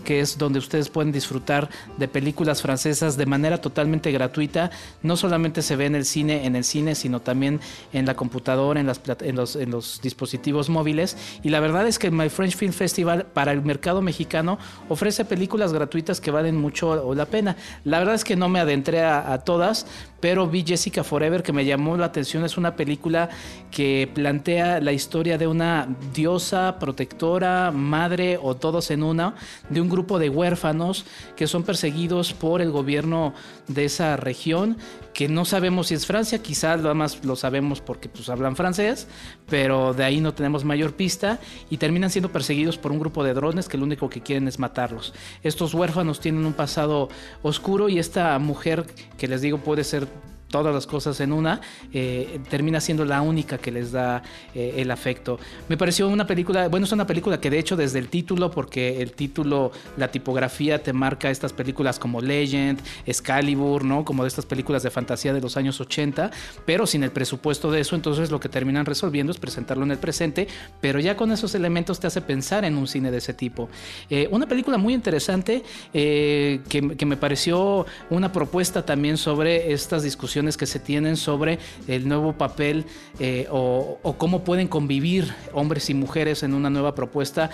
que 0.04 0.20
es 0.20 0.38
donde 0.38 0.58
ustedes 0.58 0.88
pueden 0.88 1.12
disfrutar 1.12 1.68
de 1.98 2.08
películas 2.08 2.62
francesas 2.62 3.16
de 3.16 3.26
manera 3.26 3.60
totalmente 3.60 4.10
gratuita. 4.10 4.70
No 5.02 5.16
solamente 5.16 5.60
se 5.60 5.76
ve 5.76 5.86
en 5.86 5.94
el 5.94 6.04
cine, 6.04 6.46
en 6.46 6.56
el 6.56 6.64
cine, 6.64 6.94
sino 6.94 7.20
también 7.20 7.60
en 7.92 8.06
la 8.06 8.14
computadora, 8.14 8.80
en, 8.80 8.86
las, 8.86 9.00
en, 9.20 9.36
los, 9.36 9.56
en 9.56 9.70
los 9.70 10.00
dispositivos 10.00 10.70
móviles. 10.70 11.16
Y 11.42 11.50
la 11.50 11.60
verdad 11.60 11.86
es 11.86 11.98
que 11.98 12.10
My 12.10 12.30
French 12.30 12.56
Film 12.56 12.72
Festival 12.72 13.26
para 13.26 13.52
el 13.52 13.62
mercado 13.62 14.00
mexicano 14.00 14.58
ofrece 14.88 15.24
películas 15.24 15.72
gratuitas 15.72 16.20
que 16.20 16.30
valen 16.30 16.56
mucho 16.56 17.14
la 17.14 17.26
pena. 17.26 17.56
La 17.84 17.98
verdad 17.98 18.14
es 18.14 18.24
que 18.24 18.36
no 18.36 18.48
me 18.48 18.60
adentré 18.60 19.02
a, 19.02 19.32
a 19.32 19.38
todas, 19.38 19.86
pero 20.24 20.48
vi 20.48 20.64
Jessica 20.66 21.04
Forever 21.04 21.42
que 21.42 21.52
me 21.52 21.66
llamó 21.66 21.98
la 21.98 22.06
atención. 22.06 22.46
Es 22.46 22.56
una 22.56 22.76
película 22.76 23.28
que 23.70 24.10
plantea 24.14 24.80
la 24.80 24.92
historia 24.92 25.36
de 25.36 25.46
una 25.46 25.86
diosa, 26.14 26.78
protectora, 26.78 27.70
madre 27.70 28.38
o 28.42 28.56
todos 28.56 28.90
en 28.90 29.02
una, 29.02 29.34
de 29.68 29.82
un 29.82 29.90
grupo 29.90 30.18
de 30.18 30.30
huérfanos 30.30 31.04
que 31.36 31.46
son 31.46 31.62
perseguidos 31.62 32.32
por 32.32 32.62
el 32.62 32.70
gobierno 32.70 33.34
de 33.68 33.84
esa 33.84 34.16
región 34.16 34.78
que 35.14 35.28
no 35.28 35.44
sabemos 35.44 35.86
si 35.86 35.94
es 35.94 36.06
Francia, 36.06 36.42
quizás 36.42 36.80
lo 36.80 36.94
más 36.94 37.24
lo 37.24 37.36
sabemos 37.36 37.80
porque 37.80 38.08
pues 38.08 38.28
hablan 38.28 38.56
francés, 38.56 39.06
pero 39.48 39.94
de 39.94 40.04
ahí 40.04 40.20
no 40.20 40.34
tenemos 40.34 40.64
mayor 40.64 40.94
pista 40.94 41.38
y 41.70 41.78
terminan 41.78 42.10
siendo 42.10 42.32
perseguidos 42.32 42.76
por 42.76 42.90
un 42.90 42.98
grupo 42.98 43.22
de 43.22 43.32
drones 43.32 43.68
que 43.68 43.78
lo 43.78 43.84
único 43.84 44.10
que 44.10 44.20
quieren 44.20 44.48
es 44.48 44.58
matarlos. 44.58 45.14
Estos 45.44 45.72
huérfanos 45.72 46.18
tienen 46.18 46.44
un 46.44 46.52
pasado 46.52 47.08
oscuro 47.42 47.88
y 47.88 48.00
esta 48.00 48.36
mujer 48.40 48.86
que 49.16 49.28
les 49.28 49.40
digo 49.40 49.58
puede 49.58 49.84
ser 49.84 50.08
todas 50.48 50.74
las 50.74 50.86
cosas 50.86 51.20
en 51.20 51.32
una, 51.32 51.60
eh, 51.92 52.38
termina 52.48 52.80
siendo 52.80 53.04
la 53.04 53.22
única 53.22 53.58
que 53.58 53.70
les 53.70 53.92
da 53.92 54.22
eh, 54.54 54.74
el 54.76 54.90
afecto. 54.90 55.38
Me 55.68 55.76
pareció 55.76 56.08
una 56.08 56.26
película, 56.26 56.68
bueno, 56.68 56.86
es 56.86 56.92
una 56.92 57.06
película 57.06 57.40
que 57.40 57.50
de 57.50 57.58
hecho 57.58 57.76
desde 57.76 57.98
el 57.98 58.08
título, 58.08 58.50
porque 58.50 59.02
el 59.02 59.12
título, 59.12 59.72
la 59.96 60.08
tipografía 60.08 60.82
te 60.82 60.92
marca 60.92 61.30
estas 61.30 61.52
películas 61.52 61.98
como 61.98 62.20
Legend, 62.20 62.80
Excalibur, 63.06 63.84
¿no? 63.84 64.04
Como 64.04 64.22
de 64.22 64.28
estas 64.28 64.46
películas 64.46 64.82
de 64.82 64.90
fantasía 64.90 65.32
de 65.32 65.40
los 65.40 65.56
años 65.56 65.80
80, 65.80 66.30
pero 66.64 66.86
sin 66.86 67.02
el 67.02 67.10
presupuesto 67.10 67.70
de 67.72 67.80
eso, 67.80 67.96
entonces 67.96 68.30
lo 68.30 68.38
que 68.38 68.48
terminan 68.48 68.86
resolviendo 68.86 69.32
es 69.32 69.38
presentarlo 69.38 69.84
en 69.84 69.90
el 69.90 69.98
presente, 69.98 70.46
pero 70.80 71.00
ya 71.00 71.16
con 71.16 71.32
esos 71.32 71.54
elementos 71.54 71.98
te 71.98 72.06
hace 72.06 72.20
pensar 72.20 72.64
en 72.64 72.76
un 72.76 72.86
cine 72.86 73.10
de 73.10 73.18
ese 73.18 73.34
tipo. 73.34 73.68
Eh, 74.08 74.28
una 74.30 74.46
película 74.46 74.78
muy 74.78 74.94
interesante 74.94 75.62
que, 75.92 76.60
que 76.96 77.06
me 77.06 77.16
pareció 77.16 77.86
una 78.10 78.30
propuesta 78.32 78.84
también 78.84 79.16
sobre 79.16 79.72
estas 79.72 80.02
discusiones 80.02 80.33
que 80.34 80.66
se 80.66 80.80
tienen 80.80 81.16
sobre 81.16 81.60
el 81.86 82.08
nuevo 82.08 82.32
papel 82.32 82.86
eh, 83.20 83.46
o, 83.50 83.98
cómo 84.18 84.42
pueden 84.42 84.66
convivir 84.66 85.32
hombres 85.52 85.90
y 85.90 85.94
mujeres 85.94 86.42
en 86.42 86.54
una 86.54 86.70
nueva 86.70 86.94
propuesta 86.96 87.50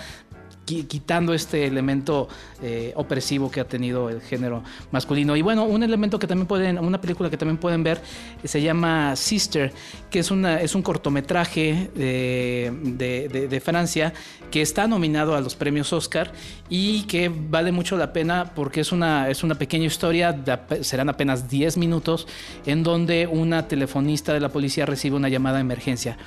quitando 0.65 1.33
este 1.33 1.65
elemento 1.65 2.29
eh, 2.61 2.93
opresivo 2.95 3.49
que 3.49 3.59
ha 3.59 3.67
tenido 3.67 4.09
el 4.09 4.21
género 4.21 4.63
masculino. 4.91 5.35
Y 5.35 5.41
bueno, 5.41 5.63
un 5.63 5.83
elemento 5.83 6.19
que 6.19 6.27
también 6.27 6.47
pueden, 6.47 6.79
una 6.79 7.01
película 7.01 7.29
que 7.29 7.37
también 7.37 7.57
pueden 7.57 7.83
ver 7.83 8.01
se 8.43 8.61
llama 8.61 9.15
Sister, 9.15 9.73
que 10.09 10.19
es, 10.19 10.31
una, 10.31 10.61
es 10.61 10.75
un 10.75 10.81
cortometraje 10.81 11.89
de, 11.95 13.47
de, 13.49 13.61
Francia 13.61 14.13
que 14.49 14.61
está 14.61 14.87
nominado 14.87 15.35
a 15.35 15.41
los 15.41 15.55
premios 15.55 15.93
Oscar 15.93 16.31
y 16.69 17.03
que 17.03 17.29
vale 17.29 17.71
mucho 17.71 17.97
la 17.97 18.11
pena 18.13 18.53
porque 18.55 18.81
es 18.81 18.91
una, 18.91 19.29
es 19.29 19.43
una 19.43 19.55
pequeña 19.55 19.85
historia, 19.85 20.43
serán 20.81 21.09
apenas 21.09 21.49
10 21.49 21.77
minutos, 21.77 22.27
en 22.65 22.83
donde 22.83 23.27
una 23.27 23.67
telefonista 23.67 24.33
de 24.33 24.39
la 24.39 24.49
policía 24.49 24.85
recibe 24.85 25.15
una 25.15 25.29
llamada 25.29 25.57
de 25.57 25.61
emergencia. 25.61 26.17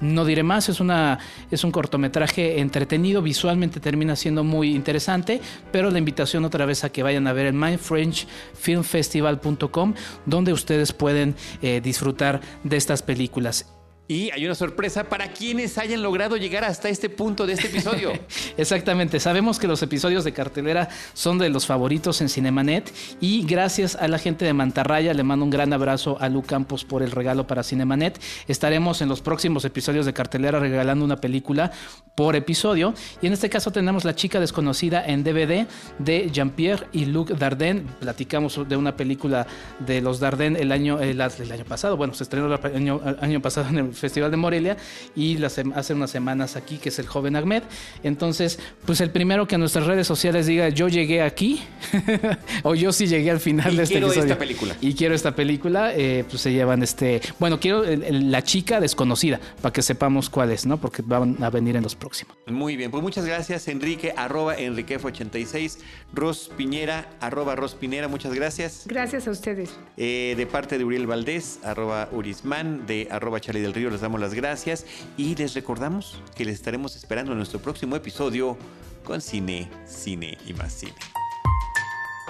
No 0.00 0.24
diré 0.24 0.42
más, 0.42 0.68
es, 0.68 0.80
una, 0.80 1.20
es 1.50 1.64
un 1.64 1.70
cortometraje 1.70 2.60
entretenido, 2.60 3.22
visualmente 3.22 3.80
termina 3.80 4.16
siendo 4.16 4.44
muy 4.44 4.74
interesante, 4.74 5.40
pero 5.72 5.90
la 5.90 5.98
invitación 5.98 6.44
otra 6.44 6.66
vez 6.66 6.84
a 6.84 6.90
que 6.90 7.02
vayan 7.02 7.26
a 7.26 7.32
ver 7.32 7.46
el 7.46 7.54
mindfrenchfilmfestival.com, 7.54 9.94
donde 10.26 10.52
ustedes 10.52 10.92
pueden 10.92 11.34
eh, 11.62 11.80
disfrutar 11.82 12.42
de 12.64 12.76
estas 12.76 13.02
películas. 13.02 13.79
Y 14.10 14.28
hay 14.32 14.44
una 14.44 14.56
sorpresa 14.56 15.04
para 15.04 15.32
quienes 15.32 15.78
hayan 15.78 16.02
logrado 16.02 16.36
llegar 16.36 16.64
hasta 16.64 16.88
este 16.88 17.08
punto 17.08 17.46
de 17.46 17.52
este 17.52 17.68
episodio. 17.68 18.10
Exactamente, 18.56 19.20
sabemos 19.20 19.60
que 19.60 19.68
los 19.68 19.84
episodios 19.84 20.24
de 20.24 20.32
cartelera 20.32 20.88
son 21.12 21.38
de 21.38 21.48
los 21.48 21.64
favoritos 21.64 22.20
en 22.20 22.28
Cinemanet 22.28 22.92
y 23.20 23.46
gracias 23.46 23.94
a 23.94 24.08
la 24.08 24.18
gente 24.18 24.44
de 24.44 24.52
Mantarraya 24.52 25.14
le 25.14 25.22
mando 25.22 25.44
un 25.44 25.50
gran 25.52 25.72
abrazo 25.72 26.16
a 26.20 26.28
Lu 26.28 26.42
Campos 26.42 26.84
por 26.84 27.04
el 27.04 27.12
regalo 27.12 27.46
para 27.46 27.62
Cinemanet. 27.62 28.20
Estaremos 28.48 29.00
en 29.00 29.08
los 29.08 29.20
próximos 29.20 29.64
episodios 29.64 30.06
de 30.06 30.12
cartelera 30.12 30.58
regalando 30.58 31.04
una 31.04 31.20
película 31.20 31.70
por 32.16 32.34
episodio 32.34 32.94
y 33.22 33.28
en 33.28 33.32
este 33.32 33.48
caso 33.48 33.70
tenemos 33.70 34.04
La 34.04 34.16
chica 34.16 34.40
desconocida 34.40 35.06
en 35.06 35.22
DVD 35.22 35.68
de 36.00 36.30
Jean-Pierre 36.32 36.88
y 36.90 37.04
Luc 37.04 37.30
Dardenne. 37.30 37.84
Platicamos 38.00 38.68
de 38.68 38.76
una 38.76 38.96
película 38.96 39.46
de 39.78 40.00
los 40.00 40.18
Dardenne 40.18 40.60
el 40.60 40.72
año, 40.72 40.98
el, 40.98 41.20
año 41.20 41.64
pasado, 41.64 41.96
bueno, 41.96 42.12
se 42.12 42.24
estrenó 42.24 42.52
el 42.52 42.74
año, 42.74 43.00
el 43.06 43.16
año 43.20 43.40
pasado 43.40 43.68
en 43.68 43.78
el 43.78 43.99
Festival 44.00 44.30
de 44.30 44.36
Morelia 44.36 44.76
y 45.14 45.42
hace 45.42 45.94
unas 45.94 46.10
semanas 46.10 46.56
aquí, 46.56 46.78
que 46.78 46.88
es 46.88 46.98
el 46.98 47.06
joven 47.06 47.36
Ahmed. 47.36 47.62
Entonces, 48.02 48.58
pues 48.86 49.00
el 49.00 49.10
primero 49.10 49.46
que 49.46 49.56
en 49.56 49.60
nuestras 49.60 49.86
redes 49.86 50.06
sociales 50.06 50.46
diga 50.46 50.68
yo 50.68 50.88
llegué 50.88 51.22
aquí 51.22 51.62
o 52.62 52.74
yo 52.74 52.92
sí 52.92 53.06
llegué 53.06 53.30
al 53.30 53.40
final 53.40 53.76
de 53.76 53.82
este 53.82 54.00
quiero 54.00 54.12
esta 54.12 54.38
película. 54.38 54.76
Y 54.80 54.94
quiero 54.94 55.14
esta 55.14 55.34
película, 55.34 55.92
eh, 55.94 56.24
pues 56.28 56.42
se 56.42 56.52
llevan 56.52 56.82
este, 56.82 57.20
bueno, 57.38 57.60
quiero 57.60 57.84
la 57.84 58.42
chica 58.42 58.80
desconocida 58.80 59.40
para 59.60 59.72
que 59.72 59.82
sepamos 59.82 60.30
cuál 60.30 60.50
es, 60.50 60.66
¿no? 60.66 60.78
Porque 60.78 61.02
van 61.02 61.42
a 61.42 61.50
venir 61.50 61.76
en 61.76 61.82
los 61.82 61.94
próximos. 61.94 62.36
Muy 62.46 62.76
bien, 62.76 62.90
pues 62.90 63.02
muchas 63.02 63.24
gracias 63.24 63.68
Enrique, 63.68 64.12
arroba 64.16 64.56
Enriquef86, 64.56 65.78
Ros 66.12 66.50
Piñera, 66.56 67.08
arroba 67.20 67.54
Ros 67.56 67.74
Pinera, 67.74 68.08
muchas 68.08 68.34
gracias. 68.34 68.84
Gracias 68.86 69.28
a 69.28 69.30
ustedes. 69.30 69.70
Eh, 69.96 70.34
de 70.36 70.46
parte 70.46 70.78
de 70.78 70.84
Uriel 70.84 71.06
Valdés, 71.06 71.60
arroba 71.62 72.08
Urisman, 72.12 72.86
de 72.86 73.08
arroba 73.10 73.40
Charlie 73.40 73.62
del 73.62 73.74
Río, 73.74 73.89
les 73.90 74.00
damos 74.00 74.20
las 74.20 74.34
gracias 74.34 74.86
y 75.16 75.34
les 75.36 75.54
recordamos 75.54 76.20
que 76.34 76.44
les 76.44 76.54
estaremos 76.54 76.96
esperando 76.96 77.32
en 77.32 77.38
nuestro 77.38 77.60
próximo 77.60 77.96
episodio 77.96 78.56
con 79.04 79.20
cine, 79.20 79.70
cine 79.86 80.38
y 80.46 80.54
más 80.54 80.72
cine. 80.72 80.94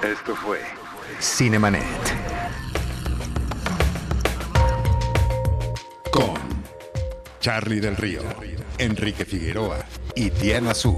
Esto 0.02 0.34
fue 0.34 0.60
Cinemanet. 1.20 1.84
Con 6.10 6.34
Charlie 7.40 7.80
del 7.80 7.96
Río, 7.96 8.22
Enrique 8.78 9.24
Figueroa 9.24 9.84
y 10.14 10.30
Diana 10.30 10.74
Su. 10.74 10.96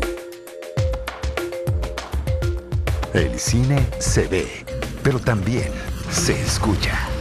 El 3.12 3.38
cine 3.38 3.86
se 3.98 4.26
ve, 4.28 4.64
pero 5.02 5.18
también 5.18 5.70
se 6.10 6.40
escucha. 6.40 7.11